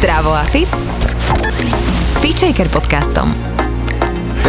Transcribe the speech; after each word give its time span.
Zdravo 0.00 0.32
a 0.32 0.44
fit 0.44 0.68
s 2.14 2.20
Feature 2.20 2.52
podcastom. 2.70 3.59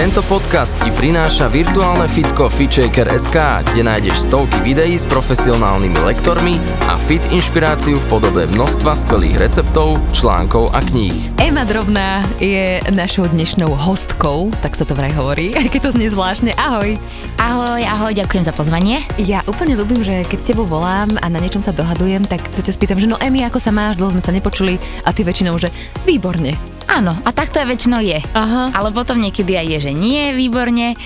Tento 0.01 0.25
podcast 0.25 0.81
ti 0.81 0.89
prináša 0.89 1.45
virtuálne 1.45 2.09
fitko 2.09 2.49
FitShaker.sk, 2.49 3.37
kde 3.69 3.85
nájdeš 3.85 4.25
stovky 4.25 4.57
videí 4.65 4.97
s 4.97 5.05
profesionálnymi 5.05 6.01
lektormi 6.01 6.57
a 6.89 6.97
fit 6.97 7.21
inšpiráciu 7.29 8.01
v 8.01 8.09
podobe 8.09 8.49
množstva 8.49 8.97
skvelých 8.97 9.37
receptov, 9.37 9.93
článkov 10.09 10.73
a 10.73 10.81
kníh. 10.81 11.13
Ema 11.37 11.69
Drobná 11.69 12.25
je 12.41 12.81
našou 12.89 13.29
dnešnou 13.29 13.77
hostkou, 13.77 14.49
tak 14.65 14.73
sa 14.73 14.89
to 14.89 14.97
vraj 14.97 15.13
hovorí, 15.13 15.53
aj 15.53 15.69
keď 15.69 15.79
to 15.85 15.93
znie 15.93 16.09
zvláštne. 16.09 16.57
Ahoj. 16.57 16.97
Ahoj, 17.37 17.85
ahoj, 17.85 18.17
ďakujem 18.17 18.41
za 18.41 18.57
pozvanie. 18.57 19.05
Ja 19.21 19.45
úplne 19.45 19.77
ľúbim, 19.77 20.01
že 20.01 20.25
keď 20.25 20.39
s 20.41 20.49
tebou 20.49 20.65
volám 20.65 21.13
a 21.21 21.29
na 21.29 21.37
niečom 21.37 21.61
sa 21.61 21.77
dohadujem, 21.77 22.25
tak 22.25 22.41
sa 22.57 22.65
ťa 22.65 22.73
spýtam, 22.73 22.97
že 22.97 23.05
no 23.05 23.21
Emi, 23.21 23.45
ako 23.45 23.61
sa 23.61 23.69
máš, 23.69 24.01
dlho 24.01 24.17
sme 24.17 24.25
sa 24.25 24.33
nepočuli 24.33 24.81
a 25.05 25.13
ty 25.13 25.21
väčšinou, 25.21 25.61
že 25.61 25.69
výborne. 26.09 26.80
Áno, 26.91 27.15
a 27.23 27.29
tak 27.31 27.55
to 27.55 27.63
väčšinou 27.63 28.03
je. 28.03 28.19
Aha. 28.35 28.75
Ale 28.75 28.91
potom 28.91 29.15
niekedy 29.15 29.55
aj 29.55 29.67
je, 29.71 29.77
že 29.87 29.91
nie 29.95 30.35
výborne 30.35 30.99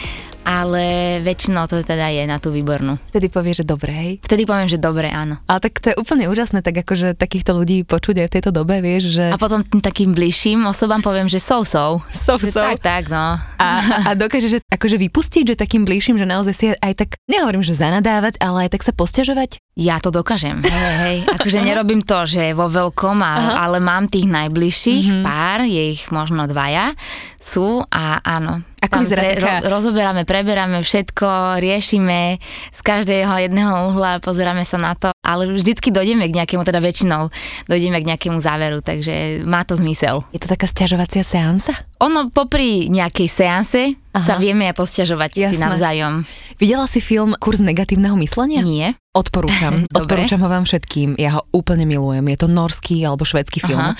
ale 0.45 1.17
väčšinou 1.26 1.66
to 1.66 1.81
teda 1.81 2.13
je 2.13 2.23
na 2.30 2.38
tú 2.38 2.54
výbornú. 2.54 3.02
Vtedy 3.09 3.34
povie, 3.34 3.58
že 3.58 3.66
dobre, 3.66 3.91
hej? 3.91 4.12
Vtedy 4.22 4.45
poviem, 4.45 4.70
že 4.70 4.77
dobre, 4.77 5.09
áno. 5.09 5.41
Ale 5.49 5.59
tak 5.59 5.81
to 5.81 5.91
je 5.91 5.98
úplne 5.98 6.30
úžasné, 6.30 6.62
tak 6.62 6.77
akože 6.85 7.18
takýchto 7.18 7.58
ľudí 7.58 7.81
počuť 7.84 8.21
aj 8.21 8.27
v 8.30 8.34
tejto 8.38 8.52
dobe, 8.54 8.77
vieš, 8.80 9.18
že... 9.18 9.34
A 9.34 9.41
potom 9.41 9.66
tým 9.66 9.81
takým 9.81 10.13
bližším 10.13 10.70
osobám 10.70 11.02
poviem, 11.02 11.26
že 11.26 11.41
so 11.41 11.66
so. 11.66 12.05
So 12.13 12.38
so. 12.38 12.62
Tak, 12.62 12.80
tak, 12.85 13.04
no. 13.09 13.41
A, 13.58 13.70
a 14.05 14.09
dokáže, 14.13 14.48
že 14.48 14.59
akože 14.70 15.02
vypustiť, 15.02 15.44
že 15.52 15.55
takým 15.58 15.84
bližším, 15.84 16.21
že 16.21 16.30
naozaj 16.30 16.54
si 16.54 16.66
aj 16.77 16.93
tak, 16.93 17.09
nehovorím, 17.26 17.66
že 17.66 17.73
zanadávať, 17.73 18.38
ale 18.38 18.70
aj 18.70 18.77
tak 18.77 18.85
sa 18.85 18.93
posťažovať? 18.93 19.57
Ja 19.76 19.99
to 19.99 20.07
dokážem, 20.07 20.63
hej, 20.63 20.96
hej. 21.04 21.18
Akože 21.35 21.59
nerobím 21.59 21.99
to, 21.99 22.23
že 22.23 22.55
vo 22.55 22.71
veľkom, 22.71 23.20
a, 23.20 23.59
ale 23.59 23.84
mám 23.84 24.07
tých 24.07 24.23
najbližších 24.23 25.12
mm-hmm. 25.12 25.26
pár, 25.26 25.68
je 25.68 25.84
ich 25.99 26.07
možno 26.16 26.48
dvaja, 26.48 26.96
sú 27.35 27.84
a 27.91 28.23
áno, 28.23 28.63
ako 28.86 28.98
vyzerá 29.05 29.22
pre, 29.22 29.30
taká... 29.36 29.44
ro, 29.44 29.80
rozoberáme, 29.80 30.22
preberáme 30.24 30.80
všetko, 30.86 31.60
riešime 31.60 32.38
z 32.72 32.80
každého 32.86 33.34
jedného 33.50 33.91
uhla, 33.91 34.22
pozeráme 34.22 34.64
sa 34.64 34.78
na 34.78 34.94
to, 34.94 35.10
ale 35.26 35.50
vždycky 35.50 35.90
dojdeme 35.90 36.30
k 36.30 36.38
nejakému, 36.41 36.62
teda 36.62 36.80
väčšinou 36.80 37.34
dojdeme 37.66 37.98
k 38.02 38.10
nejakému 38.13 38.38
záveru, 38.38 38.80
takže 38.86 39.41
má 39.44 39.66
to 39.66 39.74
zmysel. 39.76 40.22
Je 40.32 40.40
to 40.41 40.50
taká 40.52 40.70
stiažovacia 40.70 41.26
seansa? 41.26 41.74
Ono 42.04 42.27
popri 42.27 42.91
nejakej 42.91 43.27
seanse 43.32 43.96
Aha. 44.12 44.20
sa 44.20 44.34
vieme 44.35 44.68
posťažovať 44.76 45.32
si 45.51 45.55
navzájom. 45.55 46.27
Videla 46.60 46.88
si 46.88 46.99
film 46.99 47.35
Kurs 47.40 47.60
negatívneho 47.60 48.15
myslenia? 48.20 48.63
Nie. 48.63 48.96
Odporúčam. 49.15 49.88
Odporúčam 49.99 50.43
ho 50.43 50.49
vám 50.51 50.68
všetkým. 50.68 51.16
Ja 51.16 51.40
ho 51.40 51.41
úplne 51.55 51.88
milujem. 51.88 52.27
Je 52.27 52.38
to 52.40 52.48
norský 52.51 52.99
alebo 53.07 53.23
švedský 53.23 53.63
film. 53.63 53.79
Aha. 53.79 53.96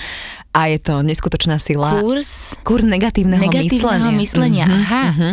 A 0.56 0.72
je 0.72 0.80
to 0.80 1.04
neskutočná 1.04 1.60
sila. 1.60 2.00
Kurs? 2.00 2.56
Kurs 2.64 2.80
negatívneho, 2.80 3.44
negatívneho 3.44 4.08
myslenia. 4.16 4.64
myslenia. 4.64 4.66
Uh-huh, 4.72 4.80
Aha. 4.88 5.02
Uh-huh. 5.12 5.32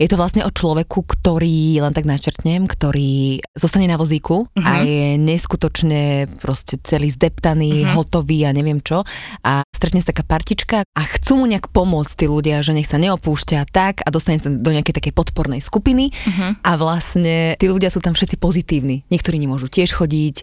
Je 0.00 0.08
to 0.08 0.16
vlastne 0.16 0.48
o 0.48 0.50
človeku, 0.52 1.04
ktorý, 1.04 1.84
len 1.84 1.92
tak 1.92 2.08
načrtnem, 2.08 2.64
ktorý 2.64 3.44
zostane 3.52 3.84
na 3.84 4.00
vozíku 4.00 4.48
uh-huh. 4.48 4.64
a 4.64 4.80
je 4.80 5.20
neskutočne 5.20 6.32
proste 6.40 6.80
celý 6.88 7.12
zdeptaný, 7.12 7.84
uh-huh. 7.84 8.00
hotový 8.00 8.48
a 8.48 8.56
neviem 8.56 8.80
čo. 8.80 9.04
A 9.44 9.60
stretne 9.76 10.00
sa 10.00 10.16
taká 10.16 10.24
partička 10.24 10.88
a 10.88 11.02
chcú 11.04 11.36
mu 11.36 11.44
nejak 11.44 11.68
pomôcť 11.68 12.01
tí 12.08 12.26
ľudia, 12.26 12.60
že 12.60 12.74
nech 12.74 12.88
sa 12.88 12.98
neopúšťa 12.98 13.70
tak 13.70 14.02
a 14.02 14.08
dostane 14.10 14.42
sa 14.42 14.50
do 14.50 14.70
nejakej 14.74 14.98
takej 14.98 15.12
podpornej 15.14 15.62
skupiny 15.62 16.10
uh-huh. 16.10 16.58
a 16.58 16.72
vlastne 16.74 17.54
tí 17.56 17.66
ľudia 17.70 17.88
sú 17.88 18.02
tam 18.02 18.12
všetci 18.12 18.36
pozitívni. 18.36 19.06
Niektorí 19.08 19.38
nemôžu 19.38 19.70
tiež 19.70 19.94
chodiť 19.94 20.42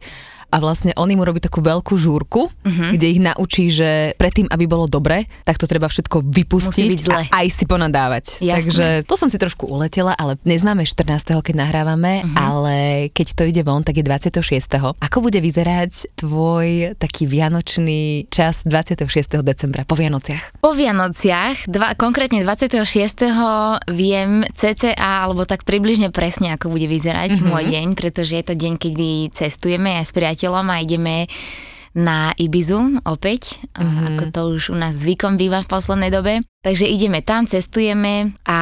a 0.50 0.58
vlastne 0.58 0.92
on 0.98 1.10
im 1.14 1.22
urobí 1.22 1.38
takú 1.38 1.62
veľkú 1.62 1.94
žúrku, 1.94 2.50
uh-huh. 2.50 2.90
kde 2.98 3.08
ich 3.08 3.22
naučí, 3.22 3.70
že 3.70 4.18
predtým, 4.18 4.50
aby 4.50 4.66
bolo 4.66 4.90
dobre, 4.90 5.30
tak 5.46 5.62
to 5.62 5.70
treba 5.70 5.86
všetko 5.86 6.26
vypustiť 6.26 7.00
a 7.14 7.46
aj 7.46 7.48
si 7.54 7.66
ponadávať. 7.70 8.42
Jasné. 8.42 8.58
Takže 8.58 8.86
to 9.06 9.16
som 9.16 9.30
si 9.30 9.38
trošku 9.38 9.70
uletela, 9.70 10.18
ale 10.18 10.42
dnes 10.42 10.66
máme 10.66 10.90
14. 10.90 11.46
keď 11.46 11.56
nahrávame, 11.56 12.26
uh-huh. 12.26 12.36
ale 12.36 12.76
keď 13.14 13.28
to 13.38 13.44
ide 13.46 13.62
von, 13.62 13.86
tak 13.86 14.02
je 14.02 14.06
26. 14.06 14.98
Ako 14.98 15.18
bude 15.22 15.38
vyzerať 15.38 16.18
tvoj 16.18 16.98
taký 16.98 17.30
vianočný 17.30 18.26
čas 18.34 18.66
26. 18.66 19.06
decembra 19.46 19.86
po 19.86 19.94
Vianociach? 19.94 20.58
Po 20.58 20.74
Vianociach, 20.74 21.70
dva, 21.70 21.94
konkrétne 21.94 22.42
26. 22.42 22.82
viem 23.94 24.42
cca, 24.58 24.98
alebo 24.98 25.46
tak 25.46 25.62
približne 25.62 26.10
presne, 26.10 26.58
ako 26.58 26.74
bude 26.74 26.90
vyzerať 26.90 27.38
uh-huh. 27.38 27.54
môj 27.54 27.64
deň, 27.70 27.88
pretože 27.94 28.34
je 28.34 28.46
to 28.46 28.58
deň, 28.58 28.74
keď 28.82 28.94
cestujeme 29.30 30.02
aj 30.02 30.10
s 30.10 30.14
priateľom 30.16 30.39
priateľom 30.40 30.72
a 30.72 30.80
ideme 30.80 31.28
na 31.92 32.32
Ibizu 32.32 33.04
opäť, 33.04 33.60
mm-hmm. 33.76 34.08
ako 34.08 34.24
to 34.32 34.42
už 34.56 34.64
u 34.72 34.78
nás 34.80 34.96
zvykom 34.96 35.36
býva 35.36 35.60
v 35.60 35.68
poslednej 35.68 36.08
dobe. 36.08 36.40
Takže 36.64 36.88
ideme 36.88 37.20
tam, 37.20 37.44
cestujeme 37.44 38.40
a 38.48 38.60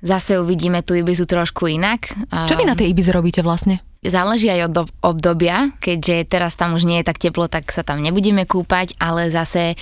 zase 0.00 0.40
uvidíme 0.40 0.80
tú 0.80 0.96
Ibizu 0.96 1.28
trošku 1.28 1.68
inak. 1.68 2.16
Čo 2.48 2.56
vy 2.56 2.64
na 2.64 2.72
tej 2.72 2.96
Ibize 2.96 3.12
robíte 3.12 3.44
vlastne? 3.44 3.84
Záleží 4.00 4.48
aj 4.48 4.72
od 4.72 4.74
obdobia, 5.04 5.76
keďže 5.84 6.32
teraz 6.32 6.56
tam 6.56 6.72
už 6.80 6.88
nie 6.88 7.04
je 7.04 7.06
tak 7.12 7.20
teplo, 7.20 7.44
tak 7.44 7.68
sa 7.68 7.84
tam 7.84 8.00
nebudeme 8.00 8.48
kúpať, 8.48 8.96
ale 8.96 9.28
zase 9.28 9.76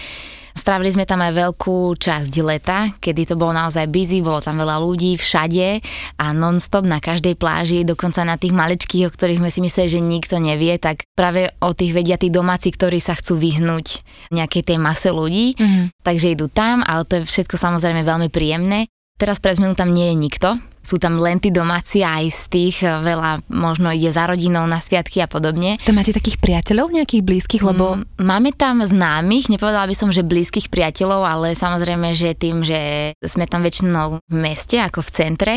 Strávili 0.55 0.91
sme 0.95 1.05
tam 1.07 1.23
aj 1.23 1.33
veľkú 1.37 1.95
časť 1.97 2.33
leta, 2.43 2.91
kedy 2.99 3.33
to 3.33 3.35
bolo 3.39 3.55
naozaj 3.55 3.87
busy, 3.87 4.21
bolo 4.21 4.43
tam 4.43 4.59
veľa 4.59 4.83
ľudí 4.83 5.15
všade 5.17 5.83
a 6.19 6.27
non-stop 6.35 6.87
na 6.87 6.99
každej 6.99 7.35
pláži, 7.39 7.87
dokonca 7.87 8.23
na 8.27 8.39
tých 8.41 8.55
maličkých, 8.55 9.07
o 9.09 9.15
ktorých 9.15 9.41
sme 9.41 9.51
si 9.51 9.61
mysleli, 9.63 9.89
že 9.89 10.01
nikto 10.01 10.37
nevie, 10.43 10.77
tak 10.81 11.07
práve 11.15 11.51
o 11.63 11.71
tých 11.75 11.95
vedia 11.95 12.17
tí 12.19 12.29
domáci, 12.33 12.75
ktorí 12.75 12.99
sa 12.99 13.15
chcú 13.15 13.39
vyhnúť 13.39 14.03
nejakej 14.35 14.63
tej 14.75 14.79
mase 14.79 15.11
ľudí, 15.11 15.55
mm-hmm. 15.59 15.85
takže 16.03 16.35
idú 16.35 16.47
tam, 16.51 16.83
ale 16.87 17.07
to 17.07 17.21
je 17.21 17.29
všetko 17.29 17.57
samozrejme 17.59 18.03
veľmi 18.03 18.29
príjemné. 18.31 18.87
Teraz 19.21 19.37
pre 19.37 19.53
zmenu 19.53 19.77
tam 19.77 19.93
nie 19.93 20.11
je 20.13 20.17
nikto, 20.17 20.49
sú 20.81 20.97
tam 20.97 21.21
len 21.21 21.37
tí 21.37 21.53
domáci 21.53 22.01
aj 22.01 22.25
z 22.33 22.43
tých 22.49 22.77
eh, 22.83 23.01
veľa 23.01 23.45
možno 23.53 23.93
ide 23.93 24.11
za 24.11 24.25
rodinou 24.27 24.65
na 24.65 24.81
sviatky 24.81 25.21
a 25.21 25.29
podobne. 25.29 25.77
Tam 25.81 25.97
máte 25.97 26.17
takých 26.17 26.41
priateľov 26.41 26.93
nejakých 26.93 27.23
blízkych, 27.25 27.63
lebo... 27.65 28.01
Mm, 28.01 28.05
máme 28.21 28.51
tam 28.57 28.81
známych, 28.85 29.49
nepovedala 29.53 29.89
by 29.89 29.97
som, 29.97 30.09
že 30.13 30.27
blízkych 30.27 30.73
priateľov, 30.73 31.23
ale 31.25 31.49
samozrejme, 31.53 32.13
že 32.17 32.37
tým, 32.37 32.65
že 32.65 33.13
sme 33.21 33.45
tam 33.49 33.65
väčšinou 33.65 34.21
v 34.23 34.35
meste, 34.35 34.81
ako 34.81 35.05
v 35.05 35.11
centre, 35.11 35.55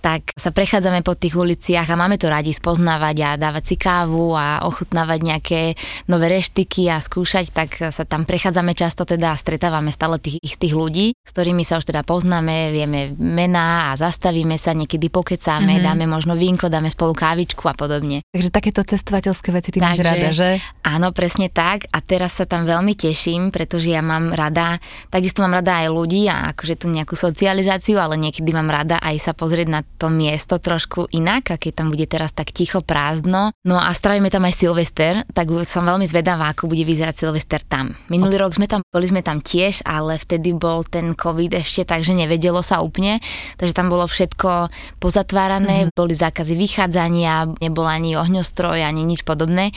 tak 0.00 0.32
sa 0.32 0.48
prechádzame 0.50 1.04
po 1.04 1.12
tých 1.12 1.36
uliciach 1.36 1.84
a 1.92 1.94
máme 2.00 2.16
to 2.16 2.32
radi 2.32 2.56
spoznávať 2.56 3.16
a 3.20 3.30
dávať 3.36 3.64
si 3.68 3.76
kávu 3.76 4.32
a 4.32 4.64
ochutnávať 4.64 5.20
nejaké 5.20 5.60
nové 6.08 6.32
reštiky 6.32 6.88
a 6.88 6.98
skúšať, 6.98 7.52
tak 7.52 7.70
sa 7.92 8.08
tam 8.08 8.24
prechádzame 8.24 8.72
často 8.72 9.04
teda 9.04 9.36
a 9.36 9.40
stretávame 9.40 9.92
stále 9.92 10.16
tých 10.16 10.40
istých 10.40 10.72
ľudí, 10.72 11.12
s 11.12 11.30
ktorými 11.36 11.60
sa 11.62 11.76
už 11.76 11.92
teda 11.92 12.00
poznáme, 12.02 12.72
vieme 12.72 13.12
mená 13.20 13.92
a 13.92 14.00
zastavíme 14.00 14.56
sa, 14.56 14.72
niekedy 14.72 15.12
pokecáme, 15.12 15.78
mm-hmm. 15.78 15.86
dáme 15.86 16.04
možno 16.08 16.32
vínko, 16.32 16.72
dáme 16.72 16.88
spolu 16.88 17.12
kávičku 17.12 17.68
a 17.68 17.76
podobne. 17.76 18.24
Takže 18.32 18.48
takéto 18.48 18.80
cestovateľské 18.80 19.52
veci 19.52 19.68
ty 19.68 19.84
máš 19.84 20.00
rada, 20.00 20.32
že? 20.32 20.64
Áno, 20.80 21.12
presne 21.12 21.52
tak 21.52 21.84
a 21.92 22.00
teraz 22.00 22.40
sa 22.40 22.48
tam 22.48 22.64
veľmi 22.64 22.96
teším, 22.96 23.52
pretože 23.52 23.92
ja 23.92 24.00
mám 24.00 24.32
rada, 24.32 24.80
takisto 25.12 25.44
mám 25.44 25.60
rada 25.60 25.84
aj 25.84 25.92
ľudí 25.92 26.24
a 26.32 26.56
akože 26.56 26.80
tu 26.80 26.88
nejakú 26.88 27.12
socializáciu, 27.18 28.00
ale 28.00 28.16
niekedy 28.16 28.48
mám 28.56 28.72
rada 28.72 28.96
aj 28.96 29.20
sa 29.20 29.32
pozrieť 29.36 29.68
na 29.68 29.80
to 30.00 30.08
miesto 30.08 30.56
trošku 30.56 31.12
inak, 31.12 31.60
aké 31.60 31.76
tam 31.76 31.92
bude 31.92 32.08
teraz 32.08 32.32
tak 32.32 32.56
ticho, 32.56 32.80
prázdno. 32.80 33.52
No 33.68 33.76
a 33.76 33.92
strávime 33.92 34.32
tam 34.32 34.48
aj 34.48 34.56
Silvester, 34.56 35.28
tak 35.36 35.52
som 35.68 35.84
veľmi 35.84 36.08
zvedavá, 36.08 36.48
ako 36.56 36.72
bude 36.72 36.88
vyzerať 36.88 37.28
Silvester 37.28 37.60
tam. 37.60 37.92
Minulý 38.08 38.40
rok 38.40 38.56
sme 38.56 38.64
tam, 38.64 38.80
boli 38.88 39.04
sme 39.04 39.20
tam 39.20 39.44
tiež, 39.44 39.84
ale 39.84 40.16
vtedy 40.16 40.56
bol 40.56 40.88
ten 40.88 41.12
COVID 41.12 41.60
ešte, 41.60 41.84
takže 41.84 42.16
nevedelo 42.16 42.64
sa 42.64 42.80
úplne, 42.80 43.20
takže 43.60 43.76
tam 43.76 43.92
bolo 43.92 44.08
všetko 44.08 44.72
pozatvárané, 44.96 45.84
mm-hmm. 45.84 45.94
boli 45.94 46.16
zákazy 46.16 46.56
vychádzania, 46.56 47.60
nebol 47.60 47.84
ani 47.84 48.16
ohňostroj, 48.16 48.80
ani 48.80 49.04
nič 49.04 49.28
podobné. 49.28 49.76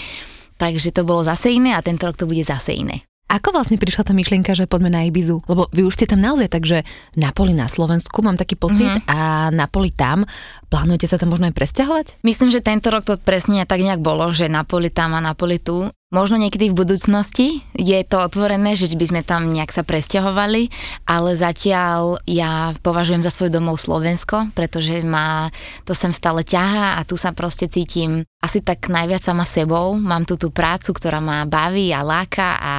Takže 0.55 0.95
to 0.95 1.03
bolo 1.03 1.27
zase 1.27 1.51
iné 1.51 1.75
a 1.75 1.83
tento 1.83 2.07
rok 2.07 2.15
to 2.15 2.29
bude 2.29 2.45
zase 2.47 2.71
iné. 2.71 3.03
Ako 3.33 3.49
vlastne 3.49 3.81
prišla 3.81 4.05
tá 4.05 4.13
myšlienka, 4.13 4.53
že 4.53 4.69
poďme 4.69 4.93
na 4.93 5.01
Ibizu? 5.09 5.41
Lebo 5.49 5.65
vy 5.73 5.81
už 5.89 5.97
ste 5.97 6.05
tam 6.05 6.21
naozaj 6.21 6.53
tak, 6.53 6.69
že 6.69 6.85
na 7.17 7.33
poli 7.33 7.57
na 7.57 7.65
Slovensku, 7.65 8.21
mám 8.21 8.37
taký 8.37 8.53
pocit, 8.53 8.85
mm-hmm. 8.85 9.09
a 9.09 9.49
na 9.49 9.65
poli 9.65 9.89
tam. 9.89 10.21
Plánujete 10.69 11.09
sa 11.09 11.17
tam 11.17 11.33
možno 11.33 11.49
aj 11.49 11.57
presťahovať? 11.57 12.21
Myslím, 12.21 12.53
že 12.53 12.61
tento 12.61 12.93
rok 12.93 13.01
to 13.01 13.17
presne 13.17 13.65
tak 13.65 13.81
nejak 13.81 14.05
bolo, 14.05 14.29
že 14.29 14.45
na 14.45 14.61
poli 14.61 14.93
tam 14.93 15.17
a 15.17 15.19
na 15.25 15.33
poli 15.33 15.57
tu. 15.57 15.89
Možno 16.13 16.37
niekedy 16.37 16.69
v 16.69 16.77
budúcnosti 16.77 17.65
je 17.73 17.97
to 18.05 18.21
otvorené, 18.21 18.77
že 18.77 18.85
by 18.93 19.05
sme 19.09 19.21
tam 19.25 19.49
nejak 19.49 19.73
sa 19.73 19.81
presťahovali, 19.81 20.69
ale 21.09 21.33
zatiaľ 21.33 22.21
ja 22.29 22.77
považujem 22.85 23.25
za 23.25 23.33
svoj 23.33 23.49
domov 23.49 23.81
Slovensko, 23.81 24.53
pretože 24.53 25.01
ma 25.01 25.49
to 25.89 25.97
sem 25.97 26.13
stále 26.13 26.45
ťahá 26.45 27.01
a 27.01 27.05
tu 27.09 27.17
sa 27.17 27.33
proste 27.33 27.65
cítim 27.65 28.29
asi 28.45 28.61
tak 28.61 28.93
najviac 28.93 29.25
sama 29.25 29.41
sebou. 29.41 29.97
Mám 29.97 30.29
tu 30.29 30.37
tú 30.37 30.53
prácu, 30.53 30.93
ktorá 30.93 31.17
ma 31.17 31.49
baví 31.49 31.89
a 31.89 32.05
láka 32.05 32.61
a 32.61 32.75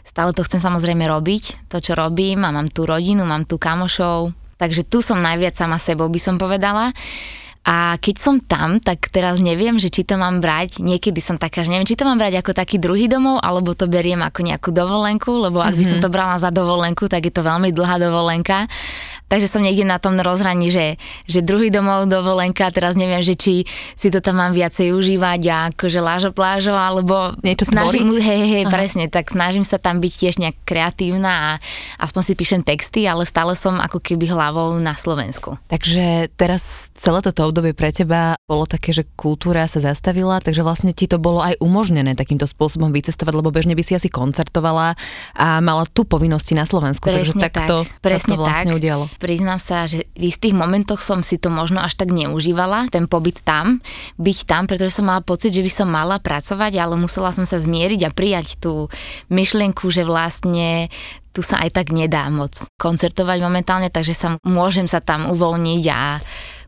stále 0.00 0.32
to 0.32 0.40
chcem 0.48 0.56
samozrejme 0.56 1.04
robiť, 1.04 1.68
to 1.68 1.84
čo 1.84 1.92
robím 1.92 2.48
a 2.48 2.54
mám 2.54 2.72
tu 2.72 2.88
rodinu, 2.88 3.28
mám 3.28 3.44
tu 3.44 3.60
kamošov, 3.60 4.32
takže 4.56 4.88
tu 4.88 5.04
som 5.04 5.20
najviac 5.20 5.52
sama 5.52 5.76
sebou 5.76 6.08
by 6.08 6.16
som 6.16 6.40
povedala 6.40 6.96
A 7.64 7.96
keď 7.96 8.16
som 8.20 8.36
tam, 8.44 8.76
tak 8.76 9.08
teraz 9.08 9.40
neviem, 9.40 9.80
že 9.80 9.88
či 9.88 10.04
to 10.04 10.20
mám 10.20 10.44
brať, 10.44 10.84
niekedy 10.84 11.16
som 11.24 11.40
taká, 11.40 11.64
že 11.64 11.72
neviem, 11.72 11.88
či 11.88 11.96
to 11.96 12.04
mám 12.04 12.20
brať 12.20 12.44
ako 12.44 12.52
taký 12.52 12.76
druhý 12.76 13.08
domov, 13.08 13.40
alebo 13.40 13.72
to 13.72 13.88
beriem 13.88 14.20
ako 14.20 14.44
nejakú 14.44 14.68
dovolenku, 14.68 15.32
lebo 15.32 15.64
ak 15.64 15.72
by 15.72 15.84
som 15.84 15.98
to 16.04 16.12
brala 16.12 16.36
za 16.36 16.52
dovolenku, 16.52 17.08
tak 17.08 17.24
je 17.24 17.32
to 17.32 17.40
veľmi 17.40 17.72
dlhá 17.72 17.96
dovolenka. 17.96 18.68
Takže 19.34 19.50
som 19.50 19.66
niekde 19.66 19.82
na 19.82 19.98
tom 19.98 20.14
rozhraní, 20.14 20.70
že, 20.70 20.94
že 21.26 21.42
druhý 21.42 21.66
domov 21.66 22.06
dovolenka, 22.06 22.70
teraz 22.70 22.94
neviem, 22.94 23.18
že 23.18 23.34
či 23.34 23.66
si 23.98 24.06
to 24.14 24.22
tam 24.22 24.38
mám 24.38 24.54
viacej 24.54 24.94
užívať 24.94 25.40
a 25.50 25.56
akože 25.74 25.98
lážo 25.98 26.30
plážo, 26.30 26.70
alebo 26.70 27.34
Niečo 27.42 27.66
snažím, 27.66 28.14
stvoriť? 28.14 28.22
hej, 28.30 28.42
hej, 28.46 28.64
presne, 28.70 29.10
tak 29.10 29.34
snažím 29.34 29.66
sa 29.66 29.82
tam 29.82 29.98
byť 29.98 30.12
tiež 30.14 30.34
nejak 30.38 30.62
kreatívna 30.62 31.32
a 31.34 31.50
aspoň 31.98 32.22
si 32.22 32.32
píšem 32.38 32.62
texty, 32.62 33.10
ale 33.10 33.26
stále 33.26 33.58
som 33.58 33.82
ako 33.82 33.98
keby 33.98 34.30
hlavou 34.30 34.78
na 34.78 34.94
Slovensku. 34.94 35.58
Takže 35.66 36.30
teraz 36.38 36.94
celé 36.94 37.18
toto 37.18 37.50
obdobie 37.50 37.74
pre 37.74 37.90
teba 37.90 38.38
bolo 38.46 38.70
také, 38.70 38.94
že 38.94 39.02
kultúra 39.18 39.66
sa 39.66 39.82
zastavila, 39.82 40.38
takže 40.38 40.62
vlastne 40.62 40.94
ti 40.94 41.10
to 41.10 41.18
bolo 41.18 41.42
aj 41.42 41.58
umožnené 41.58 42.14
takýmto 42.14 42.46
spôsobom 42.46 42.94
vycestovať, 42.94 43.34
lebo 43.34 43.50
bežne 43.50 43.74
by 43.74 43.82
si 43.82 43.98
asi 43.98 44.06
koncertovala 44.06 44.94
a 45.34 45.58
mala 45.58 45.90
tu 45.90 46.06
povinnosti 46.06 46.54
na 46.54 46.62
Slovensku, 46.70 47.10
takže 47.10 47.34
Presne 47.34 47.42
takto 47.50 47.82
tak, 47.82 47.98
presne 47.98 48.38
to 48.38 48.46
vlastne 48.46 48.70
tak. 48.70 48.78
udialo. 48.78 49.04
Priznám 49.24 49.56
sa, 49.56 49.88
že 49.88 50.04
v 50.12 50.28
istých 50.28 50.52
momentoch 50.52 51.00
som 51.00 51.24
si 51.24 51.40
to 51.40 51.48
možno 51.48 51.80
až 51.80 51.96
tak 51.96 52.12
neužívala, 52.12 52.92
ten 52.92 53.08
pobyt 53.08 53.40
tam, 53.40 53.80
byť 54.20 54.38
tam, 54.44 54.68
pretože 54.68 55.00
som 55.00 55.08
mala 55.08 55.24
pocit, 55.24 55.56
že 55.56 55.64
by 55.64 55.72
som 55.72 55.88
mala 55.88 56.20
pracovať, 56.20 56.76
ale 56.76 57.00
musela 57.00 57.32
som 57.32 57.48
sa 57.48 57.56
zmieriť 57.56 58.04
a 58.04 58.12
prijať 58.12 58.60
tú 58.60 58.92
myšlienku, 59.32 59.88
že 59.88 60.04
vlastne 60.04 60.92
tu 61.32 61.40
sa 61.40 61.64
aj 61.64 61.72
tak 61.72 61.88
nedá 61.88 62.28
moc 62.28 62.52
koncertovať 62.76 63.40
momentálne, 63.40 63.88
takže 63.88 64.12
sa 64.12 64.28
môžem 64.44 64.84
sa 64.84 65.00
tam 65.00 65.32
uvoľniť 65.32 65.84
a 65.88 66.20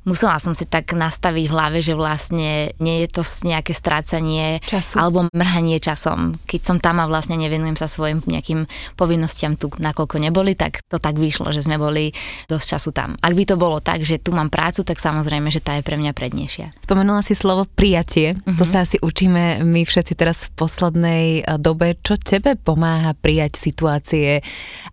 musela 0.07 0.39
som 0.39 0.55
si 0.55 0.65
tak 0.65 0.95
nastaviť 0.95 1.45
v 1.51 1.53
hlave, 1.53 1.79
že 1.83 1.99
vlastne 1.99 2.73
nie 2.79 3.05
je 3.05 3.09
to 3.11 3.23
nejaké 3.45 3.75
strácanie 3.75 4.63
Času. 4.63 5.03
alebo 5.03 5.27
mrhanie 5.35 5.83
časom. 5.83 6.39
Keď 6.47 6.61
som 6.63 6.77
tam 6.79 7.03
a 7.03 7.11
vlastne 7.11 7.35
nevenujem 7.37 7.75
sa 7.77 7.91
svojim 7.91 8.23
nejakým 8.25 8.71
povinnostiam 8.95 9.59
tu, 9.59 9.69
nakoľko 9.77 10.23
neboli, 10.23 10.55
tak 10.55 10.87
to 10.87 11.03
tak 11.03 11.19
vyšlo, 11.19 11.51
že 11.51 11.67
sme 11.67 11.77
boli 11.77 12.15
dosť 12.47 12.67
času 12.79 12.91
tam. 12.95 13.19
Ak 13.19 13.35
by 13.35 13.45
to 13.45 13.59
bolo 13.59 13.83
tak, 13.83 14.07
že 14.07 14.23
tu 14.23 14.31
mám 14.31 14.49
prácu, 14.49 14.87
tak 14.87 15.03
samozrejme, 15.03 15.51
že 15.51 15.61
tá 15.61 15.75
je 15.77 15.83
pre 15.83 15.99
mňa 15.99 16.15
prednejšia. 16.15 16.87
Spomenula 16.87 17.27
si 17.27 17.35
slovo 17.35 17.67
prijatie, 17.67 18.39
to 18.55 18.63
sa 18.63 18.87
asi 18.87 19.03
učíme 19.03 19.67
my 19.67 19.83
všetci 19.83 20.15
teraz 20.15 20.49
v 20.49 20.55
poslednej 20.55 21.25
eh, 21.43 21.59
dobe. 21.59 21.99
Čo 21.99 22.15
tebe 22.17 22.55
pomáha 22.55 23.19
prijať 23.19 23.59
situácie, 23.59 24.41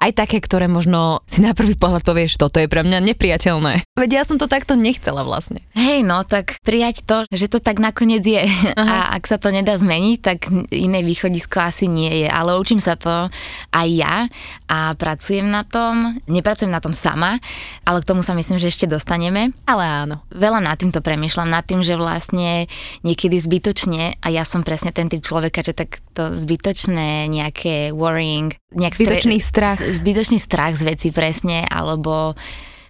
aj 0.02 0.12
také, 0.18 0.42
ktoré 0.42 0.66
možno 0.66 1.22
si 1.30 1.46
na 1.46 1.54
prvý 1.54 1.78
pohľad 1.78 2.02
povieš, 2.02 2.42
toto 2.42 2.58
je 2.58 2.66
pre 2.66 2.82
mňa 2.82 3.14
nepriateľné. 3.14 3.86
Veď 3.94 4.10
ja 4.10 4.24
som 4.26 4.42
to 4.42 4.50
takto 4.50 4.74
nechcela 4.74 5.03
vlastne. 5.12 5.60
Hej, 5.76 6.08
no 6.08 6.24
tak 6.24 6.56
prijať 6.64 7.04
to, 7.04 7.28
že 7.28 7.52
to 7.52 7.60
tak 7.60 7.84
nakoniec 7.84 8.24
je. 8.24 8.48
A 8.80 9.12
ak 9.12 9.28
sa 9.28 9.36
to 9.36 9.52
nedá 9.52 9.76
zmeniť, 9.76 10.18
tak 10.24 10.48
iné 10.72 11.04
východisko 11.04 11.60
asi 11.60 11.92
nie 11.92 12.24
je. 12.24 12.28
Ale 12.32 12.56
učím 12.56 12.80
sa 12.80 12.96
to 12.96 13.28
aj 13.76 13.88
ja 13.92 14.32
a 14.72 14.96
pracujem 14.96 15.50
na 15.50 15.68
tom. 15.68 16.16
Nepracujem 16.30 16.72
na 16.72 16.80
tom 16.80 16.96
sama, 16.96 17.44
ale 17.84 18.00
k 18.00 18.08
tomu 18.08 18.24
sa 18.24 18.32
myslím, 18.32 18.56
že 18.56 18.72
ešte 18.72 18.88
dostaneme. 18.88 19.52
Ale 19.66 19.84
áno. 19.84 20.24
Veľa 20.30 20.64
nad 20.64 20.80
týmto 20.80 21.04
premyšľam, 21.04 21.52
nad 21.52 21.66
tým, 21.66 21.82
že 21.82 22.00
vlastne 22.00 22.70
niekedy 23.02 23.36
zbytočne, 23.36 24.22
a 24.22 24.28
ja 24.30 24.46
som 24.46 24.62
presne 24.62 24.94
ten 24.94 25.10
typ 25.10 25.26
človeka, 25.26 25.66
že 25.66 25.74
tak 25.74 26.00
to 26.14 26.32
zbytočné 26.32 27.26
nejaké 27.28 27.90
worrying, 27.92 28.54
nejak 28.70 28.94
Zbytočný 28.94 29.42
strach. 29.42 29.82
z- 29.82 29.98
Zbytočný 29.98 30.38
strach 30.38 30.78
z 30.78 30.86
veci 30.86 31.10
presne, 31.10 31.66
alebo 31.66 32.38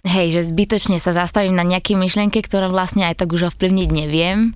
hej, 0.04 0.36
že 0.36 0.48
zbytočne 0.52 1.00
sa 1.00 1.16
zastavím 1.16 1.56
na 1.56 1.64
nejakej 1.64 1.96
myšlienke, 1.96 2.44
ktorá 2.44 2.68
vlastne 2.68 3.08
aj 3.08 3.24
tak 3.24 3.32
už 3.32 3.50
ovplyvniť 3.52 3.88
neviem 3.90 4.52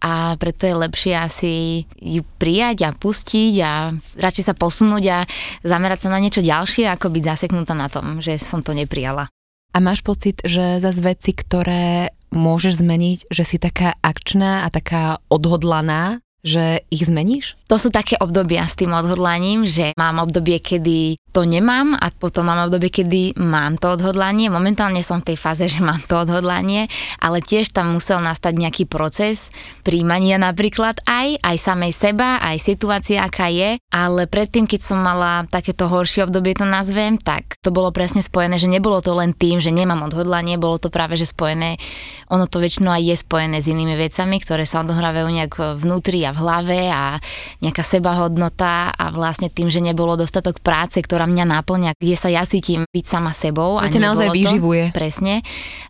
a 0.00 0.36
preto 0.40 0.64
je 0.64 0.80
lepšie 0.80 1.12
asi 1.12 1.54
ju 2.00 2.24
prijať 2.40 2.88
a 2.88 2.96
pustiť 2.96 3.54
a 3.60 3.92
radšej 4.16 4.44
sa 4.48 4.54
posunúť 4.56 5.04
a 5.12 5.18
zamerať 5.60 6.08
sa 6.08 6.12
na 6.12 6.20
niečo 6.20 6.40
ďalšie, 6.40 6.88
ako 6.88 7.12
byť 7.12 7.22
zaseknutá 7.24 7.76
na 7.76 7.92
tom, 7.92 8.24
že 8.24 8.40
som 8.40 8.64
to 8.64 8.72
neprijala. 8.72 9.28
A 9.70 9.78
máš 9.78 10.02
pocit, 10.02 10.40
že 10.42 10.82
zase 10.82 11.04
veci, 11.04 11.30
ktoré 11.36 12.10
môžeš 12.32 12.82
zmeniť, 12.82 13.18
že 13.30 13.44
si 13.44 13.56
taká 13.60 13.94
akčná 14.02 14.66
a 14.66 14.68
taká 14.72 15.22
odhodlaná, 15.30 16.18
že 16.42 16.82
ich 16.88 17.04
zmeníš? 17.04 17.59
To 17.70 17.78
sú 17.78 17.94
také 17.94 18.18
obdobia 18.18 18.66
s 18.66 18.74
tým 18.74 18.90
odhodlaním, 18.90 19.62
že 19.62 19.94
mám 19.94 20.18
obdobie, 20.18 20.58
kedy 20.58 21.22
to 21.30 21.46
nemám 21.46 21.94
a 21.94 22.10
potom 22.10 22.50
mám 22.50 22.66
obdobie, 22.66 22.90
kedy 22.90 23.38
mám 23.38 23.78
to 23.78 23.94
odhodlanie. 23.94 24.50
Momentálne 24.50 24.98
som 25.06 25.22
v 25.22 25.30
tej 25.30 25.38
fáze, 25.38 25.70
že 25.70 25.78
mám 25.78 26.02
to 26.02 26.18
odhodlanie, 26.18 26.90
ale 27.22 27.38
tiež 27.38 27.70
tam 27.70 27.94
musel 27.94 28.18
nastať 28.18 28.58
nejaký 28.58 28.84
proces 28.90 29.54
príjmania 29.86 30.42
napríklad 30.42 30.98
aj, 31.06 31.38
aj 31.38 31.56
samej 31.62 31.94
seba, 31.94 32.42
aj 32.42 32.58
situácia, 32.58 33.22
aká 33.22 33.46
je, 33.46 33.78
ale 33.94 34.26
predtým, 34.26 34.66
keď 34.66 34.80
som 34.82 34.98
mala 34.98 35.46
takéto 35.46 35.86
horšie 35.86 36.26
obdobie, 36.26 36.58
to 36.58 36.66
nazvem, 36.66 37.22
tak 37.22 37.54
to 37.62 37.70
bolo 37.70 37.94
presne 37.94 38.26
spojené, 38.26 38.58
že 38.58 38.66
nebolo 38.66 38.98
to 38.98 39.14
len 39.14 39.30
tým, 39.30 39.62
že 39.62 39.70
nemám 39.70 40.02
odhodlanie, 40.10 40.58
bolo 40.58 40.82
to 40.82 40.90
práve, 40.90 41.14
že 41.14 41.30
spojené, 41.30 41.78
ono 42.26 42.50
to 42.50 42.58
väčšinou 42.58 42.90
aj 42.90 43.06
je 43.06 43.14
spojené 43.14 43.62
s 43.62 43.70
inými 43.70 43.94
vecami, 43.94 44.42
ktoré 44.42 44.66
sa 44.66 44.82
odohrávajú 44.82 45.30
nejak 45.30 45.78
vnútri 45.78 46.26
a 46.26 46.34
v 46.34 46.42
hlave 46.42 46.80
a 46.90 47.22
nejaká 47.60 47.84
sebahodnota 47.84 48.92
a 48.92 49.04
vlastne 49.12 49.52
tým, 49.52 49.68
že 49.68 49.84
nebolo 49.84 50.16
dostatok 50.16 50.64
práce, 50.64 51.00
ktorá 51.00 51.28
mňa 51.28 51.44
náplňa, 51.60 51.90
kde 52.00 52.16
sa 52.16 52.32
ja 52.32 52.44
cítim 52.48 52.88
byť 52.88 53.04
sama 53.04 53.36
sebou. 53.36 53.76
Že 53.80 54.00
ťa 54.00 54.04
naozaj 54.04 54.28
nebolo 54.28 54.34
to, 54.34 54.40
vyživuje. 54.40 54.84
Presne, 54.96 55.34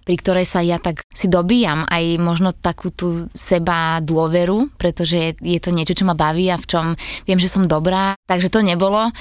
pri 0.02 0.14
ktorej 0.18 0.46
sa 0.50 0.60
ja 0.60 0.82
tak 0.82 1.06
si 1.14 1.30
dobíjam 1.30 1.86
aj 1.86 2.04
možno 2.18 2.50
takú 2.50 2.90
tú 2.90 3.30
seba 3.32 4.02
dôveru, 4.02 4.74
pretože 4.74 5.38
je 5.38 5.58
to 5.62 5.70
niečo, 5.70 5.94
čo 5.94 6.04
ma 6.04 6.18
baví 6.18 6.50
a 6.50 6.58
v 6.58 6.66
čom 6.66 6.86
viem, 7.24 7.38
že 7.38 7.46
som 7.46 7.64
dobrá. 7.64 8.18
Takže 8.26 8.50
to 8.50 8.66
nebolo 8.66 9.14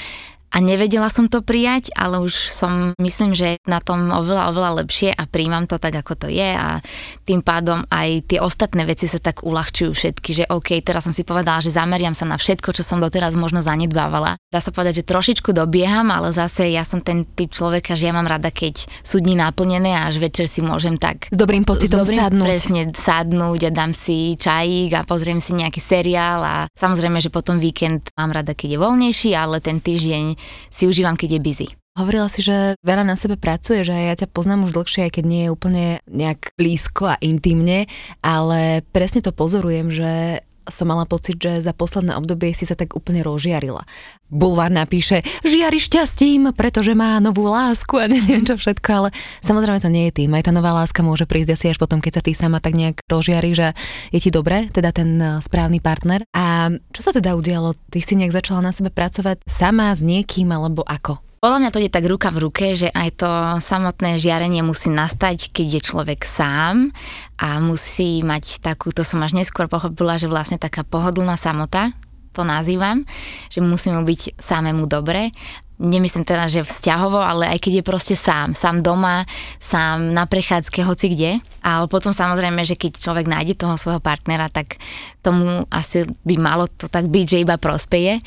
a 0.50 0.58
nevedela 0.62 1.14
som 1.14 1.30
to 1.30 1.46
prijať, 1.46 1.94
ale 1.94 2.26
už 2.26 2.34
som, 2.34 2.98
myslím, 2.98 3.38
že 3.38 3.62
na 3.70 3.78
tom 3.78 4.10
oveľa, 4.10 4.50
oveľa 4.50 4.72
lepšie 4.82 5.14
a 5.14 5.30
príjmam 5.30 5.70
to 5.70 5.78
tak, 5.78 5.94
ako 6.02 6.26
to 6.26 6.28
je 6.28 6.50
a 6.58 6.82
tým 7.24 7.46
pádom 7.46 7.86
aj 7.94 8.26
tie 8.26 8.40
ostatné 8.42 8.90
veci 8.90 9.06
sa 9.06 9.22
tak 9.22 9.46
uľahčujú 9.46 9.94
všetky, 9.94 10.32
že 10.34 10.44
OK, 10.50 10.82
teraz 10.82 11.06
som 11.06 11.14
si 11.14 11.22
povedala, 11.22 11.62
že 11.62 11.70
zameriam 11.70 12.18
sa 12.18 12.26
na 12.26 12.42
všetko, 12.42 12.74
čo 12.74 12.82
som 12.82 12.98
doteraz 12.98 13.38
možno 13.38 13.62
zanedbávala. 13.62 14.42
Dá 14.50 14.58
sa 14.58 14.74
povedať, 14.74 15.06
že 15.06 15.10
trošičku 15.10 15.54
dobieham, 15.54 16.10
ale 16.10 16.34
zase 16.34 16.74
ja 16.74 16.82
som 16.82 17.06
ten 17.06 17.30
typ 17.30 17.54
človeka, 17.54 17.94
že 17.94 18.10
ja 18.10 18.14
mám 18.18 18.26
rada, 18.26 18.50
keď 18.50 18.90
sú 19.06 19.22
dni 19.22 19.38
naplnené 19.38 19.94
a 19.94 20.10
až 20.10 20.18
večer 20.18 20.50
si 20.50 20.66
môžem 20.66 20.98
tak 20.98 21.30
S 21.30 21.38
dobrým 21.38 21.62
pocitom 21.62 22.02
s 22.02 22.10
dobrým, 22.10 22.20
sadnúť. 22.26 22.46
Presne, 22.50 22.82
sadnúť 22.90 23.62
a 23.70 23.72
dám 23.72 23.94
si 23.94 24.34
čajík 24.34 24.98
a 24.98 25.06
pozriem 25.06 25.38
si 25.38 25.54
nejaký 25.54 25.78
seriál 25.78 26.42
a 26.42 26.56
samozrejme, 26.74 27.22
že 27.22 27.30
potom 27.30 27.62
víkend 27.62 28.10
mám 28.18 28.34
rada, 28.34 28.58
keď 28.58 28.76
je 28.76 28.80
voľnejší, 28.82 29.30
ale 29.38 29.62
ten 29.62 29.78
týždeň 29.78 30.39
si 30.70 30.90
užívam, 30.90 31.16
keď 31.16 31.38
je 31.38 31.44
busy. 31.44 31.68
Hovorila 32.00 32.32
si, 32.32 32.40
že 32.40 32.80
veľa 32.80 33.04
na 33.04 33.20
sebe 33.20 33.36
pracuje, 33.36 33.84
že 33.84 33.92
ja 33.92 34.16
ťa 34.16 34.32
poznám 34.32 34.70
už 34.70 34.72
dlhšie, 34.72 35.10
aj 35.10 35.20
keď 35.20 35.26
nie 35.28 35.42
je 35.44 35.54
úplne 35.54 35.86
nejak 36.08 36.56
blízko 36.56 37.12
a 37.12 37.20
intimne, 37.20 37.92
ale 38.24 38.88
presne 38.96 39.20
to 39.20 39.36
pozorujem, 39.36 39.92
že 39.92 40.40
som 40.74 40.90
mala 40.90 41.06
pocit, 41.06 41.38
že 41.38 41.62
za 41.62 41.74
posledné 41.76 42.16
obdobie 42.18 42.54
si 42.56 42.66
sa 42.66 42.74
tak 42.74 42.98
úplne 42.98 43.22
rozžiarila. 43.22 43.86
Bulvár 44.30 44.70
napíše, 44.70 45.26
žiari 45.42 45.82
šťastím, 45.82 46.54
pretože 46.54 46.94
má 46.94 47.18
novú 47.18 47.50
lásku 47.50 47.98
a 47.98 48.06
neviem 48.06 48.46
čo 48.46 48.58
všetko, 48.58 48.90
ale 48.94 49.10
samozrejme 49.42 49.82
to 49.82 49.90
nie 49.90 50.10
je 50.10 50.24
tým. 50.24 50.34
Aj 50.38 50.46
tá 50.46 50.54
nová 50.54 50.74
láska 50.74 51.02
môže 51.02 51.26
prísť 51.26 51.58
asi 51.58 51.66
až 51.74 51.78
potom, 51.82 51.98
keď 51.98 52.22
sa 52.22 52.26
ty 52.26 52.32
sama 52.38 52.62
tak 52.62 52.78
nejak 52.78 53.02
rozžiariš 53.10 53.58
a 53.66 53.70
je 54.14 54.20
ti 54.22 54.30
dobre, 54.30 54.70
teda 54.70 54.94
ten 54.94 55.18
eh, 55.18 55.42
správny 55.42 55.82
partner. 55.82 56.26
A 56.34 56.74
čo 56.94 57.02
sa 57.02 57.12
teda 57.14 57.34
udialo? 57.34 57.74
Ty 57.90 58.00
si 58.02 58.14
nejak 58.18 58.34
začala 58.34 58.66
na 58.66 58.72
sebe 58.74 58.94
pracovať 58.94 59.46
sama 59.50 59.94
s 59.94 60.06
niekým, 60.06 60.50
alebo 60.54 60.86
ako? 60.86 61.29
Podľa 61.40 61.60
mňa 61.64 61.72
to 61.72 61.80
ide 61.80 61.96
tak 61.96 62.04
ruka 62.04 62.36
v 62.36 62.52
ruke, 62.52 62.76
že 62.76 62.92
aj 62.92 63.10
to 63.16 63.32
samotné 63.64 64.20
žiarenie 64.20 64.60
musí 64.60 64.92
nastať, 64.92 65.56
keď 65.56 65.80
je 65.80 65.82
človek 65.88 66.28
sám 66.28 66.92
a 67.40 67.64
musí 67.64 68.20
mať 68.28 68.60
takú, 68.60 68.92
to 68.92 69.08
som 69.08 69.24
až 69.24 69.40
neskôr 69.40 69.72
pochopila, 69.72 70.20
že 70.20 70.28
vlastne 70.28 70.60
taká 70.60 70.84
pohodlná 70.84 71.40
samota, 71.40 71.96
to 72.36 72.44
nazývam, 72.44 73.08
že 73.48 73.64
musí 73.64 73.88
mu 73.88 74.04
byť 74.04 74.36
samému 74.36 74.84
dobre. 74.92 75.32
Nemyslím 75.80 76.28
teda, 76.28 76.52
že 76.52 76.68
vzťahovo, 76.68 77.24
ale 77.24 77.48
aj 77.56 77.64
keď 77.64 77.80
je 77.80 77.88
proste 77.88 78.16
sám, 78.20 78.52
sám 78.52 78.84
doma, 78.84 79.24
sám 79.64 80.12
na 80.12 80.28
prechádzke, 80.28 80.84
hoci 80.84 81.16
kde. 81.16 81.32
A 81.64 81.88
potom 81.88 82.12
samozrejme, 82.12 82.68
že 82.68 82.76
keď 82.76 83.00
človek 83.00 83.32
nájde 83.32 83.56
toho 83.56 83.80
svojho 83.80 84.04
partnera, 84.04 84.52
tak 84.52 84.76
tomu 85.24 85.64
asi 85.72 86.04
by 86.28 86.36
malo 86.36 86.68
to 86.68 86.92
tak 86.92 87.08
byť, 87.08 87.26
že 87.32 87.44
iba 87.48 87.56
prospeje. 87.56 88.20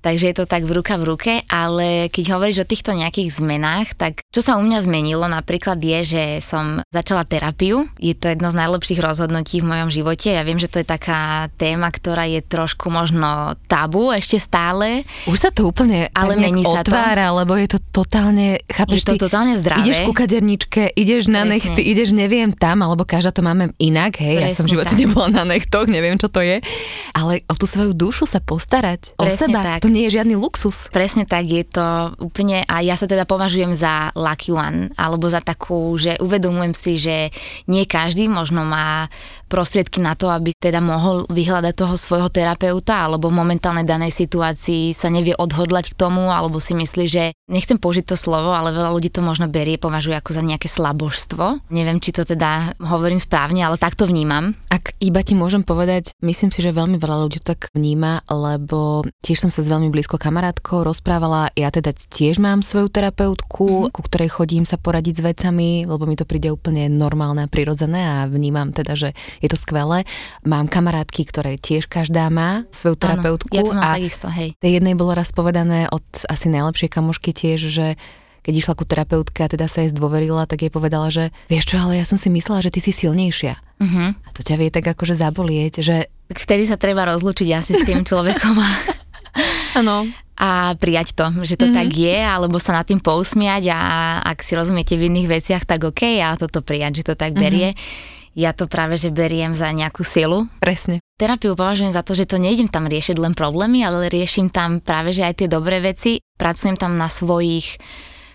Takže 0.00 0.32
je 0.32 0.36
to 0.40 0.44
tak 0.48 0.64
v 0.64 0.80
ruka 0.80 0.96
v 0.96 1.04
ruke, 1.04 1.32
ale 1.46 2.08
keď 2.08 2.24
hovoríš 2.36 2.64
o 2.64 2.68
týchto 2.68 2.96
nejakých 2.96 3.36
zmenách, 3.36 3.94
tak 3.96 4.24
čo 4.32 4.40
sa 4.40 4.56
u 4.56 4.62
mňa 4.64 4.84
zmenilo 4.84 5.28
napríklad 5.28 5.76
je, 5.76 6.00
že 6.02 6.24
som 6.40 6.80
začala 6.88 7.28
terapiu. 7.28 7.86
Je 8.00 8.16
to 8.16 8.32
jedno 8.32 8.48
z 8.48 8.56
najlepších 8.56 9.00
rozhodnutí 9.00 9.60
v 9.60 9.68
mojom 9.68 9.88
živote. 9.92 10.32
Ja 10.32 10.42
viem, 10.42 10.56
že 10.56 10.72
to 10.72 10.80
je 10.80 10.86
taká 10.88 11.52
téma, 11.60 11.92
ktorá 11.92 12.24
je 12.24 12.40
trošku 12.40 12.88
možno 12.88 13.54
tabu 13.68 14.10
ešte 14.10 14.40
stále. 14.40 15.04
Už 15.28 15.36
sa 15.36 15.50
to 15.52 15.68
úplne 15.68 16.08
ale 16.16 16.34
tak 16.36 16.42
mení 16.42 16.64
sa 16.64 16.80
otvára, 16.80 17.30
to. 17.30 17.36
lebo 17.44 17.52
je 17.60 17.68
to 17.68 17.78
totálne, 17.92 18.56
chápeš, 18.66 19.04
je 19.04 19.20
to 19.20 19.28
totálne 19.28 19.54
zdravé. 19.60 19.84
Ideš 19.84 19.98
ku 20.08 20.12
kaderničke, 20.16 20.96
ideš 20.96 21.28
na 21.28 21.44
Presne. 21.44 21.52
nechty, 21.60 21.80
ideš 21.84 22.16
neviem 22.16 22.50
tam, 22.56 22.80
alebo 22.80 23.04
každá 23.04 23.30
to 23.36 23.44
máme 23.44 23.76
inak, 23.76 24.16
hej, 24.16 24.40
Presne 24.40 24.48
ja 24.48 24.56
som 24.56 24.64
v 24.64 24.72
živote 24.78 24.94
tak. 24.96 25.00
nebola 25.04 25.28
na 25.28 25.44
nechtoch, 25.44 25.86
neviem 25.86 26.16
čo 26.16 26.32
to 26.32 26.40
je, 26.40 26.64
ale 27.12 27.44
o 27.46 27.54
tú 27.54 27.68
svoju 27.68 27.92
dušu 27.92 28.24
sa 28.24 28.40
postarať, 28.40 29.14
Presne 29.14 29.28
o 29.28 29.28
seba, 29.28 29.60
tak. 29.60 29.80
to 29.84 29.89
nie 29.90 30.06
je 30.06 30.16
žiadny 30.16 30.38
luxus. 30.38 30.86
Presne 30.94 31.26
tak, 31.26 31.50
je 31.50 31.66
to 31.66 32.14
úplne, 32.22 32.62
a 32.64 32.80
ja 32.80 32.94
sa 32.94 33.10
teda 33.10 33.26
považujem 33.26 33.74
za 33.74 34.14
lucky 34.14 34.54
one, 34.54 34.94
alebo 34.94 35.26
za 35.26 35.42
takú, 35.42 35.98
že 35.98 36.16
uvedomujem 36.22 36.74
si, 36.74 36.96
že 36.96 37.34
nie 37.66 37.84
každý 37.84 38.30
možno 38.30 38.62
má 38.62 39.10
prostriedky 39.50 39.98
na 39.98 40.14
to, 40.14 40.30
aby 40.30 40.54
teda 40.54 40.78
mohol 40.78 41.26
vyhľadať 41.26 41.74
toho 41.74 41.98
svojho 41.98 42.30
terapeuta, 42.30 43.10
alebo 43.10 43.28
v 43.28 43.38
momentálnej 43.42 43.82
danej 43.82 44.14
situácii 44.14 44.94
sa 44.94 45.10
nevie 45.10 45.34
odhodlať 45.34 45.92
k 45.92 45.98
tomu, 45.98 46.30
alebo 46.30 46.62
si 46.62 46.78
myslí, 46.78 47.04
že 47.10 47.34
nechcem 47.50 47.76
použiť 47.76 48.14
to 48.14 48.16
slovo, 48.16 48.54
ale 48.54 48.70
veľa 48.70 48.94
ľudí 48.94 49.10
to 49.10 49.20
možno 49.20 49.50
berie, 49.50 49.76
považuje 49.76 50.14
ako 50.14 50.30
za 50.30 50.42
nejaké 50.46 50.70
slabožstvo. 50.70 51.66
Neviem, 51.74 51.98
či 51.98 52.14
to 52.14 52.22
teda 52.22 52.78
hovorím 52.78 53.18
správne, 53.18 53.66
ale 53.66 53.76
tak 53.76 53.98
to 53.98 54.06
vnímam. 54.06 54.54
Ak 54.70 54.94
iba 55.02 55.20
ti 55.26 55.34
môžem 55.34 55.66
povedať, 55.66 56.14
myslím 56.22 56.54
si, 56.54 56.62
že 56.62 56.70
veľmi 56.70 56.96
veľa 56.96 57.26
ľudí 57.26 57.42
to 57.42 57.58
tak 57.58 57.66
vníma, 57.74 58.22
lebo 58.30 59.02
tiež 59.26 59.42
som 59.42 59.50
sa 59.50 59.66
s 59.66 59.70
veľmi 59.72 59.90
blízko 59.90 60.22
kamarátkou 60.22 60.86
rozprávala, 60.86 61.50
ja 61.58 61.74
teda 61.74 61.90
tiež 61.90 62.38
mám 62.38 62.62
svoju 62.62 62.86
terapeutku, 62.92 63.88
mm. 63.88 63.90
ku 63.90 64.00
ktorej 64.06 64.30
chodím 64.30 64.62
sa 64.62 64.78
poradiť 64.78 65.18
s 65.18 65.24
vecami, 65.34 65.88
lebo 65.90 66.06
mi 66.06 66.14
to 66.14 66.22
príde 66.22 66.52
úplne 66.54 66.86
normálne 66.86 67.42
a 67.42 67.50
prirodzené 67.50 67.98
a 67.98 68.30
vnímam 68.30 68.70
teda, 68.70 68.94
že 68.94 69.08
je 69.40 69.48
to 69.48 69.56
skvelé. 69.56 70.04
Mám 70.44 70.68
kamarátky, 70.68 71.24
ktoré 71.24 71.56
tiež 71.56 71.88
každá 71.88 72.28
má 72.28 72.68
svoju 72.70 73.00
terapeutku. 73.00 73.50
Áno, 73.52 73.58
ja 73.58 73.62
to 73.64 73.74
mám 73.74 73.84
a 73.84 73.90
takisto, 73.96 74.28
hej. 74.28 74.52
Tej 74.60 74.72
jednej 74.78 74.94
bolo 74.94 75.16
raz 75.16 75.32
povedané 75.32 75.88
od 75.88 76.04
asi 76.28 76.52
najlepšej 76.52 76.92
kamošky 76.92 77.32
tiež, 77.32 77.72
že 77.72 77.96
keď 78.40 78.54
išla 78.56 78.74
ku 78.76 78.84
terapeutke 78.88 79.44
a 79.44 79.52
teda 79.52 79.68
sa 79.68 79.84
jej 79.84 79.92
zdôverila, 79.92 80.48
tak 80.48 80.64
jej 80.64 80.72
povedala, 80.72 81.12
že 81.12 81.28
vieš 81.52 81.72
čo, 81.72 81.76
ale 81.76 82.00
ja 82.00 82.08
som 82.08 82.16
si 82.16 82.32
myslela, 82.32 82.64
že 82.64 82.72
ty 82.72 82.80
si 82.80 82.92
silnejšia. 82.92 83.54
Uh-huh. 83.80 84.16
A 84.16 84.28
to 84.32 84.40
ťa 84.40 84.56
vie 84.56 84.72
tak 84.72 84.88
akože 84.88 85.12
zabolieť, 85.12 85.84
že... 85.84 86.08
Vtedy 86.32 86.64
sa 86.64 86.80
treba 86.80 87.04
rozlúčiť 87.04 87.48
asi 87.52 87.76
s 87.76 87.84
tým 87.84 88.00
človekom. 88.04 88.56
Áno. 89.78 90.08
a 90.40 90.74
prijať 90.74 91.14
to, 91.14 91.30
že 91.44 91.54
to 91.54 91.68
mm-hmm. 91.68 91.78
tak 91.78 91.88
je, 91.92 92.16
alebo 92.16 92.56
sa 92.56 92.80
nad 92.80 92.88
tým 92.88 92.98
pousmiať 92.98 93.70
a 93.70 93.80
ak 94.24 94.40
si 94.40 94.56
rozumiete 94.56 94.96
v 94.96 95.06
iných 95.12 95.28
veciach, 95.30 95.62
tak 95.68 95.84
OK, 95.84 96.18
a 96.18 96.34
toto 96.34 96.64
prijať, 96.64 97.04
že 97.04 97.12
to 97.12 97.14
tak 97.14 97.36
berie. 97.36 97.76
Mm-hmm 97.76 98.18
ja 98.40 98.56
to 98.56 98.64
práve, 98.64 98.96
že 98.96 99.12
beriem 99.12 99.52
za 99.52 99.68
nejakú 99.68 100.00
silu. 100.00 100.48
Presne. 100.64 101.04
Terapiu 101.20 101.52
považujem 101.52 101.92
za 101.92 102.00
to, 102.00 102.16
že 102.16 102.24
to 102.24 102.40
nejdem 102.40 102.72
tam 102.72 102.88
riešiť 102.88 103.20
len 103.20 103.36
problémy, 103.36 103.84
ale 103.84 104.08
riešim 104.08 104.48
tam 104.48 104.80
práve, 104.80 105.12
že 105.12 105.28
aj 105.28 105.44
tie 105.44 105.48
dobré 105.52 105.84
veci. 105.84 106.24
Pracujem 106.40 106.80
tam 106.80 106.96
na 106.96 107.12
svojich 107.12 107.76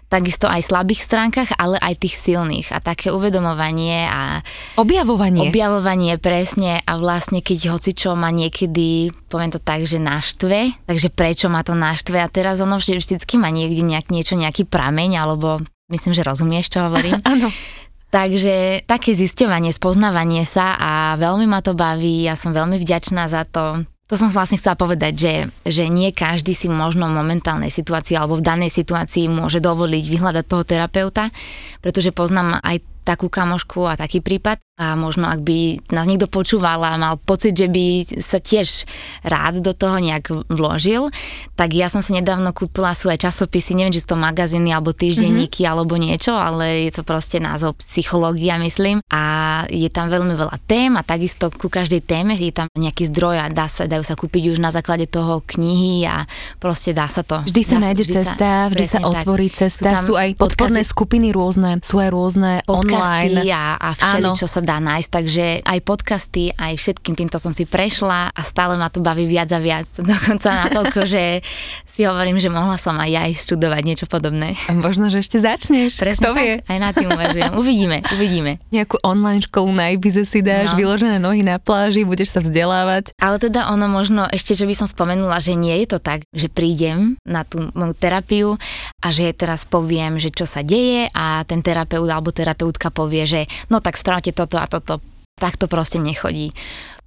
takisto 0.06 0.46
aj 0.46 0.70
slabých 0.70 1.02
stránkach, 1.02 1.50
ale 1.58 1.82
aj 1.82 2.06
tých 2.06 2.16
silných 2.16 2.72
a 2.72 2.80
také 2.80 3.10
uvedomovanie 3.10 4.06
a 4.06 4.40
objavovanie. 4.78 5.50
Objavovanie 5.50 6.22
presne 6.22 6.80
a 6.86 7.02
vlastne 7.02 7.42
keď 7.42 7.74
hoci 7.74 7.98
čo 7.98 8.14
ma 8.14 8.30
niekedy, 8.30 9.10
poviem 9.28 9.52
to 9.52 9.62
tak, 9.62 9.84
že 9.90 9.98
naštve, 9.98 10.86
takže 10.86 11.10
prečo 11.10 11.50
ma 11.50 11.66
to 11.66 11.74
naštve 11.74 12.22
a 12.22 12.30
teraz 12.30 12.62
ono 12.62 12.78
vždy, 12.78 13.02
vždycky 13.02 13.42
má 13.42 13.50
niekde 13.50 13.82
nejak, 13.82 14.14
niečo, 14.14 14.38
nejaký 14.38 14.70
prameň 14.70 15.26
alebo 15.26 15.60
myslím, 15.90 16.14
že 16.14 16.26
rozumieš, 16.26 16.70
čo 16.70 16.86
hovorím. 16.86 17.18
Áno. 17.26 17.50
Takže 18.14 18.86
také 18.86 19.12
zisťovanie, 19.18 19.76
spoznávanie 19.76 20.48
sa 20.48 20.78
a 20.78 20.92
veľmi 21.20 21.50
ma 21.50 21.60
to 21.60 21.76
baví, 21.76 22.24
ja 22.24 22.38
som 22.38 22.56
veľmi 22.56 22.80
vďačná 22.80 23.28
za 23.28 23.44
to. 23.44 23.84
To 24.06 24.14
som 24.14 24.30
vlastne 24.30 24.62
chcela 24.62 24.78
povedať, 24.78 25.14
že, 25.18 25.34
že 25.66 25.90
nie 25.90 26.14
každý 26.14 26.54
si 26.54 26.70
možno 26.70 27.10
v 27.10 27.18
momentálnej 27.18 27.74
situácii 27.74 28.14
alebo 28.14 28.38
v 28.38 28.46
danej 28.46 28.70
situácii 28.70 29.26
môže 29.26 29.58
dovoliť 29.58 30.04
vyhľadať 30.06 30.46
toho 30.46 30.62
terapeuta, 30.62 31.34
pretože 31.82 32.14
poznám 32.14 32.62
aj 32.62 32.86
takú 33.02 33.34
kamošku 33.34 33.82
a 33.90 33.98
taký 33.98 34.22
prípad. 34.22 34.62
A 34.76 35.00
možno 35.00 35.32
ak 35.32 35.40
by 35.40 35.88
nás 35.96 36.04
niekto 36.04 36.28
počúval 36.28 36.84
a 36.84 37.00
mal 37.00 37.16
pocit, 37.16 37.56
že 37.56 37.72
by 37.72 38.20
sa 38.20 38.44
tiež 38.44 38.84
rád 39.24 39.64
do 39.64 39.72
toho 39.72 40.04
nejak 40.04 40.52
vložil, 40.52 41.08
tak 41.56 41.72
ja 41.72 41.88
som 41.88 42.04
si 42.04 42.12
nedávno 42.12 42.52
kúpila 42.52 42.92
svoje 42.92 43.24
časopisy, 43.24 43.72
neviem, 43.72 43.96
či 43.96 44.04
sú 44.04 44.12
to 44.12 44.18
magazíny 44.20 44.76
alebo 44.76 44.92
týždenníky 44.92 45.64
mm-hmm. 45.64 45.72
alebo 45.72 45.96
niečo, 45.96 46.36
ale 46.36 46.92
je 46.92 46.92
to 46.92 47.08
proste 47.08 47.40
názov 47.40 47.80
psychológia, 47.88 48.60
myslím. 48.60 49.00
A 49.08 49.64
je 49.72 49.88
tam 49.88 50.12
veľmi 50.12 50.36
veľa 50.36 50.60
tém 50.68 50.92
a 51.00 51.08
takisto 51.08 51.48
ku 51.56 51.72
každej 51.72 52.04
téme 52.04 52.36
je 52.36 52.52
tam 52.52 52.68
nejaký 52.76 53.08
zdroj 53.16 53.48
a 53.48 53.48
dá 53.48 53.72
sa, 53.72 53.88
dajú 53.88 54.04
sa 54.04 54.20
kúpiť 54.20 54.52
už 54.52 54.58
na 54.60 54.76
základe 54.76 55.08
toho 55.08 55.40
knihy 55.56 56.04
a 56.04 56.28
proste 56.60 56.92
dá 56.92 57.08
sa 57.08 57.24
to. 57.24 57.40
Vždy 57.48 57.62
sa 57.64 57.80
nájde 57.80 58.12
cesta, 58.12 58.68
vždy 58.68 58.86
sa 58.92 59.00
otvorí 59.08 59.48
tak. 59.48 59.72
cesta, 59.72 60.04
sú, 60.04 60.12
sú 60.12 60.14
aj 60.20 60.36
podporné 60.36 60.84
skupiny 60.84 61.32
rôzne, 61.32 61.80
sú 61.80 62.04
aj 62.04 62.12
rôzne 62.12 62.60
podcasty 62.68 63.56
a, 63.56 63.80
a 63.80 63.96
všeli, 63.96 64.36
čo 64.36 64.52
sa 64.52 64.65
dá 64.66 64.82
nájsť, 64.82 65.10
takže 65.10 65.46
aj 65.64 65.80
podcasty, 65.86 66.52
aj 66.58 66.76
všetkým 66.82 67.16
týmto 67.16 67.38
som 67.38 67.54
si 67.54 67.64
prešla 67.64 68.34
a 68.34 68.42
stále 68.42 68.76
ma 68.76 68.90
to 68.90 69.00
baví 69.00 69.30
viac 69.30 69.54
a 69.54 69.60
viac. 69.62 69.86
Dokonca 70.02 70.66
na 70.66 70.68
toľko, 70.74 71.06
že 71.06 71.46
si 71.86 72.04
hovorím, 72.04 72.42
že 72.42 72.50
mohla 72.50 72.76
som 72.76 72.98
aj 72.98 73.10
ja 73.10 73.24
študovať 73.30 73.82
niečo 73.86 74.06
podobné. 74.10 74.58
A 74.68 74.74
možno, 74.74 75.08
že 75.08 75.22
ešte 75.22 75.40
začneš. 75.40 76.02
Presne 76.02 76.26
Kto 76.26 76.34
tak, 76.34 76.42
vie? 76.42 76.54
aj 76.66 76.78
na 76.82 76.90
tým 76.92 77.08
uvažujem. 77.14 77.52
Uvidíme, 77.56 77.98
uvidíme. 78.12 78.52
Nejakú 78.74 79.00
online 79.06 79.46
školu 79.46 79.72
na 79.72 79.94
Ibize 79.94 80.26
si 80.26 80.42
dáš, 80.42 80.74
no. 80.74 80.82
vyložené 80.82 81.22
nohy 81.22 81.46
na 81.46 81.62
pláži, 81.62 82.04
budeš 82.04 82.36
sa 82.36 82.42
vzdelávať. 82.42 83.14
Ale 83.22 83.38
teda 83.38 83.70
ono 83.70 83.86
možno 83.86 84.26
ešte, 84.28 84.58
že 84.58 84.66
by 84.66 84.74
som 84.74 84.88
spomenula, 84.90 85.38
že 85.38 85.54
nie 85.54 85.78
je 85.86 85.96
to 85.96 86.00
tak, 86.02 86.26
že 86.34 86.50
prídem 86.50 87.16
na 87.24 87.46
tú 87.46 87.70
moju 87.78 87.94
terapiu 87.94 88.58
a 89.00 89.08
že 89.14 89.30
teraz 89.36 89.64
poviem, 89.70 90.18
že 90.18 90.34
čo 90.34 90.50
sa 90.50 90.66
deje 90.66 91.08
a 91.14 91.46
ten 91.46 91.62
terapeut 91.62 92.08
alebo 92.10 92.34
terapeutka 92.34 92.90
povie, 92.90 93.24
že 93.30 93.42
no 93.70 93.84
tak 93.84 94.00
spravte 94.00 94.34
toto 94.34 94.55
a 94.60 94.68
toto. 94.68 95.04
Tak 95.36 95.60
to 95.60 95.68
proste 95.68 96.00
nechodí. 96.00 96.56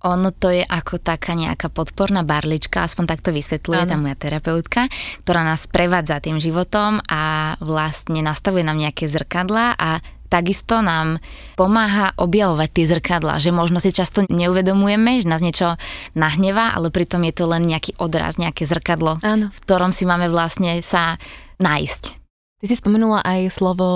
Ono 0.07 0.31
to 0.31 0.55
je 0.55 0.63
ako 0.63 1.03
taká 1.03 1.35
nejaká 1.35 1.75
podporná 1.75 2.23
barlička, 2.23 2.87
aspoň 2.87 3.05
takto 3.09 3.35
vysvetľuje 3.35 3.83
ano. 3.83 3.91
tá 3.91 3.97
moja 3.99 4.15
terapeutka, 4.15 4.87
ktorá 5.27 5.43
nás 5.43 5.67
prevádza 5.67 6.23
tým 6.23 6.39
životom 6.39 7.03
a 7.11 7.55
vlastne 7.59 8.23
nastavuje 8.23 8.63
nám 8.63 8.79
nejaké 8.79 9.11
zrkadla 9.11 9.75
a 9.75 9.99
takisto 10.31 10.85
nám 10.85 11.19
pomáha 11.57 12.13
objavovať 12.21 12.69
tie 12.69 12.87
zrkadla, 12.87 13.41
že 13.41 13.51
možno 13.51 13.81
si 13.81 13.91
často 13.91 14.23
neuvedomujeme, 14.29 15.25
že 15.25 15.27
nás 15.27 15.41
niečo 15.43 15.75
nahnevá, 16.15 16.77
ale 16.77 16.93
pritom 16.93 17.25
je 17.27 17.35
to 17.35 17.45
len 17.49 17.65
nejaký 17.65 17.97
odraz, 17.99 18.37
nejaké 18.37 18.69
zrkadlo, 18.69 19.19
Áno. 19.25 19.49
v 19.51 19.59
ktorom 19.65 19.91
si 19.91 20.05
máme 20.05 20.29
vlastne 20.29 20.79
sa 20.85 21.17
nájsť. 21.59 22.18
Ty 22.59 22.67
si 22.67 22.75
spomenula 22.75 23.23
aj 23.23 23.55
slovo 23.55 23.91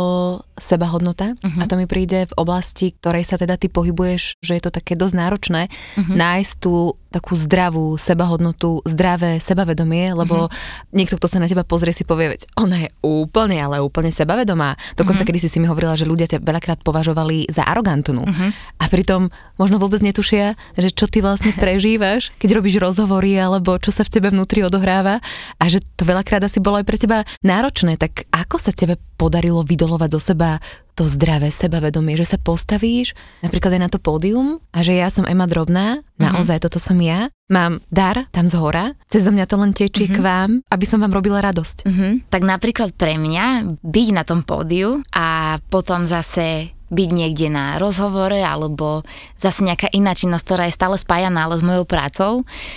sebahodnota 0.55 1.35
uh-huh. 1.35 1.61
a 1.61 1.65
to 1.67 1.75
mi 1.75 1.91
príde 1.91 2.31
v 2.31 2.35
oblasti, 2.39 2.95
ktorej 2.95 3.27
sa 3.27 3.35
teda 3.35 3.59
ty 3.59 3.67
pohybuješ, 3.67 4.39
že 4.39 4.55
je 4.55 4.63
to 4.63 4.71
také 4.71 4.95
dosť 4.95 5.15
náročné 5.19 5.63
uh-huh. 5.67 6.15
nájsť 6.15 6.53
tú 6.63 6.95
takú 7.13 7.37
zdravú 7.37 8.01
sebahodnotu, 8.01 8.81
zdravé 8.89 9.39
sebavedomie, 9.39 10.17
lebo 10.17 10.49
mm-hmm. 10.49 10.97
niekto, 10.97 11.21
kto 11.21 11.29
sa 11.29 11.39
na 11.39 11.47
teba 11.47 11.63
pozrie, 11.63 11.93
si 11.93 12.09
povie, 12.09 12.33
veď 12.33 12.49
ona 12.57 12.77
je 12.83 12.89
úplne, 13.05 13.61
ale 13.61 13.85
úplne 13.85 14.09
sebavedomá. 14.09 14.75
Dokonca, 14.97 15.23
mm-hmm. 15.23 15.29
kedy 15.29 15.39
si 15.39 15.49
si 15.53 15.59
mi 15.61 15.69
hovorila, 15.69 15.95
že 15.95 16.09
ľudia 16.09 16.27
ťa 16.27 16.41
veľakrát 16.41 16.81
považovali 16.81 17.53
za 17.53 17.69
arogantnú. 17.69 18.25
Mm-hmm. 18.25 18.51
A 18.81 18.85
pritom 18.89 19.29
možno 19.61 19.77
vôbec 19.77 20.01
netušia, 20.01 20.57
že 20.75 20.89
čo 20.89 21.07
ty 21.07 21.21
vlastne 21.21 21.53
prežívaš, 21.63 22.33
keď 22.41 22.59
robíš 22.59 22.81
rozhovory, 22.81 23.37
alebo 23.37 23.77
čo 23.77 23.93
sa 23.93 24.03
v 24.03 24.13
tebe 24.17 24.33
vnútri 24.33 24.65
odohráva 24.65 25.21
a 25.61 25.65
že 25.69 25.85
to 25.95 26.09
veľakrát 26.09 26.41
asi 26.43 26.59
bolo 26.59 26.81
aj 26.81 26.87
pre 26.89 26.97
teba 26.97 27.29
náročné. 27.45 28.01
Tak 28.01 28.33
ako 28.33 28.57
sa 28.57 28.73
tebe 28.73 28.97
podarilo 29.21 29.63
vydolovať 29.63 30.11
zo 30.17 30.21
seba 30.33 30.59
to 30.93 31.09
zdravé 31.09 31.49
sebavedomie, 31.49 32.15
že 32.21 32.37
sa 32.37 32.39
postavíš 32.39 33.17
napríklad 33.41 33.77
aj 33.77 33.83
na 33.83 33.91
to 33.91 33.99
pódium 33.99 34.61
a 34.73 34.85
že 34.85 34.97
ja 34.97 35.09
som 35.09 35.25
Ema 35.25 35.49
Drobná, 35.49 36.05
naozaj 36.21 36.61
mm-hmm. 36.61 36.67
toto 36.69 36.79
som 36.79 36.99
ja, 37.01 37.33
mám 37.49 37.81
dar 37.89 38.29
tam 38.33 38.49
z 38.49 38.55
hora, 38.61 38.93
cez 39.09 39.25
mňa 39.25 39.45
to 39.49 39.57
len 39.57 39.73
tečie 39.73 40.09
mm-hmm. 40.09 40.17
k 40.21 40.25
vám, 40.25 40.51
aby 40.69 40.85
som 40.85 41.01
vám 41.01 41.13
robila 41.17 41.41
radosť. 41.41 41.89
Mm-hmm. 41.89 42.13
Tak 42.29 42.43
napríklad 42.45 42.91
pre 42.97 43.17
mňa 43.17 43.77
byť 43.81 44.09
na 44.13 44.23
tom 44.25 44.45
pódiu 44.45 45.01
a 45.13 45.57
potom 45.73 46.05
zase 46.05 46.77
byť 46.93 47.09
niekde 47.09 47.49
na 47.49 47.81
rozhovore 47.81 48.37
alebo 48.37 49.01
zase 49.41 49.65
nejaká 49.65 49.89
iná 49.97 50.13
činnosť, 50.13 50.45
ktorá 50.45 50.65
je 50.69 50.77
stále 50.77 50.97
spájaná 51.01 51.49
ale 51.49 51.57
s 51.57 51.65
mojou 51.65 51.89
prácou, 51.89 52.33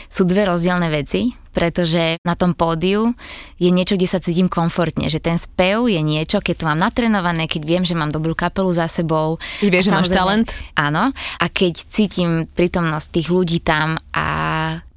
sú 0.07 0.23
dve 0.23 0.47
rozdielne 0.47 0.87
veci 0.87 1.35
pretože 1.55 2.19
na 2.27 2.35
tom 2.35 2.51
pódiu 2.51 3.15
je 3.55 3.71
niečo, 3.71 3.95
kde 3.95 4.11
sa 4.11 4.19
cítim 4.19 4.51
komfortne, 4.51 5.07
že 5.07 5.23
ten 5.23 5.39
spev 5.39 5.87
je 5.87 6.03
niečo, 6.03 6.43
keď 6.43 6.55
to 6.59 6.67
mám 6.67 6.83
natrenované, 6.83 7.47
keď 7.47 7.61
viem, 7.63 7.83
že 7.87 7.95
mám 7.95 8.11
dobrú 8.11 8.35
kapelu 8.35 8.67
za 8.75 8.91
sebou. 8.91 9.39
Keď 9.63 9.71
vieš, 9.71 9.87
že 9.87 9.95
máš 9.95 10.11
talent. 10.11 10.51
Áno. 10.75 11.15
A 11.15 11.45
keď 11.47 11.87
cítim 11.87 12.43
prítomnosť 12.43 13.07
tých 13.15 13.27
ľudí 13.31 13.63
tam 13.63 13.95
a 14.11 14.27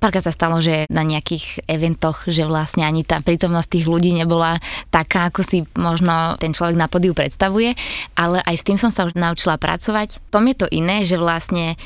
párkrát 0.02 0.26
sa 0.26 0.34
stalo, 0.34 0.58
že 0.58 0.90
na 0.90 1.06
nejakých 1.06 1.62
eventoch, 1.70 2.26
že 2.26 2.42
vlastne 2.42 2.82
ani 2.82 3.06
tá 3.06 3.22
prítomnosť 3.22 3.68
tých 3.78 3.86
ľudí 3.86 4.10
nebola 4.14 4.58
taká, 4.90 5.30
ako 5.30 5.46
si 5.46 5.62
možno 5.78 6.34
ten 6.42 6.50
človek 6.50 6.74
na 6.74 6.90
podiu 6.90 7.14
predstavuje, 7.14 7.78
ale 8.18 8.42
aj 8.42 8.56
s 8.58 8.66
tým 8.66 8.78
som 8.78 8.90
sa 8.90 9.06
už 9.06 9.14
naučila 9.14 9.54
pracovať. 9.58 10.18
Tom 10.34 10.50
je 10.50 10.56
to 10.58 10.66
iné, 10.74 11.06
že 11.06 11.18
vlastne 11.18 11.78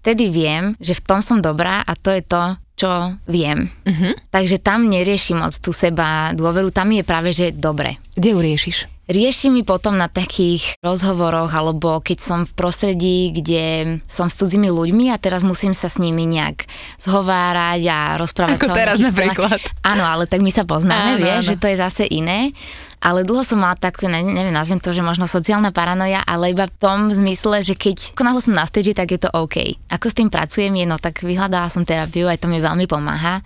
vtedy 0.00 0.30
viem, 0.30 0.74
že 0.78 0.98
v 0.98 1.04
tom 1.04 1.20
som 1.22 1.38
dobrá 1.42 1.82
a 1.84 1.92
to 1.94 2.10
je 2.10 2.22
to, 2.24 2.58
čo 2.80 3.20
viem. 3.28 3.68
Uh-huh. 3.84 4.16
Takže 4.32 4.56
tam 4.56 4.88
neriešim 4.88 5.44
moc 5.44 5.52
tú 5.60 5.76
seba 5.76 6.32
dôveru, 6.32 6.72
tam 6.72 6.88
je 6.96 7.04
práve, 7.04 7.36
že 7.36 7.52
dobre. 7.52 8.00
Kde 8.16 8.32
ju 8.32 8.38
riešiš? 8.40 8.78
Rieši 9.10 9.50
mi 9.50 9.66
potom 9.66 9.98
na 9.98 10.06
takých 10.06 10.78
rozhovoroch, 10.86 11.50
alebo 11.50 11.98
keď 11.98 12.18
som 12.22 12.40
v 12.46 12.52
prostredí, 12.54 13.34
kde 13.34 13.98
som 14.06 14.30
s 14.30 14.38
cudzími 14.38 14.70
ľuďmi 14.70 15.10
a 15.10 15.18
teraz 15.18 15.42
musím 15.42 15.74
sa 15.74 15.90
s 15.90 15.98
nimi 15.98 16.30
nejak 16.30 16.70
zhovárať 17.02 17.90
a 17.90 17.98
rozprávať 18.14 18.62
Ako 18.62 18.70
teraz 18.70 19.02
napríklad. 19.02 19.58
Áno, 19.82 20.06
ale 20.06 20.30
tak 20.30 20.46
my 20.46 20.54
sa 20.54 20.62
poznáme, 20.62 21.18
áno, 21.18 21.26
vieš, 21.26 21.42
áno. 21.42 21.48
že 21.50 21.56
to 21.58 21.66
je 21.66 21.76
zase 21.82 22.04
iné. 22.06 22.54
Ale 23.00 23.24
dlho 23.24 23.40
som 23.40 23.64
mala 23.64 23.80
takú, 23.80 24.04
neviem, 24.12 24.52
nazvem 24.52 24.76
to, 24.76 24.92
že 24.92 25.00
možno 25.00 25.24
sociálna 25.24 25.72
paranoja, 25.72 26.20
ale 26.28 26.52
iba 26.52 26.68
v 26.68 26.76
tom 26.76 26.98
zmysle, 27.08 27.64
že 27.64 27.72
keď 27.72 28.12
náhle 28.20 28.44
som 28.44 28.52
na 28.52 28.68
stage, 28.68 28.92
tak 28.92 29.16
je 29.16 29.20
to 29.24 29.32
OK. 29.32 29.80
Ako 29.88 30.12
s 30.12 30.16
tým 30.20 30.28
pracujem, 30.28 30.72
je, 30.76 30.84
no 30.84 31.00
tak 31.00 31.24
vyhľadala 31.24 31.72
som 31.72 31.88
terapiu, 31.88 32.28
aj 32.28 32.44
to 32.44 32.52
mi 32.52 32.60
veľmi 32.60 32.84
pomáha. 32.84 33.40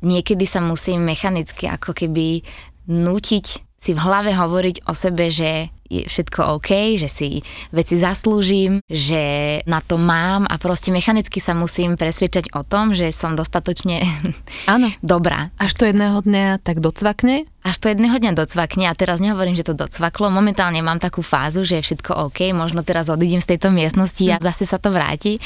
Niekedy 0.00 0.48
sa 0.48 0.64
musím 0.64 1.04
mechanicky 1.04 1.68
ako 1.68 1.92
keby 1.92 2.40
nútiť 2.88 3.46
si 3.76 3.92
v 3.92 4.00
hlave 4.00 4.32
hovoriť 4.32 4.88
o 4.88 4.92
sebe, 4.96 5.28
že 5.28 5.68
je 5.88 6.04
všetko 6.06 6.58
OK, 6.58 7.00
že 7.00 7.08
si 7.08 7.28
veci 7.70 7.96
zaslúžim, 7.96 8.82
že 8.86 9.58
na 9.64 9.80
to 9.80 9.96
mám 9.96 10.44
a 10.46 10.54
proste 10.58 10.90
mechanicky 10.90 11.38
sa 11.38 11.54
musím 11.56 11.94
presvedčať 11.94 12.52
o 12.54 12.62
tom, 12.66 12.92
že 12.92 13.10
som 13.14 13.38
dostatočne 13.38 14.02
Áno. 14.72 14.92
dobrá. 15.00 15.50
Až 15.56 15.78
to 15.78 15.84
jedného 15.88 16.22
dňa 16.22 16.60
tak 16.62 16.82
docvakne? 16.82 17.46
Až 17.66 17.76
to 17.82 17.90
jedného 17.90 18.14
dňa 18.18 18.32
docvakne 18.38 18.86
a 18.86 18.94
teraz 18.94 19.18
nehovorím, 19.18 19.58
že 19.58 19.66
to 19.66 19.74
docvaklo. 19.74 20.30
Momentálne 20.30 20.78
mám 20.86 21.02
takú 21.02 21.18
fázu, 21.24 21.66
že 21.66 21.82
je 21.82 21.86
všetko 21.90 22.30
OK, 22.30 22.54
možno 22.54 22.86
teraz 22.86 23.10
odídem 23.10 23.42
z 23.42 23.56
tejto 23.56 23.74
miestnosti 23.74 24.22
a 24.30 24.38
zase 24.38 24.68
sa 24.68 24.78
to 24.78 24.94
vráti 24.94 25.42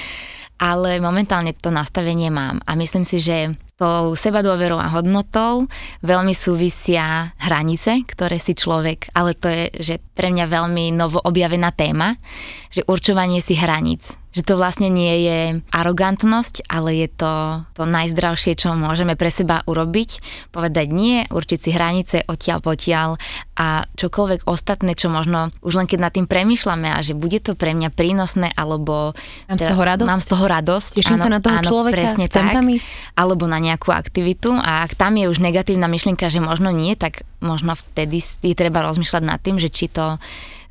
ale 0.60 1.00
momentálne 1.00 1.56
to 1.56 1.72
nastavenie 1.72 2.28
mám 2.28 2.60
a 2.68 2.76
myslím 2.76 3.08
si, 3.08 3.16
že 3.16 3.56
tou 3.80 4.12
sebadôverou 4.12 4.76
a 4.76 4.92
hodnotou 4.92 5.64
veľmi 6.04 6.36
súvisia 6.36 7.32
hranice, 7.40 8.04
ktoré 8.04 8.36
si 8.36 8.52
človek, 8.52 9.08
ale 9.16 9.32
to 9.32 9.48
je 9.48 9.64
že 9.80 9.94
pre 10.12 10.28
mňa 10.28 10.44
veľmi 10.44 10.92
novo 10.92 11.16
objavená 11.24 11.72
téma, 11.72 12.20
že 12.68 12.84
určovanie 12.84 13.40
si 13.40 13.56
hraníc 13.56 14.20
že 14.30 14.46
to 14.46 14.54
vlastne 14.54 14.86
nie 14.86 15.26
je 15.26 15.40
arogantnosť, 15.74 16.70
ale 16.70 17.02
je 17.02 17.08
to 17.10 17.32
to 17.74 17.82
najzdravšie, 17.82 18.54
čo 18.54 18.78
môžeme 18.78 19.18
pre 19.18 19.26
seba 19.26 19.66
urobiť. 19.66 20.22
Povedať 20.54 20.86
nie, 20.94 21.26
určiť 21.26 21.58
si 21.58 21.70
hranice 21.74 22.16
odtiaľ 22.30 22.62
potiaľ 22.62 23.18
a 23.58 23.82
čokoľvek 23.98 24.46
ostatné, 24.46 24.94
čo 24.94 25.10
možno 25.10 25.50
už 25.66 25.82
len 25.82 25.90
keď 25.90 25.98
nad 25.98 26.12
tým 26.14 26.30
premyšľame 26.30 26.94
a 26.94 26.98
že 27.02 27.18
bude 27.18 27.42
to 27.42 27.58
pre 27.58 27.74
mňa 27.74 27.90
prínosné, 27.90 28.54
alebo... 28.54 29.18
Mám 29.50 29.58
z 29.58 29.66
toho 29.66 29.82
radosť? 29.82 30.08
Mám 30.08 30.22
z 30.22 30.28
toho 30.30 30.46
radosť. 30.46 30.90
Teším 31.02 31.18
áno, 31.18 31.24
sa 31.26 31.30
na 31.30 31.40
toho 31.42 31.58
áno, 31.58 31.66
človeka, 31.66 31.96
presne 31.98 32.24
chcem 32.30 32.46
tak, 32.46 32.54
tam 32.54 32.66
ísť. 32.70 32.92
Alebo 33.18 33.44
na 33.50 33.58
nejakú 33.70 33.94
aktivitu 33.94 34.50
a 34.58 34.82
ak 34.82 34.98
tam 34.98 35.14
je 35.14 35.30
už 35.30 35.38
negatívna 35.38 35.86
myšlienka, 35.86 36.26
že 36.26 36.42
možno 36.42 36.74
nie, 36.74 36.98
tak 36.98 37.22
možno 37.38 37.78
vtedy 37.78 38.18
je 38.20 38.54
treba 38.58 38.82
rozmýšľať 38.82 39.22
nad 39.22 39.38
tým, 39.38 39.56
že 39.62 39.70
či 39.70 39.86
to 39.86 40.18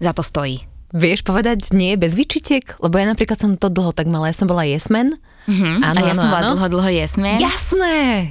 za 0.03 0.11
to 0.11 0.19
stojí. 0.19 0.67
Vieš 0.89 1.21
povedať 1.21 1.69
nie 1.71 1.93
bez 1.95 2.17
vyčitiek? 2.17 2.65
Lebo 2.81 2.97
ja 2.97 3.05
napríklad 3.05 3.37
som 3.37 3.55
to 3.55 3.69
dlho 3.69 3.93
tak 3.93 4.09
mala, 4.09 4.33
ja 4.33 4.35
som 4.35 4.49
bola 4.49 4.65
jesmen. 4.65 5.15
Mm-hmm. 5.45 5.75
Áno, 5.85 5.99
a 6.01 6.03
ja 6.03 6.13
áno, 6.13 6.21
som 6.21 6.27
bola 6.29 6.43
áno. 6.43 6.53
dlho, 6.57 6.67
dlho 6.77 6.89
jesmen. 6.97 7.37
Jasné! 7.37 8.29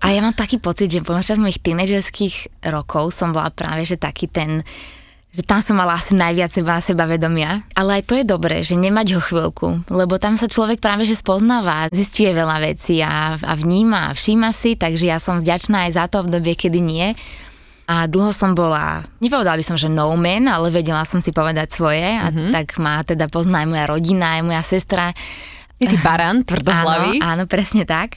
A 0.00 0.14
ja 0.14 0.20
mám 0.22 0.32
taký 0.32 0.56
pocit, 0.56 0.88
že 0.88 1.04
počas 1.04 1.36
mojich 1.36 1.60
tínedžerských 1.60 2.64
rokov 2.70 3.12
som 3.12 3.34
bola 3.34 3.52
práve, 3.52 3.84
že 3.84 4.00
taký 4.00 4.30
ten 4.30 4.62
že 5.36 5.44
tam 5.44 5.60
som 5.60 5.76
mala 5.76 6.00
asi 6.00 6.16
najviac 6.16 6.48
seba, 6.48 6.80
sebavedomia. 6.80 7.60
Ale 7.76 8.00
aj 8.00 8.08
to 8.08 8.16
je 8.16 8.24
dobré, 8.24 8.64
že 8.64 8.72
nemať 8.72 9.06
ho 9.12 9.20
chvíľku, 9.20 9.84
lebo 9.92 10.16
tam 10.16 10.40
sa 10.40 10.48
človek 10.48 10.80
práve 10.80 11.04
že 11.04 11.12
spoznáva, 11.12 11.92
zistuje 11.92 12.32
veľa 12.32 12.56
vecí 12.64 13.04
a, 13.04 13.36
a 13.36 13.52
vníma 13.52 14.08
a 14.08 14.16
všíma 14.16 14.56
si, 14.56 14.80
takže 14.80 15.12
ja 15.12 15.20
som 15.20 15.36
vďačná 15.36 15.84
aj 15.86 15.90
za 15.92 16.04
to 16.08 16.24
obdobie, 16.24 16.56
kedy 16.56 16.80
nie. 16.80 17.12
A 17.86 18.08
dlho 18.08 18.32
som 18.32 18.56
bola, 18.56 19.04
nepovedala 19.20 19.60
by 19.60 19.62
som, 19.62 19.76
že 19.76 19.92
no 19.92 20.10
man, 20.16 20.48
ale 20.48 20.72
vedela 20.72 21.04
som 21.04 21.20
si 21.20 21.30
povedať 21.30 21.70
svoje 21.70 22.02
a 22.02 22.32
mm-hmm. 22.32 22.50
tak 22.50 22.80
ma 22.80 23.04
teda 23.04 23.28
pozná 23.28 23.62
aj 23.62 23.68
moja 23.68 23.84
rodina, 23.86 24.40
aj 24.40 24.42
moja 24.42 24.62
sestra. 24.64 25.12
Ty 25.76 25.84
si 25.84 26.00
baran, 26.00 26.40
tvrdohlavý. 26.40 27.20
Áno, 27.20 27.44
áno, 27.44 27.44
presne 27.44 27.84
tak. 27.84 28.16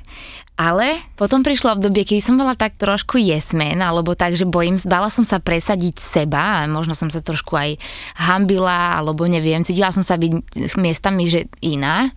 Ale 0.59 0.99
potom 1.15 1.39
prišlo 1.39 1.79
obdobie, 1.79 2.03
keď 2.03 2.19
som 2.19 2.35
bola 2.35 2.51
tak 2.51 2.75
trošku 2.75 3.15
jesmen, 3.15 3.79
alebo 3.79 4.11
tak, 4.11 4.35
že 4.35 4.43
bojím, 4.43 4.75
bala 4.83 5.07
som 5.07 5.23
sa 5.23 5.39
presadiť 5.39 5.95
seba 6.03 6.59
a 6.59 6.67
možno 6.67 6.99
som 6.99 7.07
sa 7.07 7.23
trošku 7.23 7.55
aj 7.55 7.79
hambila, 8.19 8.99
alebo 8.99 9.23
neviem, 9.23 9.63
cítila 9.63 9.95
som 9.95 10.03
sa 10.03 10.19
byť 10.19 10.35
miestami, 10.75 11.31
že 11.31 11.47
iná. 11.63 12.11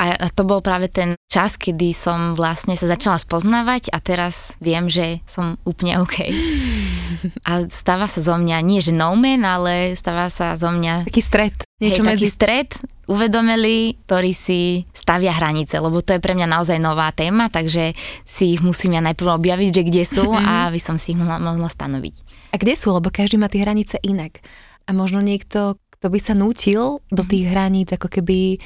A 0.00 0.32
to 0.32 0.48
bol 0.48 0.64
práve 0.64 0.88
ten 0.88 1.12
čas, 1.28 1.60
kedy 1.60 1.92
som 1.92 2.32
vlastne 2.32 2.72
sa 2.72 2.88
začala 2.88 3.20
spoznávať 3.20 3.92
a 3.92 4.00
teraz 4.00 4.56
viem, 4.56 4.88
že 4.88 5.20
som 5.28 5.60
úplne 5.68 6.00
OK. 6.00 6.24
A 7.44 7.68
stáva 7.68 8.08
sa 8.08 8.24
zo 8.24 8.38
mňa, 8.40 8.64
nie 8.64 8.80
že 8.80 8.96
no 8.96 9.12
man, 9.12 9.44
ale 9.44 9.92
stáva 9.92 10.32
sa 10.32 10.56
zo 10.56 10.72
mňa... 10.72 11.04
Taký 11.04 11.20
stred. 11.20 11.54
Niečo 11.76 12.00
hej, 12.00 12.08
medzi... 12.08 12.24
taký 12.24 12.28
stred, 12.32 12.68
uvedomili, 13.10 13.98
ktorí 14.06 14.32
si 14.32 14.88
stavia 14.94 15.36
hranice, 15.36 15.76
lebo 15.82 16.00
to 16.00 16.16
je 16.16 16.22
pre 16.22 16.32
mňa 16.32 16.48
naozaj 16.48 16.78
nová 16.80 17.12
téma, 17.12 17.52
takže 17.52 17.92
si 18.24 18.56
ich 18.56 18.62
musím 18.64 18.96
ja 18.96 19.02
najprv 19.04 19.36
objaviť, 19.36 19.70
že 19.74 19.82
kde 19.82 20.04
sú 20.06 20.32
a 20.32 20.70
aby 20.70 20.80
som 20.80 20.96
si 20.96 21.12
ich 21.12 21.18
mohla, 21.18 21.42
mohla 21.42 21.68
stanoviť. 21.68 22.14
A 22.54 22.56
kde 22.56 22.72
sú? 22.78 22.94
Lebo 22.94 23.12
každý 23.12 23.36
má 23.36 23.50
tie 23.50 23.66
hranice 23.66 23.98
inak. 24.00 24.40
A 24.86 24.94
možno 24.94 25.20
niekto, 25.20 25.76
kto 25.98 26.06
by 26.08 26.18
sa 26.22 26.32
nútil 26.38 27.02
do 27.10 27.22
mhm. 27.26 27.28
tých 27.28 27.44
hraníc, 27.50 27.88
ako 27.92 28.08
keby 28.08 28.62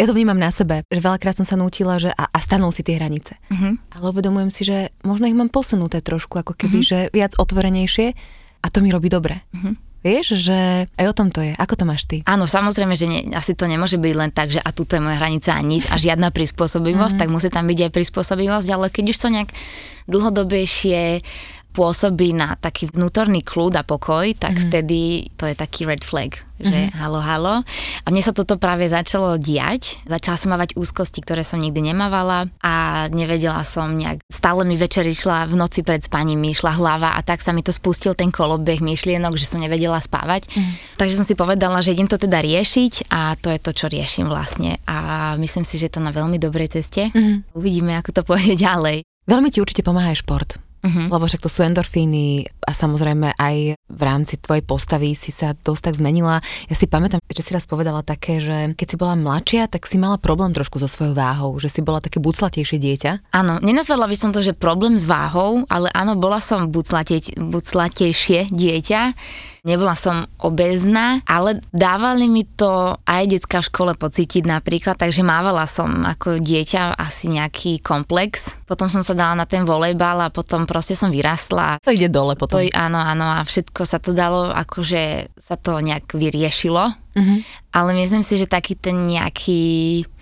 ja 0.00 0.08
to 0.08 0.16
vnímam 0.16 0.40
na 0.40 0.48
sebe, 0.48 0.80
že 0.88 1.00
veľakrát 1.04 1.36
som 1.36 1.44
sa 1.44 1.60
nútila, 1.60 2.00
že 2.00 2.08
a, 2.16 2.24
a 2.32 2.38
stanul 2.40 2.72
si 2.72 2.80
tie 2.80 2.96
hranice. 2.96 3.36
Uh-huh. 3.52 3.76
Ale 3.92 4.04
uvedomujem 4.08 4.48
si, 4.48 4.64
že 4.64 4.88
možno 5.04 5.28
ich 5.28 5.36
mám 5.36 5.52
posunuté 5.52 6.00
trošku, 6.00 6.40
ako 6.40 6.56
keby, 6.56 6.80
uh-huh. 6.80 7.08
že 7.12 7.12
viac 7.12 7.36
otvorenejšie 7.36 8.16
a 8.64 8.66
to 8.72 8.80
mi 8.80 8.88
robí 8.88 9.12
dobre. 9.12 9.44
Uh-huh. 9.52 9.76
Vieš, 10.00 10.40
že 10.40 10.88
aj 10.96 11.06
o 11.12 11.16
tom 11.16 11.28
to 11.28 11.44
je. 11.44 11.52
Ako 11.60 11.76
to 11.76 11.84
máš 11.84 12.08
ty? 12.08 12.24
Áno, 12.24 12.48
samozrejme, 12.48 12.96
že 12.96 13.04
ne, 13.04 13.20
asi 13.36 13.52
to 13.52 13.68
nemôže 13.68 14.00
byť 14.00 14.14
len 14.16 14.32
tak, 14.32 14.48
že 14.48 14.56
a 14.64 14.72
tuto 14.72 14.96
je 14.96 15.04
moja 15.04 15.20
hranica 15.20 15.52
a 15.52 15.60
nič 15.60 15.92
a 15.92 16.00
žiadna 16.00 16.32
prispôsobivosť, 16.32 17.20
tak 17.20 17.28
musí 17.28 17.52
tam 17.52 17.68
byť 17.68 17.78
aj 17.84 17.90
prispôsobivosť, 17.92 18.68
ale 18.72 18.88
keď 18.88 19.04
už 19.12 19.18
to 19.20 19.28
nejak 19.28 19.52
dlhodobejšie 20.08 21.20
pôsobí 21.70 22.34
na 22.34 22.58
taký 22.58 22.90
vnútorný 22.90 23.46
kľud 23.46 23.78
a 23.78 23.86
pokoj, 23.86 24.26
tak 24.34 24.58
mm. 24.58 24.62
vtedy 24.66 25.00
to 25.38 25.46
je 25.46 25.54
taký 25.54 25.86
red 25.86 26.02
flag, 26.02 26.42
že 26.58 26.90
mm. 26.90 26.98
halo, 26.98 27.22
halo. 27.22 27.54
A 28.02 28.06
mne 28.10 28.22
sa 28.26 28.34
toto 28.34 28.58
práve 28.58 28.90
začalo 28.90 29.38
diať. 29.38 30.02
Začala 30.04 30.36
som 30.36 30.50
mávať 30.50 30.74
úzkosti, 30.74 31.22
ktoré 31.22 31.46
som 31.46 31.62
nikdy 31.62 31.94
nemávala 31.94 32.50
a 32.58 33.06
nevedela 33.14 33.62
som 33.62 33.94
nejak, 33.94 34.26
stále 34.26 34.66
mi 34.66 34.74
večer 34.74 35.06
išla 35.06 35.46
v 35.46 35.54
noci 35.54 35.86
pred 35.86 36.02
spaním, 36.02 36.42
mi 36.42 36.50
išla 36.50 36.74
hlava 36.74 37.14
a 37.14 37.20
tak 37.22 37.38
sa 37.40 37.54
mi 37.54 37.62
to 37.62 37.70
spustil 37.70 38.18
ten 38.18 38.34
kolobeh 38.34 38.82
myšlienok, 38.82 39.38
že 39.38 39.46
som 39.46 39.62
nevedela 39.62 40.02
spávať. 40.02 40.50
Mm. 40.50 40.72
Takže 40.98 41.16
som 41.22 41.26
si 41.26 41.38
povedala, 41.38 41.78
že 41.80 41.94
idem 41.94 42.10
to 42.10 42.18
teda 42.18 42.42
riešiť 42.42 43.14
a 43.14 43.38
to 43.38 43.48
je 43.54 43.58
to, 43.62 43.70
čo 43.70 43.86
riešim 43.86 44.26
vlastne. 44.26 44.82
A 44.90 45.38
myslím 45.38 45.62
si, 45.62 45.78
že 45.78 45.86
je 45.86 45.94
to 45.96 46.02
na 46.02 46.10
veľmi 46.10 46.36
dobrej 46.42 46.82
ceste. 46.82 47.14
Mm. 47.14 47.46
Uvidíme, 47.54 47.94
ako 47.94 48.10
to 48.10 48.22
pôjde 48.26 48.58
ďalej. 48.66 49.06
Veľmi 49.30 49.48
ti 49.54 49.62
určite 49.62 49.86
pomáha 49.86 50.10
aj 50.10 50.26
šport. 50.26 50.69
Uh-huh. 50.80 51.12
Lebo 51.12 51.28
však 51.28 51.44
to 51.44 51.52
sú 51.52 51.60
endorfíny 51.60 52.48
a 52.64 52.72
samozrejme 52.72 53.36
aj 53.36 53.56
v 53.76 54.02
rámci 54.02 54.40
tvojej 54.40 54.64
postavy 54.64 55.12
si 55.12 55.28
sa 55.28 55.52
dosť 55.52 55.92
tak 55.92 55.94
zmenila. 56.00 56.40
Ja 56.72 56.74
si 56.78 56.88
pamätám, 56.88 57.20
že 57.28 57.44
si 57.44 57.52
raz 57.52 57.68
povedala 57.68 58.00
také, 58.00 58.40
že 58.40 58.72
keď 58.72 58.86
si 58.88 58.96
bola 58.96 59.12
mladšia, 59.18 59.68
tak 59.68 59.84
si 59.84 60.00
mala 60.00 60.16
problém 60.16 60.56
trošku 60.56 60.80
so 60.80 60.88
svojou 60.88 61.12
váhou, 61.12 61.52
že 61.60 61.68
si 61.68 61.84
bola 61.84 62.00
také 62.00 62.16
buclatejšie 62.16 62.80
dieťa. 62.80 63.36
Áno, 63.36 63.60
nenazvala 63.60 64.08
by 64.08 64.16
som 64.16 64.32
to, 64.32 64.40
že 64.40 64.56
problém 64.56 64.96
s 64.96 65.04
váhou, 65.04 65.68
ale 65.68 65.92
áno, 65.92 66.16
bola 66.16 66.40
som 66.40 66.72
buclatejšie 66.72 68.40
dieťa 68.48 69.02
Nebola 69.62 69.92
som 69.92 70.24
obezná, 70.40 71.20
ale 71.28 71.60
dávali 71.74 72.26
mi 72.26 72.48
to 72.48 72.96
aj 73.04 73.28
detská 73.28 73.60
v 73.60 73.68
škole 73.68 73.92
pocítiť 73.96 74.48
napríklad, 74.48 74.96
takže 74.96 75.20
mávala 75.20 75.68
som 75.68 76.02
ako 76.06 76.40
dieťa 76.40 76.96
asi 76.96 77.28
nejaký 77.28 77.84
komplex. 77.84 78.56
Potom 78.64 78.88
som 78.88 79.04
sa 79.04 79.12
dala 79.12 79.36
na 79.36 79.46
ten 79.46 79.68
volejbal 79.68 80.28
a 80.28 80.32
potom 80.32 80.64
proste 80.64 80.96
som 80.96 81.12
vyrastla. 81.12 81.76
To 81.84 81.92
ide 81.92 82.08
dole 82.08 82.36
potom. 82.36 82.60
To, 82.60 82.66
áno, 82.74 82.98
áno 82.98 83.38
a 83.38 83.46
všetko 83.46 83.86
sa 83.86 84.02
to 84.02 84.10
dalo, 84.10 84.50
akože 84.50 85.32
sa 85.38 85.54
to 85.54 85.78
nejak 85.78 86.10
vyriešilo 86.12 87.09
Mhm. 87.14 87.42
ale 87.70 87.90
myslím 87.94 88.22
si, 88.22 88.34
že 88.34 88.46
taký 88.46 88.74
ten 88.74 89.06
nejaký 89.06 89.60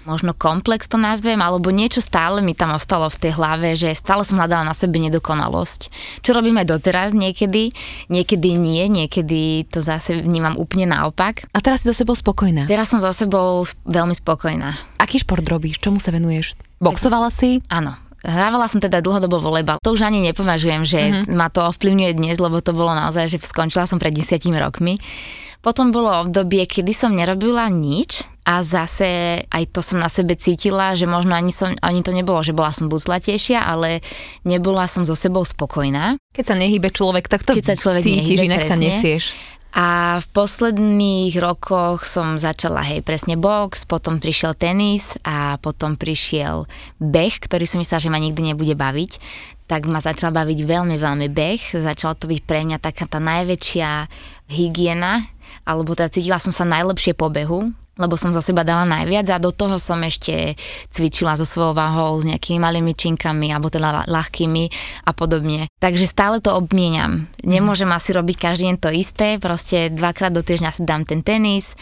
možno 0.05 0.33
komplex 0.33 0.89
to 0.89 0.97
nazvem, 0.97 1.37
alebo 1.37 1.69
niečo 1.69 2.01
stále 2.01 2.41
mi 2.41 2.57
tam 2.57 2.73
ostalo 2.73 3.13
v 3.13 3.29
tej 3.29 3.33
hlave, 3.37 3.77
že 3.77 3.93
stále 3.93 4.25
som 4.25 4.41
hľadala 4.41 4.65
na 4.65 4.73
sebe 4.73 4.97
nedokonalosť. 4.97 5.93
Čo 6.25 6.33
robím 6.33 6.57
aj 6.57 6.73
doteraz 6.73 7.13
niekedy, 7.13 7.77
niekedy 8.09 8.57
nie, 8.57 8.89
niekedy 8.89 9.69
to 9.69 9.85
zase 9.85 10.17
vnímam 10.17 10.57
úplne 10.57 10.89
naopak. 10.89 11.45
A 11.53 11.61
teraz 11.61 11.85
si 11.85 11.93
so 11.93 11.97
sebou 11.97 12.17
spokojná. 12.17 12.65
Teraz 12.65 12.89
som 12.89 13.05
so 13.05 13.13
sebou 13.13 13.69
veľmi 13.85 14.17
spokojná. 14.17 14.73
Aký 14.97 15.21
šport 15.21 15.45
robíš? 15.45 15.77
Čomu 15.77 16.01
sa 16.01 16.09
venuješ? 16.09 16.57
Boxovala 16.81 17.29
si? 17.29 17.61
Áno. 17.69 17.93
Hrávala 18.19 18.67
som 18.67 18.81
teda 18.81 18.99
dlhodobo 18.99 19.39
volejbal. 19.39 19.79
To 19.79 19.95
už 19.95 20.03
ani 20.03 20.25
nepovažujem, 20.25 20.83
že 20.83 20.99
Mhm. 20.99 21.13
mm-hmm. 21.13 21.37
ma 21.37 21.53
to 21.53 21.63
ovplyvňuje 21.69 22.13
dnes, 22.17 22.41
lebo 22.41 22.59
to 22.59 22.73
bolo 22.73 22.91
naozaj, 22.91 23.29
že 23.29 23.39
skončila 23.45 23.85
som 23.85 24.01
pred 24.01 24.11
desiatimi 24.11 24.57
rokmi. 24.57 24.97
Potom 25.69 25.93
bolo 25.93 26.09
obdobie, 26.25 26.65
kedy 26.65 26.97
som 26.97 27.13
nerobila 27.13 27.69
nič 27.69 28.25
a 28.49 28.65
zase 28.65 29.45
aj 29.53 29.69
to 29.69 29.85
som 29.85 30.01
na 30.01 30.09
sebe 30.09 30.33
cítila, 30.33 30.97
že 30.97 31.05
možno 31.05 31.37
ani, 31.37 31.53
som, 31.53 31.77
ani 31.85 32.01
to 32.01 32.17
nebolo, 32.17 32.41
že 32.41 32.57
bola 32.57 32.73
som 32.73 32.89
buslatejšia, 32.89 33.69
ale 33.69 34.01
nebola 34.49 34.89
som 34.89 35.05
so 35.05 35.13
sebou 35.13 35.45
spokojná. 35.45 36.17
Keď 36.33 36.45
sa 36.49 36.57
nehybe 36.57 36.89
človek, 36.89 37.29
tak 37.29 37.45
to 37.45 37.53
Keď 37.53 37.69
sa 37.69 37.77
človek 37.77 38.01
cítiš, 38.01 38.41
nehybe, 38.41 38.49
inak 38.49 38.65
sa 38.65 38.81
presne. 38.81 38.89
nesieš. 38.89 39.25
A 39.77 40.17
v 40.19 40.27
posledných 40.33 41.37
rokoch 41.37 42.09
som 42.09 42.41
začala, 42.41 42.81
hej, 42.89 43.05
presne 43.05 43.37
box, 43.37 43.85
potom 43.85 44.17
prišiel 44.17 44.57
tenis 44.57 45.21
a 45.23 45.61
potom 45.61 45.95
prišiel 45.95 46.65
beh, 46.99 47.35
ktorý 47.45 47.69
som 47.69 47.79
myslela, 47.85 48.01
že 48.01 48.13
ma 48.13 48.17
nikdy 48.17 48.53
nebude 48.53 48.73
baviť. 48.73 49.21
Tak 49.69 49.85
ma 49.85 50.01
začal 50.01 50.33
baviť 50.33 50.65
veľmi, 50.65 50.97
veľmi 50.97 51.29
beh. 51.29 51.85
Začalo 51.85 52.17
to 52.17 52.33
byť 52.33 52.41
pre 52.49 52.65
mňa 52.65 52.81
taká 52.81 53.05
tá 53.05 53.21
najväčšia 53.21 54.09
hygiena, 54.49 55.29
alebo 55.69 55.93
teda 55.93 56.09
cítila 56.09 56.41
som 56.41 56.57
sa 56.57 56.65
najlepšie 56.65 57.13
po 57.13 57.29
behu, 57.29 57.69
lebo 57.99 58.15
som 58.15 58.31
zo 58.31 58.39
seba 58.39 58.63
dala 58.63 58.87
najviac 58.87 59.27
a 59.35 59.43
do 59.43 59.51
toho 59.51 59.77
som 59.77 59.99
ešte 60.07 60.55
cvičila 60.95 61.35
so 61.35 61.45
svojou 61.45 61.75
váhou, 61.75 62.23
s 62.23 62.25
nejakými 62.25 62.63
malými 62.63 62.95
činkami 62.95 63.51
alebo 63.51 63.69
teda 63.69 63.91
ľa- 63.91 64.09
ľahkými 64.09 64.65
a 65.05 65.11
podobne. 65.13 65.67
Takže 65.83 66.07
stále 66.07 66.39
to 66.39 66.55
obmieniam. 66.55 67.27
Nemôžem 67.43 67.91
asi 67.91 68.15
robiť 68.15 68.37
každý 68.39 68.71
deň 68.71 68.77
to 68.79 68.91
isté, 68.95 69.43
proste 69.43 69.91
dvakrát 69.91 70.31
do 70.31 70.47
týždňa 70.47 70.71
si 70.71 70.83
dám 70.87 71.03
ten 71.03 71.27
tenis, 71.27 71.75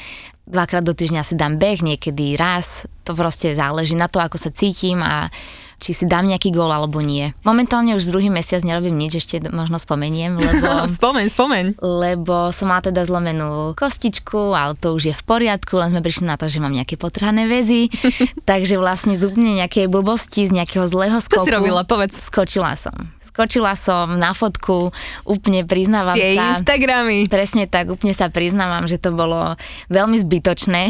dvakrát 0.49 0.83
do 0.83 0.97
týždňa 0.97 1.23
si 1.27 1.35
dám 1.37 1.61
beh, 1.61 1.85
niekedy 1.85 2.39
raz, 2.39 2.89
to 3.05 3.13
proste 3.13 3.53
záleží 3.53 3.99
na 3.99 4.09
to, 4.09 4.23
ako 4.23 4.39
sa 4.41 4.55
cítim 4.55 5.03
a 5.03 5.29
či 5.77 5.93
si 5.93 6.05
dám 6.09 6.25
nejaký 6.25 6.53
gól 6.53 6.73
alebo 6.73 7.05
nie. 7.05 7.33
Momentálne 7.45 7.95
už 7.97 8.09
druhý 8.09 8.33
mesiac 8.33 8.65
nerobím 8.65 8.97
nič, 8.97 9.21
ešte 9.21 9.41
možno 9.49 9.77
spomeniem, 9.77 10.37
lebo 10.49 10.89
spomeň, 10.89 11.27
spomeň. 11.29 11.65
lebo 11.81 12.51
som 12.51 12.73
mala 12.73 12.83
teda 12.85 13.05
zlomenú 13.05 13.77
kostičku, 13.77 14.57
ale 14.57 14.75
to 14.77 14.97
už 14.97 15.13
je 15.13 15.15
v 15.15 15.23
poriadku, 15.25 15.77
len 15.77 15.93
sme 15.93 16.01
prišli 16.01 16.25
na 16.27 16.41
to, 16.41 16.49
že 16.49 16.59
mám 16.61 16.73
nejaké 16.73 16.97
potrhané 16.97 17.45
väzy, 17.47 17.93
takže 18.51 18.81
vlastne 18.81 19.15
z 19.15 19.23
úplne 19.29 19.61
nejakej 19.65 19.89
blbosti, 19.93 20.49
z 20.49 20.53
nejakého 20.53 20.89
zlého 20.89 21.19
Čo 21.21 21.27
skoku. 21.43 21.47
si 21.47 21.53
robila? 21.53 21.85
Povedz. 21.85 22.17
Skočila 22.19 22.75
som. 22.75 23.13
Skočila 23.37 23.77
som 23.77 24.17
na 24.17 24.33
fotku, 24.33 24.97
úplne 25.29 25.69
priznávam 25.69 26.17
Tie 26.17 26.41
sa. 26.41 26.57
Instagramy. 26.57 27.29
Presne 27.29 27.69
tak, 27.69 27.93
úplne 27.93 28.17
sa 28.17 28.33
priznávam, 28.33 28.89
že 28.89 28.97
to 28.97 29.13
bolo 29.13 29.53
veľmi 29.93 30.17
zbytočné. 30.17 30.89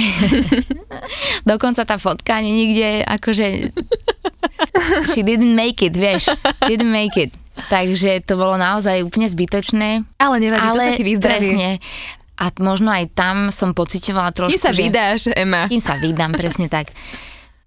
Dokonca 1.50 1.82
tá 1.82 1.98
fotka 1.98 2.38
ani 2.38 2.54
nikde, 2.54 3.02
akože 3.02 3.74
she 5.10 5.26
didn't 5.26 5.58
make 5.58 5.82
it, 5.82 5.98
vieš, 5.98 6.30
didn't 6.70 6.94
make 6.94 7.18
it. 7.18 7.34
Takže 7.66 8.22
to 8.22 8.38
bolo 8.38 8.54
naozaj 8.54 9.02
úplne 9.02 9.26
zbytočné. 9.26 10.06
Ale 10.22 10.38
nevadí, 10.38 10.70
to 10.70 10.78
sa 10.78 10.94
ti 10.94 11.02
vyzdraví. 11.02 11.50
presne. 11.50 11.70
A 12.38 12.52
možno 12.62 12.94
aj 12.94 13.10
tam 13.16 13.50
som 13.50 13.74
pocitovala 13.74 14.30
trošku, 14.30 14.54
Kým 14.54 14.62
sa 14.62 14.70
že... 14.70 14.80
vydáš, 14.86 15.20
Ema? 15.34 15.66
Kým 15.66 15.82
sa 15.82 15.98
vydám, 15.98 16.30
presne 16.36 16.70
tak. 16.70 16.94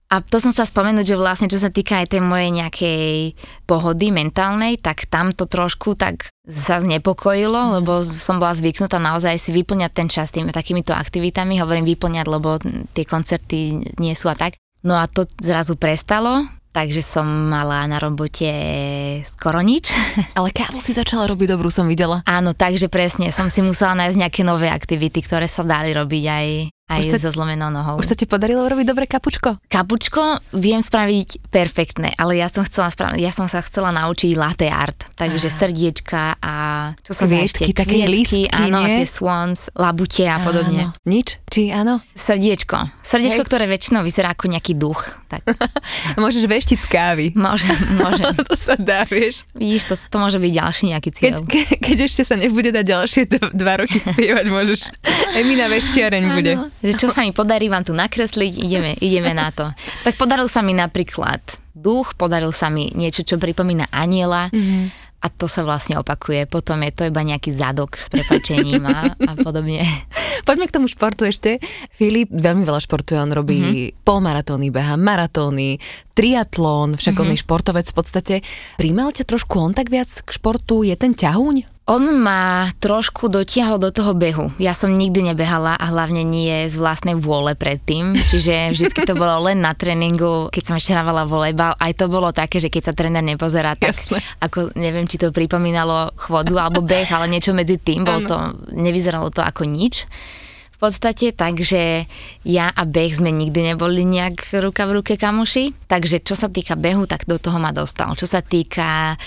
A 0.10 0.26
to 0.26 0.42
som 0.42 0.50
sa 0.50 0.66
spomenúť, 0.66 1.14
že 1.14 1.22
vlastne 1.22 1.46
čo 1.46 1.62
sa 1.62 1.70
týka 1.70 2.02
aj 2.02 2.18
tej 2.18 2.22
mojej 2.26 2.50
nejakej 2.50 3.38
pohody 3.70 4.10
mentálnej, 4.10 4.82
tak 4.82 5.06
tam 5.06 5.38
to 5.38 5.46
trošku 5.46 5.94
tak 5.94 6.34
sa 6.50 6.82
znepokojilo, 6.82 7.78
lebo 7.78 8.02
som 8.02 8.42
bola 8.42 8.58
zvyknutá 8.58 8.98
naozaj 8.98 9.38
si 9.38 9.54
vyplňať 9.54 9.92
ten 9.94 10.10
čas 10.10 10.34
tými 10.34 10.50
takýmito 10.50 10.98
aktivitami, 10.98 11.62
hovorím 11.62 11.86
vyplňať, 11.86 12.26
lebo 12.26 12.58
tie 12.98 13.06
koncerty 13.06 13.86
nie 14.02 14.18
sú 14.18 14.34
a 14.34 14.36
tak. 14.36 14.58
No 14.82 14.98
a 14.98 15.06
to 15.06 15.30
zrazu 15.38 15.78
prestalo, 15.78 16.42
takže 16.74 17.06
som 17.06 17.26
mala 17.26 17.86
na 17.86 18.02
robote 18.02 18.50
skoro 19.30 19.62
nič. 19.62 19.94
Ale 20.38 20.50
kávu 20.50 20.82
si 20.82 20.96
začala 20.96 21.30
robiť 21.30 21.54
dobrú, 21.54 21.70
som 21.70 21.86
videla. 21.86 22.26
Áno, 22.26 22.58
takže 22.58 22.90
presne, 22.90 23.30
som 23.30 23.52
si 23.52 23.62
musela 23.62 23.94
nájsť 23.94 24.18
nejaké 24.18 24.42
nové 24.42 24.72
aktivity, 24.72 25.22
ktoré 25.22 25.46
sa 25.46 25.62
dali 25.62 25.94
robiť 25.94 26.24
aj, 26.26 26.48
aj 26.90 27.00
Už 27.00 27.10
sa- 27.14 27.22
so 27.22 27.30
zlomenou 27.30 27.70
nohou. 27.70 28.02
Už 28.02 28.10
sa 28.10 28.18
ti 28.18 28.26
podarilo 28.26 28.66
robiť 28.66 28.86
dobre 28.86 29.06
kapučko? 29.06 29.62
Kapučko 29.70 30.42
viem 30.52 30.82
spraviť 30.82 31.48
perfektné, 31.48 32.18
ale 32.18 32.36
ja 32.36 32.50
som 32.50 32.66
chcela 32.66 32.90
spraviť, 32.90 33.22
ja 33.22 33.30
som 33.30 33.46
sa 33.46 33.62
chcela 33.62 33.94
naučiť 33.94 34.34
latte 34.34 34.66
art, 34.66 35.06
takže 35.14 35.48
srdiečka 35.48 36.42
a 36.42 36.54
čo 37.00 37.14
som 37.14 37.30
Kvietky, 37.30 37.70
ešte, 37.70 37.78
také 37.78 38.10
lístky, 38.10 38.50
áno, 38.50 38.82
nie? 38.84 39.02
tie 39.02 39.08
swans, 39.08 39.70
labute 39.78 40.26
a 40.26 40.42
podobne. 40.42 40.90
Áno. 40.90 40.98
Nič? 41.06 41.38
Či 41.46 41.70
áno? 41.70 42.02
Srdiečko. 42.18 42.90
Srdiečko, 43.06 43.42
Hej. 43.42 43.50
ktoré 43.50 43.66
väčšinou 43.66 44.02
vyzerá 44.02 44.34
ako 44.34 44.50
nejaký 44.50 44.74
duch. 44.74 45.06
Tak 45.30 45.46
Môžeš 46.22 46.46
veštiť 46.46 46.80
z 46.82 46.88
kávy. 46.90 47.26
môžem, 47.38 47.70
môžem. 47.96 48.34
to 48.50 48.58
sa 48.58 48.74
dá, 48.74 49.06
vieš. 49.06 49.46
Vidíš, 49.54 49.84
to, 49.90 49.96
to 49.96 50.18
môže 50.18 50.38
byť 50.38 50.52
ďalší 50.52 50.84
nejaký 50.90 51.10
Keď, 51.14 51.34
cieľ. 51.38 51.46
ke, 51.46 51.62
keď 51.78 51.98
ešte 52.10 52.22
sa 52.26 52.34
nebude 52.34 52.74
dať 52.74 52.86
ďalšie 52.86 53.22
dva 53.54 53.74
roky 53.78 54.02
spievať, 54.02 54.46
môžeš. 54.50 54.80
Emina 55.40 55.70
veštiareň 55.70 56.24
bude. 56.34 56.54
Áno, 56.58 56.66
že 56.80 56.94
čo 56.96 57.08
sa 57.12 57.22
mi 57.24 57.36
podarí 57.36 57.68
vám 57.68 57.84
tu 57.84 57.92
nakresliť, 57.92 58.54
ideme, 58.60 58.92
ideme 59.00 59.32
na 59.36 59.52
to. 59.52 59.68
Tak 60.04 60.16
podaril 60.16 60.48
sa 60.48 60.64
mi 60.64 60.72
napríklad 60.72 61.40
duch, 61.76 62.16
podaril 62.20 62.52
sa 62.52 62.68
mi 62.68 62.92
niečo, 62.92 63.24
čo 63.24 63.40
pripomína 63.40 63.88
aniela 63.92 64.52
Mhm. 64.52 65.08
a 65.20 65.28
to 65.28 65.52
sa 65.52 65.68
vlastne 65.68 66.00
opakuje. 66.00 66.48
Potom 66.48 66.80
je 66.80 66.92
to 66.96 67.04
iba 67.08 67.20
nejaký 67.20 67.52
zadok 67.52 68.00
s 68.00 68.08
prepačením 68.08 68.88
a, 68.88 69.12
a 69.16 69.32
podobne. 69.36 69.84
Poďme 70.48 70.72
k 70.72 70.76
tomu 70.80 70.88
športu 70.88 71.28
ešte. 71.28 71.60
Filip 71.92 72.32
veľmi 72.32 72.64
veľa 72.64 72.80
športuje, 72.80 73.20
on 73.20 73.36
robí 73.36 73.60
mm-hmm. 73.60 74.08
polmaratóny, 74.08 74.72
beha 74.72 74.96
maratóny, 74.96 75.76
triatlón, 76.16 76.96
však 76.96 77.20
mm-hmm. 77.20 77.32
on 77.32 77.36
je 77.36 77.44
športovec 77.44 77.86
v 77.92 77.96
podstate. 77.96 78.36
Príjmal 78.80 79.12
ťa 79.12 79.28
trošku 79.28 79.60
on 79.60 79.76
tak 79.76 79.92
viac 79.92 80.08
k 80.08 80.30
športu? 80.32 80.88
Je 80.88 80.96
ten 80.96 81.12
ťahuň? 81.12 81.79
On 81.90 82.06
ma 82.22 82.70
trošku 82.78 83.34
dotiahol 83.34 83.82
do 83.82 83.90
toho 83.90 84.14
behu. 84.14 84.54
Ja 84.62 84.78
som 84.78 84.94
nikdy 84.94 85.34
nebehala 85.34 85.74
a 85.74 85.90
hlavne 85.90 86.22
nie 86.22 86.70
z 86.70 86.78
vlastnej 86.78 87.18
vôle 87.18 87.58
predtým, 87.58 88.14
čiže 88.14 88.78
vždycky 88.78 89.10
to 89.10 89.18
bolo 89.18 89.50
len 89.50 89.66
na 89.66 89.74
tréningu, 89.74 90.54
keď 90.54 90.64
som 90.70 90.78
ešte 90.78 90.94
hrávala 90.94 91.26
volejbal. 91.26 91.74
Aj 91.82 91.90
to 91.98 92.06
bolo 92.06 92.30
také, 92.30 92.62
že 92.62 92.70
keď 92.70 92.84
sa 92.86 92.94
tréner 92.94 93.26
nepozerá, 93.26 93.74
tak 93.74 93.98
Jasné. 93.98 94.22
ako 94.38 94.78
neviem, 94.78 95.10
či 95.10 95.18
to 95.18 95.34
pripomínalo 95.34 96.14
chvodzu 96.14 96.62
alebo 96.62 96.86
beh, 96.86 97.10
ale 97.10 97.26
niečo 97.26 97.58
medzi 97.58 97.82
tým, 97.82 98.06
bolo 98.06 98.22
to, 98.22 98.38
nevyzeralo 98.70 99.34
to 99.34 99.42
ako 99.42 99.66
nič. 99.66 100.06
V 100.78 100.88
podstate, 100.88 101.34
takže 101.34 102.06
ja 102.46 102.70
a 102.70 102.86
beh 102.86 103.12
sme 103.18 103.34
nikdy 103.34 103.74
neboli 103.74 104.06
nejak 104.06 104.62
ruka 104.62 104.86
v 104.86 105.02
ruke 105.02 105.18
kamuši, 105.18 105.90
takže 105.90 106.22
čo 106.22 106.38
sa 106.38 106.54
týka 106.54 106.78
behu, 106.78 107.10
tak 107.10 107.26
do 107.26 107.42
toho 107.42 107.58
ma 107.58 107.74
dostal. 107.74 108.14
Čo 108.14 108.30
sa 108.30 108.46
týka 108.46 109.18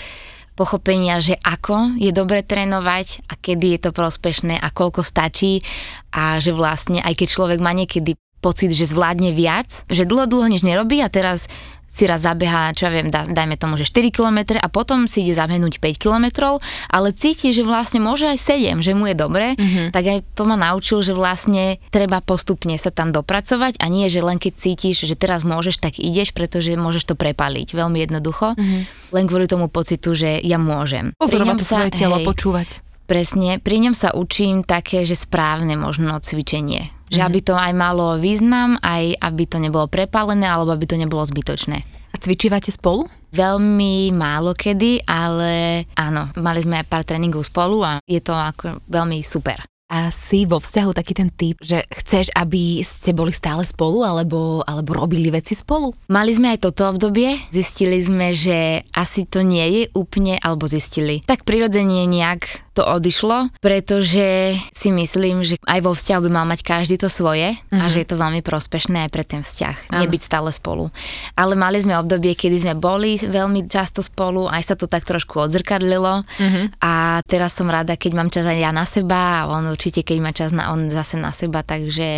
pochopenia, 0.53 1.19
že 1.19 1.39
ako 1.41 1.97
je 1.97 2.13
dobre 2.13 2.45
trénovať 2.45 3.25
a 3.29 3.35
kedy 3.37 3.77
je 3.77 3.81
to 3.89 3.91
prospešné 3.91 4.61
a 4.61 4.69
koľko 4.69 5.01
stačí 5.01 5.65
a 6.13 6.37
že 6.39 6.53
vlastne 6.53 7.01
aj 7.01 7.15
keď 7.17 7.29
človek 7.29 7.59
má 7.65 7.73
niekedy 7.73 8.17
pocit, 8.43 8.75
že 8.75 8.91
zvládne 8.91 9.31
viac, 9.31 9.87
že 9.87 10.03
dlho, 10.03 10.27
dlho 10.27 10.51
nič 10.51 10.67
nerobí 10.67 10.99
a 10.99 11.09
teraz 11.09 11.47
si 11.93 12.09
raz 12.09 12.25
zabeha, 12.25 12.73
čo 12.73 12.89
ja 12.89 12.91
viem, 12.97 13.13
dajme 13.13 13.61
tomu, 13.61 13.77
že 13.77 13.85
4 13.85 14.09
km 14.09 14.57
a 14.57 14.67
potom 14.73 15.05
si 15.05 15.29
ide 15.29 15.37
zabehnúť 15.37 15.77
5 15.77 16.01
km, 16.01 16.57
ale 16.89 17.13
cíti, 17.13 17.53
že 17.53 17.61
vlastne 17.61 18.01
môže 18.01 18.25
aj 18.25 18.41
7, 18.41 18.81
že 18.81 18.97
mu 18.97 19.13
je 19.13 19.15
dobre, 19.15 19.53
mm-hmm. 19.61 19.93
tak 19.93 20.05
aj 20.09 20.19
to 20.33 20.49
ma 20.49 20.57
naučil, 20.57 21.05
že 21.05 21.13
vlastne 21.13 21.77
treba 21.93 22.25
postupne 22.25 22.81
sa 22.81 22.89
tam 22.89 23.13
dopracovať 23.13 23.77
a 23.77 23.87
nie, 23.93 24.09
že 24.09 24.25
len 24.25 24.41
keď 24.41 24.53
cítiš, 24.57 25.05
že 25.05 25.21
teraz 25.21 25.45
môžeš, 25.45 25.85
tak 25.85 26.01
ideš, 26.01 26.33
pretože 26.33 26.73
môžeš 26.81 27.13
to 27.13 27.15
prepaliť 27.15 27.77
veľmi 27.77 28.01
jednoducho, 28.09 28.57
mm-hmm. 28.57 29.13
len 29.13 29.25
kvôli 29.29 29.45
tomu 29.45 29.69
pocitu, 29.69 30.17
že 30.17 30.41
ja 30.41 30.57
môžem. 30.57 31.13
Pozorovať 31.21 31.61
to 31.61 31.67
svoje 31.69 31.91
telo, 31.93 32.17
hej, 32.17 32.25
počúvať. 32.25 32.69
Presne, 33.05 33.61
pri 33.61 33.85
ňom 33.85 33.93
sa 33.93 34.17
učím 34.17 34.65
také, 34.65 35.05
že 35.05 35.13
správne 35.13 35.77
možno 35.77 36.17
cvičenie. 36.17 36.89
Že 37.13 37.21
aby 37.29 37.41
to 37.45 37.55
aj 37.55 37.73
malo 37.77 38.17
význam, 38.17 38.81
aj 38.81 39.21
aby 39.21 39.45
to 39.45 39.61
nebolo 39.61 39.85
prepálené, 39.85 40.49
alebo 40.49 40.73
aby 40.73 40.89
to 40.89 40.97
nebolo 40.97 41.21
zbytočné. 41.21 41.85
A 42.13 42.17
cvičívate 42.17 42.73
spolu? 42.73 43.05
Veľmi 43.33 44.13
málo 44.13 44.53
kedy, 44.53 45.09
ale 45.09 45.85
áno, 45.97 46.29
mali 46.41 46.61
sme 46.61 46.81
aj 46.81 46.89
pár 46.89 47.05
tréningov 47.05 47.49
spolu 47.49 47.81
a 47.81 47.93
je 48.05 48.21
to 48.21 48.37
ako 48.37 48.81
veľmi 48.89 49.21
super. 49.25 49.61
A 49.93 50.09
si 50.09 50.49
vo 50.49 50.57
vzťahu 50.57 50.97
taký 50.97 51.13
ten 51.13 51.29
typ, 51.29 51.61
že 51.61 51.85
chceš, 51.85 52.33
aby 52.33 52.81
ste 52.81 53.13
boli 53.13 53.29
stále 53.29 53.61
spolu, 53.61 54.01
alebo, 54.01 54.65
alebo 54.65 54.97
robili 54.97 55.29
veci 55.29 55.53
spolu? 55.53 55.93
Mali 56.09 56.33
sme 56.33 56.57
aj 56.57 56.65
toto 56.65 56.89
obdobie, 56.89 57.37
zistili 57.53 58.01
sme, 58.01 58.33
že 58.33 58.89
asi 58.97 59.29
to 59.29 59.45
nie 59.45 59.61
je 59.69 59.83
úplne, 59.93 60.41
alebo 60.41 60.65
zistili. 60.65 61.21
Tak 61.29 61.45
prirodzene 61.45 62.09
nejak 62.09 62.72
to 62.73 62.83
odišlo, 62.83 63.53
pretože 63.61 64.57
si 64.73 64.89
myslím, 64.89 65.45
že 65.45 65.61
aj 65.69 65.81
vo 65.85 65.93
vzťahu 65.93 66.21
by 66.25 66.31
mal 66.33 66.47
mať 66.49 66.65
každý 66.65 66.97
to 66.97 67.13
svoje 67.13 67.53
mm-hmm. 67.53 67.81
a 67.81 67.85
že 67.93 68.01
je 68.03 68.09
to 68.09 68.17
veľmi 68.17 68.41
prospešné 68.41 69.09
aj 69.09 69.11
pre 69.13 69.25
ten 69.29 69.45
vzťah, 69.45 69.93
ano. 69.93 70.01
nebyť 70.05 70.21
stále 70.25 70.49
spolu. 70.49 70.89
Ale 71.37 71.53
mali 71.53 71.85
sme 71.85 72.01
obdobie, 72.01 72.33
kedy 72.33 72.65
sme 72.65 72.75
boli 72.75 73.21
veľmi 73.21 73.69
často 73.69 74.01
spolu, 74.01 74.49
aj 74.49 74.73
sa 74.73 74.75
to 74.75 74.89
tak 74.89 75.05
trošku 75.05 75.37
odzrkadlilo 75.37 76.25
mm-hmm. 76.25 76.81
a 76.81 77.21
teraz 77.29 77.53
som 77.53 77.69
rada, 77.69 78.01
keď 78.01 78.13
mám 78.17 78.33
čas 78.33 78.49
aj 78.49 78.59
ja 78.59 78.73
na 78.73 78.89
seba 78.89 79.45
a 79.45 79.53
on 79.53 79.69
určite, 79.69 80.01
keď 80.01 80.19
má 80.25 80.33
čas 80.33 80.51
na 80.57 80.73
on 80.73 80.89
zase 80.89 81.21
na 81.21 81.31
seba, 81.37 81.61
takže 81.61 82.09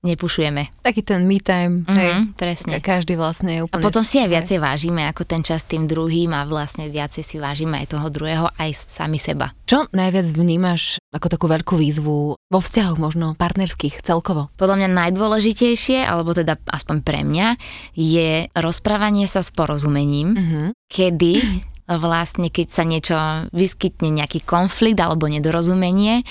nepušujeme. 0.00 0.80
Taký 0.80 1.04
ten 1.04 1.28
me 1.28 1.36
time, 1.44 1.84
mm-hmm, 1.84 1.96
hej, 2.00 2.12
presne. 2.40 2.74
Každý 2.80 3.20
vlastne 3.20 3.60
je 3.60 3.60
úplne... 3.68 3.84
A 3.84 3.86
potom 3.86 4.00
si 4.00 4.16
aj 4.24 4.32
viacej 4.32 4.56
vážime 4.56 5.04
ako 5.04 5.28
ten 5.28 5.44
čas 5.44 5.68
tým 5.68 5.84
druhým 5.84 6.32
a 6.32 6.48
vlastne 6.48 6.88
viacej 6.88 7.20
si 7.20 7.36
vážime 7.36 7.84
aj 7.84 7.92
toho 7.92 8.08
druhého, 8.08 8.48
aj 8.56 8.70
sami 8.72 9.20
seba. 9.20 9.57
Čo 9.68 9.84
najviac 9.92 10.24
vnímaš 10.32 10.96
ako 11.12 11.28
takú 11.28 11.44
veľkú 11.44 11.76
výzvu 11.76 12.40
vo 12.40 12.58
vzťahoch 12.64 12.96
možno 12.96 13.36
partnerských 13.36 14.00
celkovo? 14.00 14.48
Podľa 14.56 14.80
mňa 14.80 14.88
najdôležitejšie, 14.96 16.08
alebo 16.08 16.32
teda 16.32 16.56
aspoň 16.72 17.04
pre 17.04 17.20
mňa, 17.20 17.60
je 17.92 18.48
rozprávanie 18.56 19.28
sa 19.28 19.44
s 19.44 19.52
porozumením, 19.52 20.32
mm-hmm. 20.32 20.66
kedy 20.88 21.44
vlastne 22.00 22.48
keď 22.48 22.68
sa 22.68 22.84
niečo 22.88 23.16
vyskytne, 23.52 24.08
nejaký 24.08 24.40
konflikt 24.44 25.00
alebo 25.00 25.28
nedorozumenie 25.28 26.24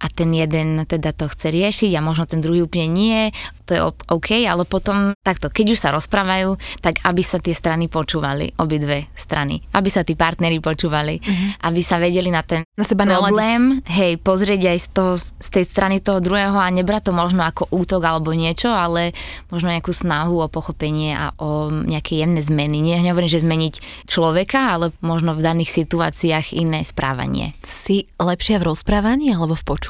a 0.00 0.06
ten 0.08 0.32
jeden 0.32 0.88
teda 0.88 1.12
to 1.12 1.28
chce 1.28 1.52
riešiť 1.52 1.92
a 1.94 2.00
možno 2.00 2.24
ten 2.24 2.40
druhý 2.40 2.64
úplne 2.64 2.88
nie, 2.88 3.20
to 3.68 3.72
je 3.76 3.80
OK, 3.84 4.42
ale 4.48 4.64
potom 4.66 5.12
takto, 5.20 5.52
keď 5.52 5.66
už 5.76 5.78
sa 5.78 5.94
rozprávajú, 5.94 6.56
tak 6.80 7.04
aby 7.04 7.22
sa 7.22 7.38
tie 7.38 7.52
strany 7.52 7.86
počúvali, 7.86 8.56
obidve 8.56 9.12
strany, 9.12 9.60
aby 9.76 9.86
sa 9.92 10.02
tí 10.02 10.16
partneri 10.16 10.58
počúvali, 10.58 11.20
uh-huh. 11.20 11.70
aby 11.70 11.80
sa 11.84 12.00
vedeli 12.00 12.32
na 12.32 12.40
ten 12.40 12.64
na 12.74 12.82
seba 12.82 13.04
problém, 13.04 13.84
naladiť. 13.84 13.92
hej, 13.92 14.12
pozrieť 14.24 14.62
aj 14.72 14.78
z, 14.80 14.88
toho, 14.90 15.12
z 15.20 15.48
tej 15.52 15.64
strany 15.68 15.96
toho 16.00 16.18
druhého 16.18 16.56
a 16.56 16.66
nebrať 16.72 17.10
to 17.10 17.12
možno 17.12 17.44
ako 17.44 17.68
útok 17.68 18.02
alebo 18.02 18.32
niečo, 18.32 18.72
ale 18.72 19.12
možno 19.52 19.68
nejakú 19.68 19.92
snahu 19.92 20.40
o 20.40 20.48
pochopenie 20.48 21.12
a 21.12 21.36
o 21.36 21.68
nejaké 21.68 22.16
jemné 22.16 22.40
zmeny. 22.40 22.80
Nie, 22.80 23.04
nehovorím, 23.04 23.28
že 23.28 23.44
zmeniť 23.44 23.74
človeka, 24.08 24.80
ale 24.80 24.96
možno 25.04 25.36
v 25.36 25.44
daných 25.44 25.70
situáciách 25.70 26.56
iné 26.56 26.82
správanie. 26.82 27.52
Si 27.60 28.08
lepšia 28.16 28.58
v 28.58 28.72
rozprávaní 28.72 29.30
alebo 29.30 29.52
v 29.52 29.66
počúvaní? 29.66 29.89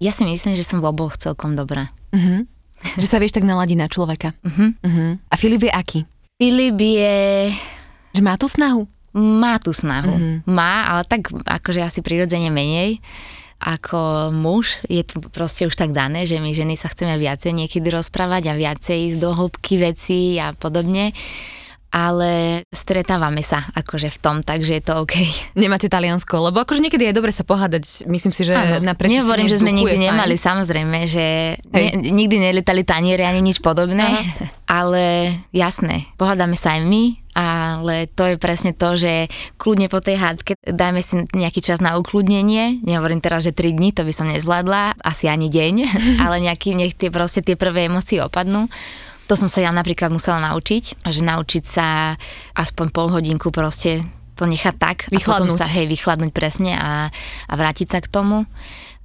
Ja 0.00 0.12
si 0.12 0.24
myslím, 0.24 0.56
že 0.56 0.64
som 0.64 0.80
v 0.80 0.88
oboch 0.88 1.16
celkom 1.16 1.54
dobrá. 1.56 1.92
Uh-huh. 2.12 2.48
Že 2.96 3.06
sa 3.06 3.20
vieš 3.20 3.36
tak 3.36 3.44
naladiť 3.44 3.78
na 3.78 3.88
človeka. 3.88 4.32
Uh-huh. 4.40 4.72
Uh-huh. 4.80 5.20
A 5.28 5.34
Filip 5.36 5.68
je 5.68 5.72
aký? 5.72 6.00
Filip 6.40 6.80
je... 6.80 7.48
Že 8.16 8.22
má 8.24 8.34
tú 8.40 8.48
snahu? 8.48 8.88
Má 9.12 9.60
tú 9.60 9.76
snahu. 9.76 10.12
Uh-huh. 10.12 10.36
Má, 10.48 10.88
ale 10.88 11.02
tak 11.04 11.28
akože 11.32 11.84
asi 11.84 12.00
prirodzene 12.00 12.48
menej 12.48 12.98
ako 13.60 14.32
muž. 14.32 14.80
Je 14.88 15.04
to 15.04 15.20
proste 15.20 15.68
už 15.68 15.76
tak 15.76 15.92
dané, 15.92 16.24
že 16.24 16.40
my 16.40 16.56
ženy 16.56 16.80
sa 16.80 16.88
chceme 16.88 17.20
viacej 17.20 17.52
niekedy 17.52 17.92
rozprávať 17.92 18.48
a 18.48 18.56
viacej 18.56 19.12
ísť 19.12 19.18
do 19.20 19.36
hĺbky 19.36 19.76
veci 19.76 20.40
a 20.40 20.56
podobne 20.56 21.12
ale 21.90 22.62
stretávame 22.70 23.42
sa 23.42 23.66
akože 23.74 24.14
v 24.14 24.18
tom, 24.22 24.36
takže 24.46 24.78
je 24.78 24.82
to 24.86 25.02
OK. 25.02 25.14
Nemáte 25.58 25.90
Taliansko, 25.90 26.50
lebo 26.50 26.62
akože 26.62 26.78
niekedy 26.78 27.10
je 27.10 27.18
dobre 27.18 27.34
sa 27.34 27.42
pohádať, 27.42 28.06
myslím 28.06 28.30
si, 28.30 28.46
že 28.46 28.54
ano, 28.54 28.78
na 28.78 28.94
Nehovorím, 28.94 29.50
že 29.50 29.58
sme 29.58 29.74
nikdy 29.74 29.98
fajn. 29.98 30.06
nemali, 30.06 30.34
samozrejme, 30.38 30.98
že 31.10 31.58
ne, 31.58 31.84
nikdy 31.98 32.38
neletali 32.38 32.86
taniere 32.86 33.26
ani 33.26 33.42
nič 33.42 33.58
podobné, 33.58 34.06
Aha. 34.06 34.22
ale 34.70 35.34
jasné, 35.50 36.06
pohádame 36.14 36.54
sa 36.54 36.78
aj 36.78 36.86
my, 36.86 37.04
ale 37.34 38.06
to 38.10 38.26
je 38.26 38.36
presne 38.38 38.70
to, 38.70 38.94
že 38.94 39.26
kľudne 39.58 39.90
po 39.90 39.98
tej 39.98 40.18
hádke 40.18 40.54
dajme 40.62 41.02
si 41.02 41.26
nejaký 41.34 41.58
čas 41.58 41.82
na 41.82 41.98
ukludnenie, 41.98 42.82
nehovorím 42.86 43.18
teraz, 43.18 43.42
že 43.42 43.54
3 43.54 43.74
dní, 43.74 43.90
to 43.90 44.06
by 44.06 44.14
som 44.14 44.30
nezvládla, 44.30 45.02
asi 45.02 45.26
ani 45.26 45.50
deň, 45.50 45.74
ale 46.24 46.38
nejaký, 46.38 46.78
nech 46.78 46.94
tie 46.94 47.10
proste 47.10 47.42
tie 47.42 47.58
prvé 47.58 47.90
emócie 47.90 48.22
opadnú 48.22 48.70
to 49.30 49.38
som 49.38 49.46
sa 49.46 49.62
ja 49.62 49.70
napríklad 49.70 50.10
musela 50.10 50.42
naučiť, 50.42 51.06
že 51.06 51.22
naučiť 51.22 51.62
sa 51.62 52.18
aspoň 52.58 52.86
pol 52.90 53.06
hodinku 53.14 53.54
proste 53.54 54.02
to 54.34 54.50
nechať 54.50 54.74
tak 54.74 54.98
vychladnúť. 55.06 55.22
a 55.22 55.30
potom 55.46 55.46
sa 55.54 55.70
hej 55.70 55.86
vychladnúť 55.86 56.34
presne 56.34 56.74
a, 56.74 57.14
a 57.46 57.54
vrátiť 57.54 57.94
sa 57.94 58.02
k 58.02 58.10
tomu. 58.10 58.50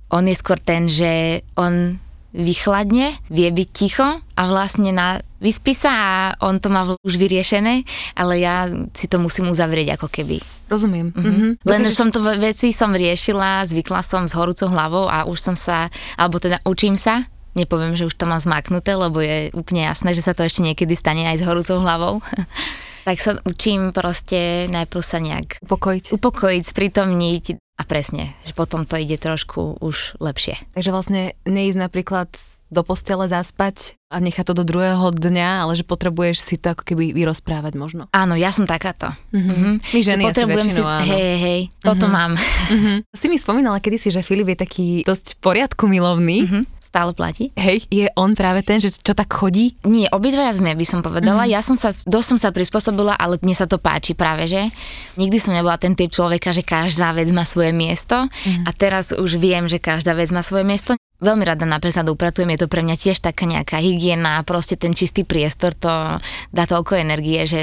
On 0.10 0.26
je 0.26 0.34
skôr 0.34 0.58
ten, 0.58 0.90
že 0.90 1.46
on 1.54 2.02
vychladne, 2.34 3.14
vie 3.30 3.50
byť 3.54 3.70
ticho 3.70 4.08
a 4.20 4.42
vlastne 4.50 4.90
na, 4.92 5.22
vyspí 5.38 5.78
sa 5.78 5.92
a 5.94 6.12
on 6.42 6.58
to 6.58 6.74
má 6.74 6.84
už 7.06 7.16
vyriešené, 7.22 7.86
ale 8.18 8.42
ja 8.42 8.66
si 8.98 9.06
to 9.06 9.22
musím 9.22 9.54
uzavrieť 9.54 9.96
ako 9.96 10.10
keby. 10.10 10.42
Rozumiem. 10.66 11.14
Mm-hmm. 11.14 11.22
Mm-hmm. 11.22 11.52
Len 11.70 11.82
Dokážeš... 11.86 11.96
som 11.96 12.10
to 12.10 12.20
veci 12.26 12.74
som 12.74 12.92
riešila, 12.92 13.70
zvykla 13.70 14.02
som 14.02 14.26
s 14.26 14.34
horúcou 14.34 14.74
hlavou 14.74 15.06
a 15.06 15.30
už 15.30 15.38
som 15.38 15.56
sa, 15.56 15.94
alebo 16.18 16.42
teda 16.42 16.60
učím 16.66 16.98
sa 16.98 17.24
Nepoviem, 17.56 17.96
že 17.96 18.04
už 18.04 18.16
to 18.20 18.28
mám 18.28 18.44
zmaknuté, 18.44 19.00
lebo 19.00 19.24
je 19.24 19.50
úplne 19.56 19.88
jasné, 19.88 20.12
že 20.12 20.24
sa 20.24 20.36
to 20.36 20.44
ešte 20.44 20.60
niekedy 20.60 20.92
stane 20.92 21.24
aj 21.32 21.40
s 21.40 21.48
horúcou 21.48 21.80
hlavou. 21.80 22.20
tak 23.08 23.22
sa 23.22 23.38
učím 23.46 23.94
proste 23.94 24.66
najprv 24.74 25.02
sa 25.06 25.22
nejak 25.22 25.62
upokojiť, 25.62 26.12
upokojiť 26.18 26.64
sprítomniť 26.66 27.46
a 27.78 27.84
presne, 27.86 28.34
že 28.48 28.58
potom 28.58 28.90
to 28.90 28.98
ide 28.98 29.22
trošku 29.22 29.78
už 29.78 30.18
lepšie. 30.18 30.58
Takže 30.74 30.90
vlastne 30.90 31.22
neísť 31.46 31.78
napríklad 31.78 32.34
do 32.74 32.82
postele 32.82 33.30
zaspať 33.30 33.98
a 34.14 34.22
nechať 34.22 34.54
to 34.54 34.58
do 34.62 34.64
druhého 34.64 35.12
dňa, 35.12 35.66
ale 35.66 35.74
že 35.74 35.84
potrebuješ 35.84 36.38
si 36.38 36.56
to 36.62 36.78
ako 36.78 36.86
keby 36.86 37.12
vyrozprávať 37.12 37.74
možno. 37.74 38.06
Áno, 38.14 38.38
ja 38.38 38.54
som 38.54 38.70
takáto. 38.70 39.10
Mm-hmm. 39.34 39.50
Mm-hmm. 39.50 39.74
My 39.82 40.00
ženy 40.06 40.24
asi 40.30 40.44
väčšinou, 40.46 40.72
si, 40.72 40.82
áno. 40.86 41.10
Hej, 41.10 41.36
hej, 41.42 41.62
toto 41.82 42.06
mm-hmm. 42.06 42.14
mám. 42.14 42.32
Mm-hmm. 42.38 42.98
Si 43.12 43.28
mi 43.28 43.38
spomínala 43.42 43.82
kedysi, 43.82 44.14
že 44.14 44.22
Filip 44.22 44.54
je 44.54 44.58
taký 44.62 44.88
dosť 45.04 45.42
poriadku 45.42 45.90
milovný. 45.90 46.46
Mm-hmm. 46.46 46.64
Stále 46.80 47.12
platí. 47.18 47.50
Hej, 47.58 47.90
je 47.90 48.06
on 48.14 48.38
práve 48.38 48.62
ten, 48.62 48.78
že 48.78 48.94
čo 48.94 49.18
tak 49.18 49.34
chodí? 49.34 49.74
Nie, 49.84 50.06
obidvaja 50.14 50.54
sme, 50.54 50.78
by 50.78 50.86
som 50.86 51.02
povedala. 51.02 51.44
Mm-hmm. 51.44 51.56
Ja 51.58 51.66
som 51.66 51.74
sa, 51.74 51.90
dosť 51.92 52.28
som 52.38 52.40
sa 52.40 52.50
prispôsobila, 52.54 53.18
ale 53.18 53.42
mne 53.42 53.58
sa 53.58 53.66
to 53.66 53.82
páči 53.82 54.14
práve, 54.14 54.46
že 54.46 54.70
nikdy 55.18 55.42
som 55.42 55.58
nebola 55.58 55.82
ten 55.82 55.98
typ 55.98 56.14
človeka, 56.14 56.54
že 56.54 56.62
každá 56.62 57.10
vec 57.12 57.28
má 57.34 57.42
svoje 57.44 57.74
miesto 57.74 58.30
mm-hmm. 58.30 58.64
a 58.64 58.70
teraz 58.72 59.12
už 59.12 59.42
viem, 59.42 59.66
že 59.66 59.82
každá 59.82 60.14
vec 60.14 60.30
má 60.30 60.46
svoje 60.46 60.64
miesto. 60.64 60.94
Veľmi 61.24 61.48
rada 61.48 61.64
napríklad 61.64 62.04
upratujem, 62.12 62.52
je 62.52 62.66
to 62.66 62.68
pre 62.68 62.84
mňa 62.84 62.96
tiež 63.00 63.24
taká 63.24 63.48
nejaká 63.48 63.80
hygiena, 63.80 64.44
proste 64.44 64.76
ten 64.76 64.92
čistý 64.92 65.24
priestor 65.24 65.72
to 65.72 66.20
dá 66.52 66.64
toľko 66.68 67.00
energie, 67.00 67.48
že 67.48 67.62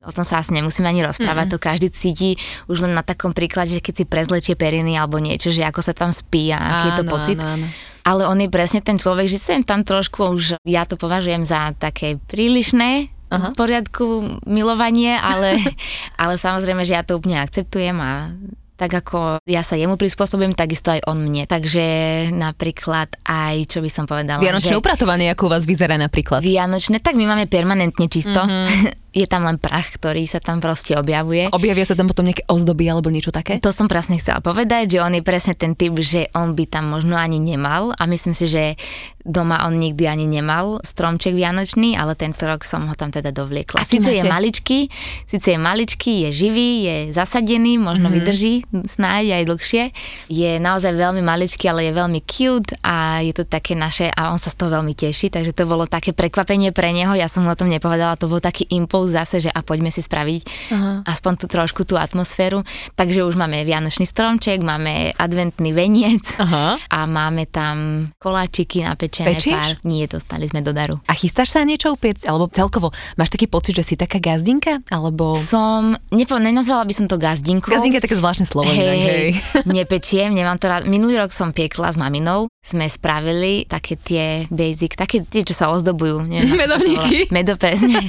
o 0.00 0.12
tom 0.12 0.24
sa 0.24 0.40
asi 0.40 0.56
nemusíme 0.56 0.88
ani 0.88 1.04
rozprávať, 1.04 1.52
mm-hmm. 1.52 1.60
to 1.60 1.66
každý 1.68 1.88
cíti 1.92 2.30
už 2.64 2.88
len 2.88 2.96
na 2.96 3.04
takom 3.04 3.36
príklade, 3.36 3.76
že 3.76 3.84
keď 3.84 3.94
si 3.94 4.04
prezlečie 4.08 4.54
periny 4.56 4.96
alebo 4.96 5.20
niečo, 5.20 5.52
že 5.52 5.64
ako 5.68 5.80
sa 5.84 5.92
tam 5.92 6.16
spí 6.16 6.48
a 6.52 6.60
aký 6.60 6.72
áno, 6.72 6.88
je 6.88 6.92
to 6.96 7.04
pocit. 7.04 7.38
Áno, 7.40 7.52
áno. 7.60 7.66
Ale 8.04 8.22
on 8.28 8.36
je 8.36 8.52
presne 8.52 8.84
ten 8.84 9.00
človek, 9.00 9.28
že 9.28 9.40
sem 9.40 9.60
tam 9.64 9.80
trošku 9.80 10.36
už, 10.36 10.60
ja 10.64 10.84
to 10.84 11.00
považujem 11.00 11.44
za 11.44 11.72
také 11.76 12.20
prílišné, 12.28 13.12
Aha. 13.32 13.50
v 13.50 13.56
poriadku 13.56 14.04
milovanie, 14.44 15.16
ale, 15.16 15.60
ale 16.22 16.36
samozrejme, 16.36 16.84
že 16.84 16.96
ja 16.96 17.02
to 17.02 17.16
úplne 17.16 17.40
akceptujem 17.40 17.96
a 18.00 18.32
tak 18.74 18.90
ako 18.90 19.38
ja 19.46 19.62
sa 19.62 19.78
jemu 19.78 19.94
prispôsobujem, 19.94 20.52
takisto 20.58 20.90
aj 20.90 21.06
on 21.06 21.22
mne. 21.22 21.46
Takže 21.46 21.86
napríklad 22.34 23.14
aj, 23.22 23.70
čo 23.70 23.78
by 23.78 23.90
som 23.90 24.04
povedala. 24.04 24.42
Vianočné 24.42 24.74
že... 24.74 24.80
upratovanie, 24.80 25.30
ako 25.30 25.46
u 25.46 25.50
vás 25.54 25.62
vyzerá 25.62 25.94
napríklad? 25.94 26.42
Vianočné, 26.42 26.98
tak 26.98 27.14
my 27.14 27.24
máme 27.30 27.46
permanentne 27.46 28.10
čisto. 28.10 28.42
Mm-hmm. 28.42 29.00
je 29.14 29.26
tam 29.30 29.46
len 29.46 29.62
prach, 29.62 29.94
ktorý 29.94 30.26
sa 30.26 30.42
tam 30.42 30.58
proste 30.58 30.98
objavuje. 30.98 31.46
Objavia 31.54 31.86
sa 31.86 31.94
tam 31.94 32.10
potom 32.10 32.26
nejaké 32.26 32.42
ozdoby 32.50 32.90
alebo 32.90 33.14
niečo 33.14 33.30
také? 33.30 33.62
To 33.62 33.70
som 33.70 33.86
presne 33.86 34.18
chcela 34.18 34.42
povedať, 34.42 34.98
že 34.98 34.98
on 34.98 35.14
je 35.14 35.22
presne 35.22 35.54
ten 35.54 35.78
typ, 35.78 35.94
že 36.02 36.26
on 36.34 36.58
by 36.58 36.66
tam 36.66 36.90
možno 36.90 37.14
ani 37.14 37.38
nemal 37.38 37.94
a 37.94 38.02
myslím 38.10 38.34
si, 38.34 38.50
že 38.50 38.74
doma 39.24 39.64
on 39.64 39.80
nikdy 39.80 40.04
ani 40.04 40.26
nemal 40.28 40.82
stromček 40.84 41.32
vianočný, 41.32 41.96
ale 41.96 42.12
tento 42.12 42.44
rok 42.44 42.60
som 42.66 42.84
ho 42.90 42.94
tam 42.98 43.08
teda 43.08 43.32
dovliekla. 43.32 43.80
A 43.80 43.88
síce 43.88 44.12
je 44.12 44.26
maličký, 44.26 44.92
síce 45.24 45.48
je 45.56 45.58
maličký, 45.58 46.28
je 46.28 46.30
živý, 46.44 46.70
je 46.84 46.96
zasadený, 47.16 47.80
možno 47.80 48.12
mm-hmm. 48.12 48.20
vydrží 48.20 48.54
snáď 48.84 49.40
aj 49.40 49.44
dlhšie. 49.48 49.84
Je 50.28 50.60
naozaj 50.60 50.92
veľmi 50.92 51.24
maličký, 51.24 51.72
ale 51.72 51.88
je 51.88 51.92
veľmi 51.96 52.20
cute 52.28 52.76
a 52.84 53.24
je 53.24 53.32
to 53.32 53.48
také 53.48 53.72
naše 53.72 54.12
a 54.12 54.28
on 54.28 54.36
sa 54.36 54.52
z 54.52 54.60
toho 54.60 54.76
veľmi 54.76 54.92
teší, 54.92 55.32
takže 55.32 55.56
to 55.56 55.64
bolo 55.64 55.88
také 55.88 56.12
prekvapenie 56.12 56.74
pre 56.76 56.92
neho. 56.92 57.16
Ja 57.16 57.30
som 57.30 57.48
mu 57.48 57.50
o 57.52 57.56
tom 57.56 57.72
nepovedala, 57.72 58.20
to 58.20 58.28
bol 58.28 58.44
taký 58.44 58.68
impuls 58.76 59.03
spolu 59.04 59.20
zase, 59.20 59.36
že 59.44 59.50
a 59.52 59.60
poďme 59.60 59.92
si 59.92 60.00
spraviť 60.00 60.42
Aha. 60.72 60.92
aspoň 61.04 61.32
tú 61.36 61.46
trošku 61.46 61.84
tú 61.84 62.00
atmosféru. 62.00 62.64
Takže 62.96 63.28
už 63.28 63.36
máme 63.36 63.60
vianočný 63.68 64.08
stromček, 64.08 64.64
máme 64.64 65.12
adventný 65.20 65.76
veniec 65.76 66.24
Aha. 66.40 66.80
a 66.88 66.98
máme 67.04 67.44
tam 67.44 68.08
koláčiky 68.16 68.80
napečené. 68.80 69.36
Pár. 69.36 69.76
Nie, 69.84 70.08
dostali 70.08 70.48
sme 70.48 70.64
do 70.64 70.72
daru. 70.72 70.96
A 71.04 71.12
chystáš 71.12 71.52
sa 71.52 71.60
niečo 71.68 71.92
upiecť? 71.92 72.24
Alebo 72.24 72.48
celkovo, 72.48 72.88
máš 73.20 73.28
taký 73.28 73.44
pocit, 73.44 73.76
že 73.76 73.84
si 73.84 73.94
taká 74.00 74.16
gazdinka? 74.16 74.80
Alebo... 74.88 75.36
Som, 75.36 76.00
nepo, 76.08 76.40
nenazvala 76.40 76.88
by 76.88 76.94
som 76.96 77.06
to 77.10 77.20
gazdinkou. 77.20 77.68
Gazdinka 77.68 78.00
je 78.00 78.04
také 78.08 78.16
zvláštne 78.16 78.48
slovo. 78.48 78.72
Hej, 78.72 78.98
hej. 79.04 79.28
nepečiem, 79.68 80.32
nemám 80.32 80.56
to 80.56 80.72
rád. 80.72 80.88
Minulý 80.88 81.20
rok 81.20 81.34
som 81.34 81.52
piekla 81.52 81.92
s 81.92 82.00
maminou, 82.00 82.48
sme 82.64 82.88
spravili 82.88 83.68
také 83.68 84.00
tie 84.00 84.48
basic, 84.48 84.96
také 84.96 85.20
tie, 85.20 85.44
čo 85.44 85.52
sa 85.52 85.68
ozdobujú. 85.68 86.24
Neviem, 86.24 86.56
Medovníky. 86.56 87.28
Medo, 87.34 87.60
presne. 87.60 88.00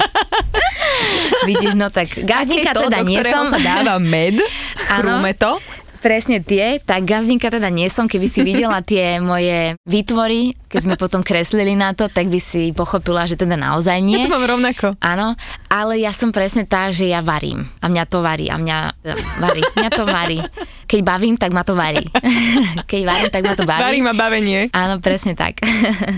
Vidíš, 1.50 1.76
no 1.76 1.92
tak 1.92 2.08
gazdinka 2.24 2.72
to, 2.72 2.88
teda 2.88 3.04
nie 3.04 3.20
som. 3.20 3.52
sa 3.52 3.60
dáva 3.60 4.00
med, 4.00 4.40
chrúme 4.88 5.36
to. 5.36 5.60
Presne 6.06 6.38
tie, 6.38 6.78
tak 6.78 7.02
gazdinka 7.02 7.50
teda 7.50 7.74
nie 7.74 7.90
som, 7.90 8.06
keby 8.06 8.30
si 8.30 8.46
videla 8.46 8.86
tie 8.86 9.18
moje 9.18 9.74
výtvory, 9.90 10.54
keď 10.70 10.82
sme 10.86 10.96
potom 11.02 11.26
kreslili 11.26 11.74
na 11.74 11.98
to, 11.98 12.06
tak 12.06 12.30
by 12.30 12.38
si 12.38 12.70
pochopila, 12.78 13.26
že 13.26 13.34
teda 13.34 13.58
naozaj 13.58 13.98
nie. 14.06 14.22
Ja 14.22 14.30
to 14.30 14.38
mám 14.38 14.46
rovnako. 14.46 14.94
Áno, 15.02 15.34
ale 15.66 15.98
ja 15.98 16.14
som 16.14 16.30
presne 16.30 16.70
tá, 16.70 16.94
že 16.94 17.10
ja 17.10 17.26
varím 17.26 17.66
a 17.82 17.90
mňa 17.90 18.04
to 18.06 18.22
varí 18.22 18.54
a 18.54 18.62
mňa 18.62 18.78
teda 19.02 19.16
varí, 19.42 19.62
mňa 19.66 19.90
to 19.90 20.04
varí. 20.06 20.40
Keď 20.86 21.00
bavím, 21.02 21.36
tak 21.42 21.50
ma 21.50 21.66
to 21.66 21.74
varí. 21.74 22.06
Keď 22.92 23.02
varím, 23.02 23.30
tak 23.34 23.42
ma 23.42 23.58
to 23.58 23.66
baví. 23.66 23.82
Varí 23.82 24.00
ma 24.06 24.14
bavenie. 24.14 24.70
Áno, 24.70 25.02
presne 25.02 25.34
tak. 25.34 25.58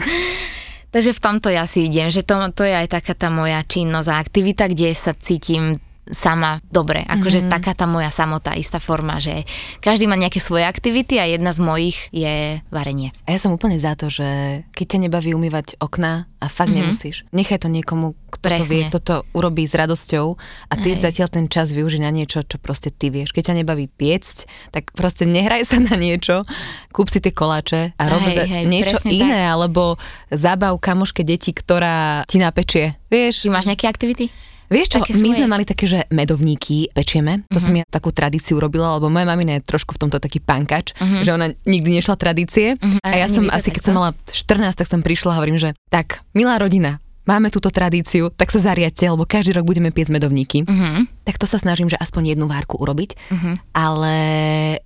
Takže 0.93 1.15
v 1.15 1.23
tomto 1.23 1.47
ja 1.47 1.63
si 1.67 1.87
idem, 1.87 2.11
že 2.11 2.23
to, 2.23 2.35
to 2.55 2.63
je 2.63 2.75
aj 2.75 2.87
taká 2.91 3.15
tá 3.15 3.27
moja 3.27 3.59
činnosť 3.63 4.09
a 4.11 4.19
aktivita, 4.19 4.71
kde 4.71 4.91
sa 4.95 5.15
cítim 5.15 5.79
sama 6.11 6.59
dobre. 6.67 7.03
Akože 7.07 7.43
mm-hmm. 7.43 7.53
taká 7.53 7.71
tá 7.75 7.85
moja 7.89 8.11
samota, 8.11 8.55
istá 8.55 8.79
forma, 8.79 9.19
že 9.19 9.43
každý 9.83 10.07
má 10.07 10.15
nejaké 10.15 10.39
svoje 10.39 10.63
aktivity 10.63 11.19
a 11.19 11.27
jedna 11.27 11.51
z 11.51 11.59
mojich 11.63 11.97
je 12.11 12.59
varenie. 12.71 13.11
A 13.27 13.35
ja 13.35 13.39
som 13.39 13.53
úplne 13.53 13.79
za 13.79 13.95
to, 13.99 14.11
že 14.11 14.61
keď 14.75 14.85
ťa 14.97 14.99
nebaví 15.07 15.31
umývať 15.35 15.79
okná 15.79 16.29
a 16.37 16.45
fakt 16.47 16.69
mm-hmm. 16.69 16.87
nemusíš, 16.87 17.17
nechaj 17.33 17.65
to 17.65 17.69
niekomu, 17.71 18.13
kto 18.29 18.45
Presne. 18.45 18.61
to 18.61 18.69
vie, 18.69 18.81
kto 18.85 18.99
to 19.01 19.15
urobí 19.33 19.63
s 19.65 19.73
radosťou 19.73 20.25
a 20.69 20.73
ty 20.77 20.93
Hej. 20.93 21.01
zatiaľ 21.09 21.29
ten 21.33 21.45
čas 21.49 21.73
využij 21.73 22.03
na 22.03 22.13
niečo, 22.13 22.45
čo 22.45 22.61
proste 22.61 22.93
ty 22.93 23.09
vieš. 23.09 23.33
Keď 23.33 23.51
ťa 23.51 23.55
nebaví 23.63 23.89
piecť, 23.89 24.45
tak 24.69 24.93
proste 24.93 25.25
nehraj 25.25 25.65
sa 25.65 25.81
na 25.81 25.97
niečo, 25.97 26.45
kúp 26.93 27.09
si 27.09 27.23
tie 27.23 27.33
koláče 27.33 27.97
a 27.97 28.03
rob 28.05 28.21
hej, 28.29 28.45
hej, 28.45 28.65
niečo 28.69 29.01
iné, 29.09 29.49
tak. 29.49 29.53
alebo 29.57 29.97
zabav 30.29 30.77
kamoške 30.77 31.25
deti, 31.25 31.55
ktorá 31.55 32.27
ti 32.29 32.37
napečie. 32.37 32.99
Vieš? 33.09 33.47
Ty 33.47 33.51
máš 33.51 33.65
nejaké 33.71 33.89
aktivity? 33.89 34.29
Vieš 34.67 34.87
čo, 34.91 34.97
my 34.99 35.31
svoje... 35.31 35.37
sme 35.39 35.47
mali 35.47 35.63
také, 35.63 35.87
že 35.87 36.03
medovníky 36.11 36.91
pečieme, 36.91 37.47
to 37.47 37.55
uh-huh. 37.55 37.63
som 37.63 37.73
ja 37.73 37.85
takú 37.87 38.11
tradíciu 38.11 38.59
robila, 38.59 38.99
lebo 38.99 39.07
moja 39.07 39.23
mamina 39.23 39.55
je 39.59 39.63
trošku 39.63 39.95
v 39.95 40.07
tomto 40.07 40.19
taký 40.19 40.43
pankač, 40.43 40.91
uh-huh. 40.99 41.23
že 41.23 41.31
ona 41.31 41.55
nikdy 41.63 41.95
nešla 41.95 42.19
tradície 42.19 42.75
uh-huh. 42.75 42.99
a 42.99 43.15
ja 43.15 43.31
som 43.31 43.47
asi, 43.47 43.71
keď 43.71 43.83
som 43.87 43.95
mala 43.95 44.11
14, 44.27 44.75
tak 44.75 44.87
som 44.87 44.99
prišla 44.99 45.35
a 45.35 45.37
hovorím, 45.39 45.55
že 45.55 45.71
tak, 45.87 46.19
milá 46.35 46.59
rodina, 46.59 46.99
máme 47.27 47.51
túto 47.51 47.67
tradíciu, 47.67 48.31
tak 48.31 48.49
sa 48.49 48.63
zariadte, 48.63 49.03
lebo 49.03 49.27
každý 49.27 49.59
rok 49.59 49.67
budeme 49.67 49.91
piesť 49.91 50.15
medovníky. 50.15 50.63
Uh-huh. 50.63 51.03
Tak 51.27 51.35
to 51.37 51.45
sa 51.45 51.59
snažím, 51.59 51.91
že 51.91 51.99
aspoň 51.99 52.33
jednu 52.33 52.47
várku 52.47 52.79
urobiť, 52.79 53.19
uh-huh. 53.19 53.55
ale 53.75 54.15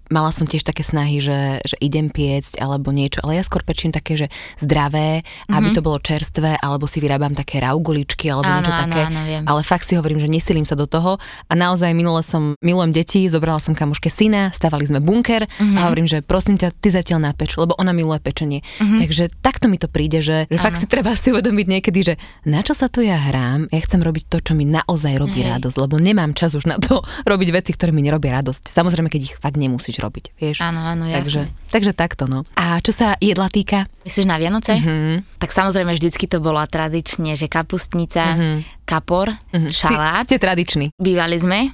mala 0.10 0.34
som 0.34 0.50
tiež 0.50 0.66
také 0.66 0.82
snahy, 0.82 1.22
že, 1.22 1.62
že 1.62 1.78
idem 1.78 2.10
piecť 2.10 2.58
alebo 2.58 2.90
niečo, 2.90 3.22
ale 3.22 3.38
ja 3.38 3.46
skôr 3.46 3.62
pečím 3.62 3.94
také, 3.94 4.18
že 4.18 4.28
zdravé, 4.58 5.22
uh-huh. 5.22 5.56
aby 5.62 5.70
to 5.72 5.86
bolo 5.86 6.02
čerstvé, 6.02 6.58
alebo 6.58 6.90
si 6.90 6.98
vyrábam 6.98 7.38
také 7.38 7.62
rauguličky 7.62 8.34
alebo 8.34 8.50
áno, 8.50 8.58
niečo 8.60 8.74
áno, 8.74 8.82
také, 8.90 9.02
áno, 9.06 9.22
viem. 9.24 9.44
ale 9.46 9.62
fakt 9.62 9.86
si 9.86 9.94
hovorím, 9.96 10.18
že 10.18 10.28
nesilím 10.28 10.66
sa 10.66 10.74
do 10.74 10.90
toho 10.90 11.22
a 11.48 11.54
naozaj 11.54 11.94
minule 11.94 12.26
som, 12.26 12.58
milujem 12.66 12.92
deti, 12.92 13.30
zobrala 13.30 13.62
som 13.62 13.78
kamoške 13.78 14.10
syna, 14.10 14.50
stavali 14.50 14.90
sme 14.90 14.98
bunker 14.98 15.46
uh-huh. 15.46 15.78
a 15.78 15.80
hovorím, 15.88 16.10
že 16.10 16.26
prosím 16.26 16.58
ťa, 16.58 16.74
ty 16.82 16.90
zatiaľ 16.90 17.32
napeč, 17.32 17.54
lebo 17.56 17.78
ona 17.78 17.94
miluje 17.94 18.18
pečenie. 18.18 18.66
Uh-huh. 18.82 19.06
Takže 19.06 19.30
takto 19.46 19.70
mi 19.70 19.78
to 19.78 19.86
príde, 19.86 20.26
že, 20.26 20.50
že 20.50 20.58
fakt 20.58 20.82
si 20.82 20.90
treba 20.90 21.14
si 21.14 21.30
uvedomiť 21.30 21.68
niekedy, 21.70 22.00
že 22.02 22.14
na 22.48 22.66
čo 22.66 22.74
sa 22.74 22.90
tu 22.90 23.06
ja 23.06 23.18
hrám, 23.18 23.70
ja 23.70 23.80
chcem 23.82 24.02
robiť 24.02 24.26
to, 24.32 24.38
čo 24.42 24.54
mi 24.58 24.66
naozaj 24.66 25.18
robí 25.20 25.46
Hej. 25.46 25.58
radosť, 25.58 25.78
lebo 25.78 26.02
nemám 26.02 26.34
čas 26.34 26.58
už 26.58 26.66
na 26.66 26.82
to 26.82 27.02
robiť 27.32 27.50
veci, 27.54 27.72
ktoré 27.76 27.94
mi 27.94 28.02
nerobia 28.02 28.38
radosť. 28.42 28.72
Samozrejme, 28.72 29.12
keď 29.12 29.22
ich 29.22 29.36
fakt 29.38 29.58
nemusíš 29.62 30.02
robiť, 30.02 30.38
vieš. 30.38 30.66
Áno, 30.66 30.82
áno, 30.82 31.06
jasne. 31.06 31.22
Takže, 31.22 31.42
takže 31.70 31.92
takto, 31.94 32.26
no. 32.26 32.48
A 32.58 32.82
čo 32.82 32.92
sa 32.92 33.16
jedla 33.22 33.48
týka? 33.48 33.86
Myslíš 34.04 34.26
na 34.26 34.42
Vianoce? 34.42 34.78
Mm-hmm. 34.78 35.38
Tak 35.38 35.50
samozrejme 35.54 35.94
vždycky 35.94 36.26
to 36.26 36.42
bola 36.42 36.66
tradične, 36.66 37.38
že 37.38 37.46
kapustnica, 37.46 38.34
mm-hmm. 38.34 38.86
kapor, 38.90 39.32
mm-hmm. 39.32 39.72
šalát. 39.72 40.26
Si, 40.26 40.36
ste 40.36 40.38
tradiční. 40.42 40.86
Bývali 40.98 41.38
sme. 41.38 41.74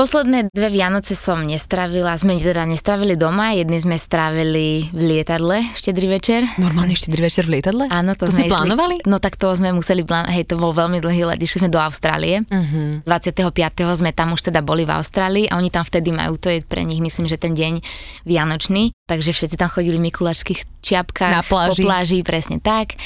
Posledné 0.00 0.48
dve 0.48 0.72
Vianoce 0.72 1.12
som 1.12 1.44
nestravila, 1.44 2.16
sme 2.16 2.40
teda 2.40 2.64
nestravili 2.64 3.20
doma, 3.20 3.52
jedny 3.52 3.84
sme 3.84 4.00
strávili 4.00 4.88
v 4.96 5.00
lietadle 5.12 5.60
štedrý 5.76 6.16
večer. 6.16 6.48
Normálne 6.56 6.96
štedrý 6.96 7.28
večer 7.28 7.44
v 7.44 7.60
lietadle? 7.60 7.84
Áno, 7.92 8.16
to, 8.16 8.24
to 8.24 8.32
sme 8.32 8.48
si 8.48 8.48
plánovali? 8.48 9.04
No 9.04 9.20
tak 9.20 9.36
to 9.36 9.52
sme 9.52 9.76
museli 9.76 10.00
plánovať, 10.00 10.32
hej, 10.32 10.48
to 10.48 10.56
bol 10.56 10.72
veľmi 10.72 11.04
dlhý 11.04 11.28
let, 11.28 11.36
išli 11.36 11.60
sme 11.60 11.68
do 11.68 11.76
Austrálie. 11.76 12.48
Uh-huh. 12.48 13.04
Mhm. 13.04 13.04
25. 13.04 13.52
sme 14.00 14.16
tam 14.16 14.32
už 14.32 14.48
teda 14.48 14.64
boli 14.64 14.88
v 14.88 14.96
Austrálii 14.96 15.52
a 15.52 15.60
oni 15.60 15.68
tam 15.68 15.84
vtedy 15.84 16.16
majú, 16.16 16.40
to 16.40 16.48
je 16.48 16.64
pre 16.64 16.80
nich 16.80 17.04
myslím, 17.04 17.28
že 17.28 17.36
ten 17.36 17.52
deň 17.52 17.84
Vianočný, 18.24 18.96
takže 19.04 19.36
všetci 19.36 19.60
tam 19.60 19.68
chodili 19.68 20.00
v 20.00 20.08
mikulačských 20.08 20.80
čiapkách, 20.80 21.28
Na 21.28 21.44
pláži. 21.44 21.84
po 21.84 21.92
pláži, 21.92 22.18
presne 22.24 22.56
tak. 22.56 22.96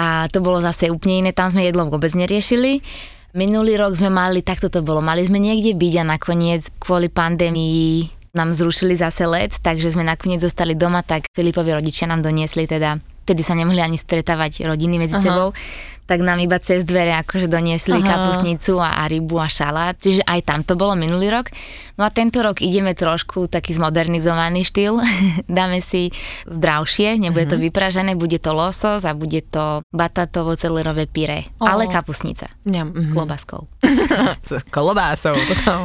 A 0.00 0.24
to 0.32 0.40
bolo 0.40 0.56
zase 0.64 0.88
úplne 0.88 1.20
iné, 1.20 1.30
tam 1.36 1.52
sme 1.52 1.68
jedlo 1.68 1.84
vôbec 1.84 2.16
neriešili. 2.16 2.80
Minulý 3.30 3.78
rok 3.78 3.94
sme 3.94 4.10
mali, 4.10 4.42
takto 4.42 4.66
to 4.66 4.82
bolo, 4.82 4.98
mali 4.98 5.22
sme 5.22 5.38
niekde 5.38 5.78
byť 5.78 5.94
a 6.02 6.04
nakoniec 6.18 6.66
kvôli 6.82 7.06
pandémii 7.06 8.10
nám 8.34 8.50
zrušili 8.50 8.98
zase 8.98 9.22
let, 9.26 9.62
takže 9.62 9.94
sme 9.94 10.02
nakoniec 10.02 10.42
zostali 10.42 10.74
doma, 10.74 11.06
tak 11.06 11.30
Filipovi 11.30 11.70
rodičia 11.70 12.10
nám 12.10 12.26
doniesli 12.26 12.66
teda, 12.66 12.98
vtedy 13.22 13.42
sa 13.46 13.54
nemohli 13.54 13.78
ani 13.78 13.94
stretávať 13.94 14.66
rodiny 14.66 14.98
medzi 14.98 15.14
Aha. 15.14 15.22
sebou, 15.22 15.48
tak 16.10 16.26
nám 16.26 16.42
iba 16.42 16.58
cez 16.58 16.82
dvere 16.82 17.14
akože 17.22 17.46
doniesli 17.46 18.02
Aha. 18.02 18.02
kapusnicu 18.02 18.82
a, 18.82 18.98
a 18.98 19.06
rybu 19.06 19.38
a 19.38 19.46
šalát, 19.46 19.94
čiže 19.94 20.26
aj 20.26 20.42
tam 20.42 20.66
to 20.66 20.74
bolo 20.74 20.98
minulý 20.98 21.30
rok. 21.30 21.54
No 21.94 22.02
a 22.02 22.10
tento 22.10 22.42
rok 22.42 22.58
ideme 22.58 22.98
trošku 22.98 23.46
taký 23.46 23.78
zmodernizovaný 23.78 24.66
štýl, 24.66 24.98
dáme 25.46 25.78
si 25.78 26.10
zdravšie, 26.50 27.14
nebude 27.14 27.46
uh-huh. 27.46 27.54
to 27.54 27.56
mhm. 27.62 27.64
vypražené, 27.70 28.10
bude 28.18 28.42
to 28.42 28.50
losos 28.50 29.06
a 29.06 29.14
bude 29.14 29.38
to 29.46 29.86
batatovo 29.94 30.58
celerové 30.58 31.06
pyré, 31.06 31.46
oh. 31.62 31.70
ale 31.70 31.86
kapusnica 31.86 32.50
Ňam, 32.66 32.90
uh-huh. 32.90 33.06
s 33.06 33.06
klobáskou. 33.14 33.70
s 34.50 34.66
klobásou. 34.74 35.38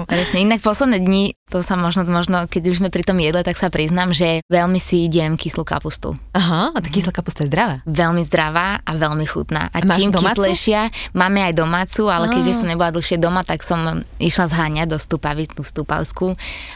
Presne, 0.10 0.42
inak 0.42 0.66
posledné 0.66 1.06
dni, 1.06 1.38
to 1.54 1.62
sa 1.62 1.78
možno, 1.78 2.02
možno, 2.10 2.50
keď 2.50 2.74
už 2.74 2.82
sme 2.82 2.90
pri 2.90 3.06
tom 3.06 3.22
jedle, 3.22 3.46
tak 3.46 3.60
sa 3.60 3.70
priznám, 3.70 4.16
že 4.16 4.42
veľmi 4.50 4.82
si 4.82 5.06
idem 5.06 5.38
kyslú 5.38 5.62
kapustu. 5.62 6.18
Aha, 6.34 6.74
a 6.74 6.78
tá 6.82 6.90
kyslá 6.90 7.14
kapusta 7.14 7.46
je 7.46 7.54
zdravá? 7.54 7.86
Veľmi 7.86 8.26
zdravá 8.26 8.82
a 8.82 8.92
veľmi 8.98 9.28
chutná. 9.30 9.70
A, 9.70 9.84
a 9.84 9.94
čím? 9.94 10.15
Kyslejšia. 10.22 10.90
Máme 11.12 11.44
aj 11.46 11.54
domácu, 11.56 12.08
ale 12.08 12.32
keďže 12.32 12.64
som 12.64 12.68
nebola 12.72 12.96
dlhšie 12.96 13.18
doma, 13.20 13.44
tak 13.44 13.62
som 13.62 14.04
išla 14.18 14.46
zháňať 14.50 14.88
do 14.92 14.98
Stupavy, 14.98 15.46
tú 15.52 15.62
Stupavskú 15.62 16.34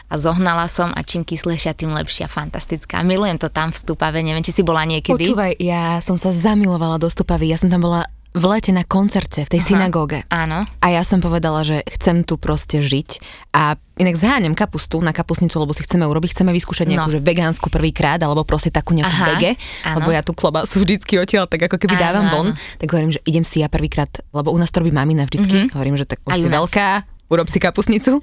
a 0.08 0.14
zohnala 0.14 0.68
som 0.68 0.92
a 0.92 1.00
čím 1.02 1.24
kyslejšia, 1.24 1.74
tým 1.74 1.96
lepšia, 1.96 2.28
fantastická. 2.28 3.00
Milujem 3.02 3.40
to 3.40 3.48
tam 3.48 3.72
v 3.72 3.80
Stupave, 3.80 4.20
neviem, 4.20 4.44
či 4.44 4.52
si 4.54 4.62
bola 4.62 4.84
niekedy. 4.84 5.30
Počúvaj, 5.30 5.58
ja 5.58 5.98
som 6.04 6.20
sa 6.20 6.30
zamilovala 6.30 7.00
do 7.00 7.08
Stupavy, 7.08 7.50
ja 7.50 7.58
som 7.58 7.72
tam 7.72 7.82
bola 7.82 8.06
v 8.30 8.44
lete 8.46 8.70
na 8.70 8.86
koncerte 8.86 9.42
v 9.42 9.50
tej 9.50 9.60
Aha, 9.62 9.68
synagóge. 9.74 10.22
Áno. 10.30 10.62
A 10.78 10.86
ja 10.86 11.02
som 11.02 11.18
povedala, 11.18 11.66
že 11.66 11.82
chcem 11.98 12.22
tu 12.22 12.38
proste 12.38 12.78
žiť 12.78 13.18
a 13.50 13.74
inak 13.98 14.14
zháňam 14.14 14.54
kapustu 14.54 15.02
na 15.02 15.10
kapusnicu, 15.10 15.58
lebo 15.58 15.74
si 15.74 15.82
chceme 15.82 16.06
urobiť, 16.06 16.38
chceme 16.38 16.54
vyskúšať 16.54 16.86
nejakú 16.86 17.10
no. 17.10 17.14
že 17.18 17.20
vegánsku 17.20 17.66
prvýkrát, 17.68 18.22
alebo 18.22 18.46
proste 18.46 18.70
takú 18.70 18.94
nejakú 18.94 19.18
Aha, 19.18 19.26
vege, 19.34 19.50
áno. 19.82 20.00
lebo 20.00 20.08
ja 20.14 20.22
tu 20.22 20.30
klobasu 20.32 20.78
vždycky 20.80 21.18
odtiaľ 21.18 21.50
tak 21.50 21.66
ako 21.66 21.76
keby 21.76 21.98
áno, 21.98 22.02
dávam 22.06 22.24
von, 22.30 22.46
áno. 22.54 22.78
tak 22.78 22.88
hovorím, 22.94 23.12
že 23.12 23.20
idem 23.26 23.42
si 23.42 23.60
ja 23.60 23.68
prvýkrát, 23.68 24.08
lebo 24.30 24.54
u 24.54 24.58
nás 24.62 24.70
to 24.70 24.78
robí 24.78 24.94
mamina 24.94 25.26
vždycky, 25.26 25.66
mm-hmm. 25.66 25.74
hovorím, 25.74 25.98
že 25.98 26.06
tak 26.06 26.22
už 26.22 26.32
Aj 26.32 26.40
si 26.40 26.48
veľká, 26.48 26.88
urob 27.30 27.46
si 27.50 27.58
kapusnicu. 27.62 28.22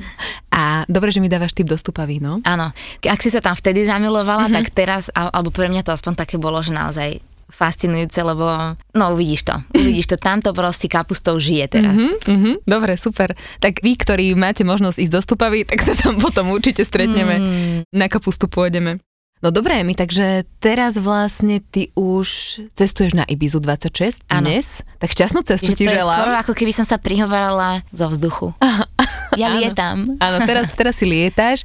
A 0.52 0.84
dobre, 0.88 1.12
že 1.12 1.24
mi 1.24 1.32
dávaš 1.32 1.56
tip 1.56 1.68
do 1.68 1.76
stupavy, 1.80 2.20
no. 2.20 2.44
Áno, 2.44 2.72
ak 3.04 3.20
si 3.20 3.32
sa 3.32 3.44
tam 3.44 3.56
vtedy 3.56 3.84
zamilovala, 3.88 4.48
mm-hmm. 4.48 4.58
tak 4.64 4.66
teraz, 4.72 5.12
alebo 5.12 5.52
pre 5.52 5.68
mňa 5.68 5.84
to 5.84 5.92
aspoň 5.96 6.16
také 6.16 6.36
bolo, 6.40 6.60
že 6.64 6.76
naozaj 6.76 7.24
fascinujúce, 7.48 8.20
lebo 8.24 8.76
no 8.94 9.04
uvidíš 9.16 9.48
to. 9.48 9.56
Uvidíš 9.72 10.12
to, 10.12 10.16
tamto 10.20 10.52
proste 10.52 10.92
kapustou 10.92 11.40
žije 11.40 11.80
teraz. 11.80 11.96
Uh-huh, 11.96 12.16
uh-huh, 12.28 12.56
dobre, 12.68 13.00
super. 13.00 13.34
Tak 13.64 13.80
vy, 13.80 13.96
ktorí 13.96 14.36
máte 14.36 14.68
možnosť 14.68 15.00
ísť 15.00 15.14
do 15.16 15.22
Stupavy, 15.24 15.64
tak 15.64 15.80
sa 15.80 15.96
tam 15.96 16.20
potom 16.26 16.52
určite 16.52 16.84
stretneme. 16.84 17.36
Mm. 17.40 17.80
Na 17.96 18.12
kapustu 18.12 18.52
pôjdeme. 18.52 19.00
No 19.38 19.54
dobré, 19.54 19.86
mi 19.86 19.94
takže 19.94 20.50
teraz 20.58 20.98
vlastne 20.98 21.62
ty 21.62 21.94
už 21.94 22.58
cestuješ 22.74 23.14
na 23.14 23.22
Ibizu 23.22 23.62
26 23.62 24.26
ano. 24.34 24.50
dnes, 24.50 24.82
tak 24.98 25.14
šťastnú 25.14 25.46
cestu 25.46 25.78
ti 25.78 25.86
želám. 25.86 26.26
skoro 26.26 26.34
ako 26.42 26.54
keby 26.58 26.74
som 26.74 26.90
sa 26.90 26.98
prihovarala 26.98 27.86
zo 27.94 28.10
vzduchu. 28.10 28.58
ja 29.42 29.54
lietam. 29.54 30.18
Áno, 30.18 30.38
teraz, 30.42 30.74
teraz 30.74 30.98
si 30.98 31.06
lietáš 31.06 31.62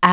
a 0.00 0.12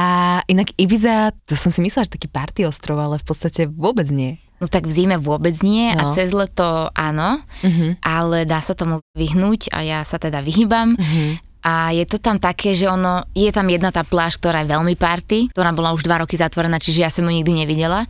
inak 0.52 0.76
Ibiza, 0.76 1.32
to 1.48 1.56
som 1.56 1.72
si 1.72 1.80
myslela, 1.80 2.12
že 2.12 2.20
taký 2.20 2.28
party 2.28 2.68
ostrov, 2.68 3.00
ale 3.00 3.24
v 3.24 3.26
podstate 3.26 3.72
vôbec 3.72 4.12
nie. 4.12 4.36
No 4.58 4.66
tak 4.66 4.90
v 4.90 4.92
zime 4.94 5.18
vôbec 5.22 5.54
nie 5.62 5.94
no. 5.94 6.12
a 6.12 6.18
cez 6.18 6.34
leto 6.34 6.90
áno, 6.98 7.42
uh-huh. 7.62 7.92
ale 8.02 8.50
dá 8.50 8.58
sa 8.58 8.74
tomu 8.74 9.06
vyhnúť 9.14 9.70
a 9.70 9.86
ja 9.86 10.00
sa 10.02 10.18
teda 10.18 10.42
vyhýbam. 10.42 10.98
Uh-huh. 10.98 11.38
A 11.62 11.92
je 11.94 12.08
to 12.08 12.18
tam 12.18 12.40
také, 12.40 12.74
že 12.74 12.88
ono, 12.88 13.28
je 13.36 13.52
tam 13.52 13.68
jedna 13.68 13.92
tá 13.92 14.02
pláž, 14.02 14.40
ktorá 14.40 14.64
je 14.64 14.72
veľmi 14.72 14.96
party, 14.96 15.52
ktorá 15.52 15.76
bola 15.76 15.92
už 15.92 16.02
dva 16.08 16.24
roky 16.24 16.40
zatvorená, 16.40 16.80
čiže 16.80 17.04
ja 17.04 17.12
som 17.12 17.28
ju 17.28 17.32
nikdy 17.34 17.66
nevidela 17.66 18.08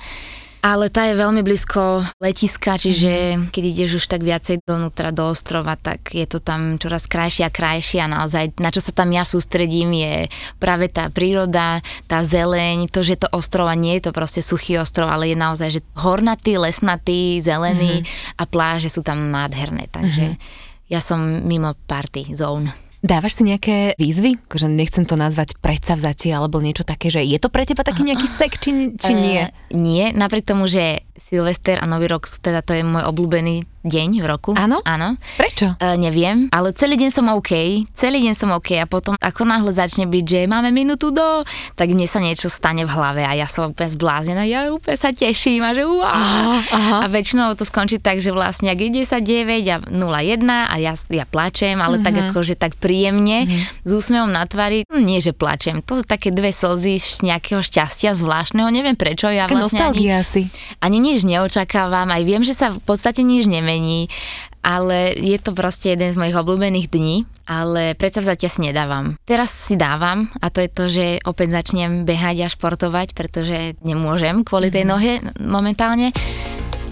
ale 0.67 0.91
tá 0.91 1.07
je 1.07 1.15
veľmi 1.15 1.39
blízko 1.47 2.03
letiska, 2.19 2.75
čiže 2.75 3.39
keď 3.55 3.63
ideš 3.63 4.03
už 4.03 4.05
tak 4.11 4.19
viacej 4.19 4.59
donútra 4.67 5.15
do 5.15 5.31
ostrova, 5.31 5.79
tak 5.79 6.11
je 6.11 6.27
to 6.27 6.43
tam 6.43 6.75
čoraz 6.75 7.07
krajšie 7.07 7.47
a 7.47 7.51
krajšie 7.51 8.03
a 8.03 8.11
naozaj 8.11 8.59
na 8.59 8.67
čo 8.67 8.83
sa 8.83 8.91
tam 8.91 9.07
ja 9.15 9.23
sústredím 9.23 9.95
je 9.95 10.27
práve 10.59 10.91
tá 10.91 11.07
príroda, 11.07 11.79
tá 12.11 12.19
zeleň, 12.27 12.91
to, 12.91 12.99
že 12.99 13.15
to 13.15 13.31
ostrova 13.31 13.71
nie 13.79 13.95
je 13.99 14.09
to 14.09 14.11
proste 14.11 14.43
suchý 14.43 14.83
ostrov, 14.83 15.07
ale 15.07 15.31
je 15.31 15.37
naozaj, 15.39 15.69
že 15.71 15.81
hornatý, 15.95 16.59
lesnatý, 16.59 17.39
zelený 17.39 18.03
mm-hmm. 18.03 18.35
a 18.35 18.43
pláže 18.43 18.91
sú 18.91 19.07
tam 19.07 19.31
nádherné, 19.31 19.87
takže 19.87 20.35
mm-hmm. 20.35 20.91
ja 20.91 20.99
som 20.99 21.47
mimo 21.47 21.79
party 21.87 22.35
zone. 22.35 22.86
Dávaš 23.07 23.39
si 23.39 23.47
nejaké 23.47 23.95
výzvy? 23.95 24.35
Akože 24.51 24.67
nechcem 24.67 25.07
to 25.07 25.15
nazvať 25.15 25.55
predsavzatie 25.63 26.35
alebo 26.35 26.59
niečo 26.59 26.83
také, 26.83 27.07
že 27.07 27.23
je 27.23 27.39
to 27.39 27.47
pre 27.47 27.63
teba 27.63 27.87
taký 27.87 28.03
nejaký 28.03 28.27
sek, 28.27 28.59
či, 28.59 28.91
či 28.99 29.13
nie? 29.15 29.47
Uh, 29.47 29.79
nie, 29.79 30.11
napriek 30.11 30.43
tomu, 30.43 30.67
že 30.67 31.07
Silvester 31.15 31.79
a 31.79 31.87
Nový 31.87 32.11
rok, 32.11 32.27
teda 32.27 32.59
to 32.59 32.75
je 32.75 32.83
môj 32.83 33.07
obľúbený 33.07 33.63
deň 33.85 34.09
v 34.21 34.25
roku. 34.25 34.51
Áno? 34.57 34.81
Áno. 34.83 35.15
Prečo? 35.37 35.77
Uh, 35.77 35.95
neviem, 35.99 36.49
ale 36.49 36.73
celý 36.73 36.97
deň 36.97 37.09
som 37.13 37.25
OK, 37.33 37.85
celý 37.93 38.23
deň 38.25 38.33
som 38.33 38.49
OK 38.53 38.77
a 38.77 38.85
potom 38.89 39.13
ako 39.17 39.41
náhle 39.45 39.69
začne 39.69 40.09
byť, 40.09 40.25
že 40.25 40.39
máme 40.49 40.73
minútu 40.73 41.13
do, 41.13 41.43
tak 41.77 41.93
mne 41.93 42.09
sa 42.09 42.17
niečo 42.17 42.49
stane 42.49 42.83
v 42.83 42.91
hlave 42.91 43.23
a 43.23 43.33
ja 43.37 43.47
som 43.47 43.71
úplne 43.71 43.89
zbláznená, 43.89 44.43
ja 44.47 44.69
úplne 44.69 44.97
sa 44.97 45.13
teším 45.13 45.63
a 45.63 45.71
že 45.77 45.83
uá. 45.85 46.11
Aha, 46.11 46.55
aha. 46.73 46.97
A 47.03 47.05
väčšinou 47.07 47.53
to 47.55 47.63
skončí 47.63 48.01
tak, 48.01 48.19
že 48.23 48.33
vlastne 48.33 48.71
ak 48.73 48.79
sa 49.05 49.19
9 49.21 49.61
a 49.71 49.77
01 49.83 50.43
a 50.47 50.75
ja, 50.79 50.93
ja 51.11 51.25
plačem, 51.27 51.77
ale 51.79 51.99
uh-huh. 51.99 52.05
tak 52.05 52.15
ako, 52.29 52.39
že 52.43 52.55
tak 52.59 52.75
príjemne, 52.77 53.45
uh-huh. 53.45 53.87
s 53.87 53.91
úsmevom 53.93 54.31
na 54.31 54.43
tvári, 54.45 54.83
hm, 54.87 55.03
nie 55.03 55.19
že 55.23 55.33
plačem, 55.33 55.81
to 55.81 56.01
sú 56.01 56.03
také 56.05 56.29
dve 56.29 56.53
slzy 56.53 56.99
z 56.99 57.19
nejakého 57.25 57.63
šťastia 57.63 58.13
zvláštneho, 58.13 58.67
neviem 58.69 58.95
prečo, 58.95 59.29
ja 59.29 59.49
vlastne 59.49 59.63
nostalgia 59.63 60.21
ani, 60.21 60.23
asi. 60.23 60.41
ani 60.83 60.97
nič 61.01 61.23
neočakávam, 61.25 62.09
aj 62.13 62.23
viem, 62.23 62.43
že 62.43 62.53
sa 62.53 62.73
v 62.73 62.81
podstate 62.83 63.25
nič 63.25 63.49
nemení, 63.67 64.07
ale 64.63 65.11
je 65.19 65.35
to 65.43 65.51
proste 65.51 65.91
jeden 65.91 66.07
z 66.07 66.15
mojich 66.15 66.39
obľúbených 66.39 66.87
dní, 66.87 67.27
ale 67.47 67.99
predsa 67.99 68.23
vzatia 68.23 68.47
si 68.47 68.63
nedávam. 68.63 69.19
Teraz 69.27 69.51
si 69.51 69.75
dávam 69.75 70.31
a 70.39 70.47
to 70.47 70.63
je 70.63 70.69
to, 70.71 70.83
že 70.87 71.05
opäť 71.27 71.59
začnem 71.59 72.07
behať 72.07 72.47
a 72.47 72.51
športovať, 72.51 73.11
pretože 73.11 73.75
nemôžem 73.83 74.47
kvôli 74.47 74.71
tej 74.71 74.87
mhm. 74.87 74.89
nohe 74.89 75.13
momentálne 75.43 76.15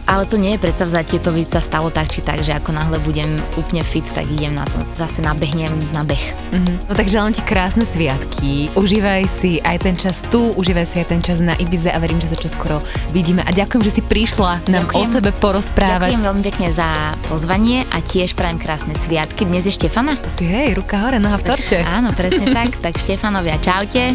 ale 0.06 0.30
to 0.30 0.38
nie 0.38 0.54
je 0.56 0.60
predsa 0.62 0.86
vzatie, 0.86 1.18
to 1.18 1.34
by 1.34 1.42
sa 1.42 1.62
stalo 1.62 1.90
tak 1.90 2.14
či 2.14 2.22
tak, 2.22 2.46
že 2.46 2.54
ako 2.54 2.74
náhle 2.74 2.98
budem 3.02 3.42
úplne 3.58 3.82
fit, 3.82 4.06
tak 4.14 4.30
idem 4.30 4.54
na 4.54 4.66
to. 4.70 4.78
Zase 4.94 5.26
nabehnem 5.26 5.74
na 5.92 6.06
beh. 6.06 6.26
Mm-hmm. 6.54 6.76
No 6.90 6.94
tak 6.94 7.10
želám 7.10 7.34
ti 7.34 7.42
krásne 7.42 7.84
sviatky. 7.84 8.70
Užívaj 8.78 9.26
si 9.26 9.58
aj 9.66 9.78
ten 9.82 9.98
čas 9.98 10.22
tu, 10.30 10.54
užívaj 10.54 10.86
si 10.86 11.02
aj 11.02 11.08
ten 11.10 11.22
čas 11.26 11.42
na 11.42 11.58
Ibize 11.58 11.90
a 11.90 11.98
verím, 11.98 12.22
že 12.22 12.30
sa 12.32 12.38
čoskoro 12.38 12.80
vidíme. 13.10 13.42
A 13.46 13.52
ďakujem, 13.52 13.82
že 13.82 13.92
si 13.98 14.02
prišla 14.06 14.70
nám 14.70 14.86
ďakujem. 14.88 15.02
o 15.02 15.04
sebe 15.10 15.30
porozprávať. 15.42 16.14
Ďakujem 16.14 16.26
veľmi 16.30 16.44
pekne 16.46 16.68
za 16.70 16.90
pozvanie 17.26 17.82
a 17.90 17.98
tiež 18.00 18.38
prajem 18.38 18.62
krásne 18.62 18.94
sviatky. 18.94 19.50
Dnes 19.50 19.66
je 19.66 19.74
Štefana. 19.74 20.18
Si 20.30 20.46
hej, 20.46 20.78
ruka 20.78 21.02
hore, 21.02 21.18
noha 21.18 21.42
v 21.42 21.46
torte. 21.50 21.82
Áno, 21.82 22.14
presne 22.14 22.54
tak. 22.58 22.78
Tak 22.78 23.02
Štefanovia, 23.02 23.58
čaute. 23.58 24.14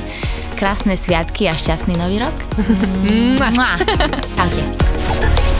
Krásne 0.54 0.94
sviatky 0.94 1.48
a 1.48 1.56
šťastný 1.56 1.96
nový 1.96 2.20
rok. 2.20 2.36
Čaute. 4.36 5.59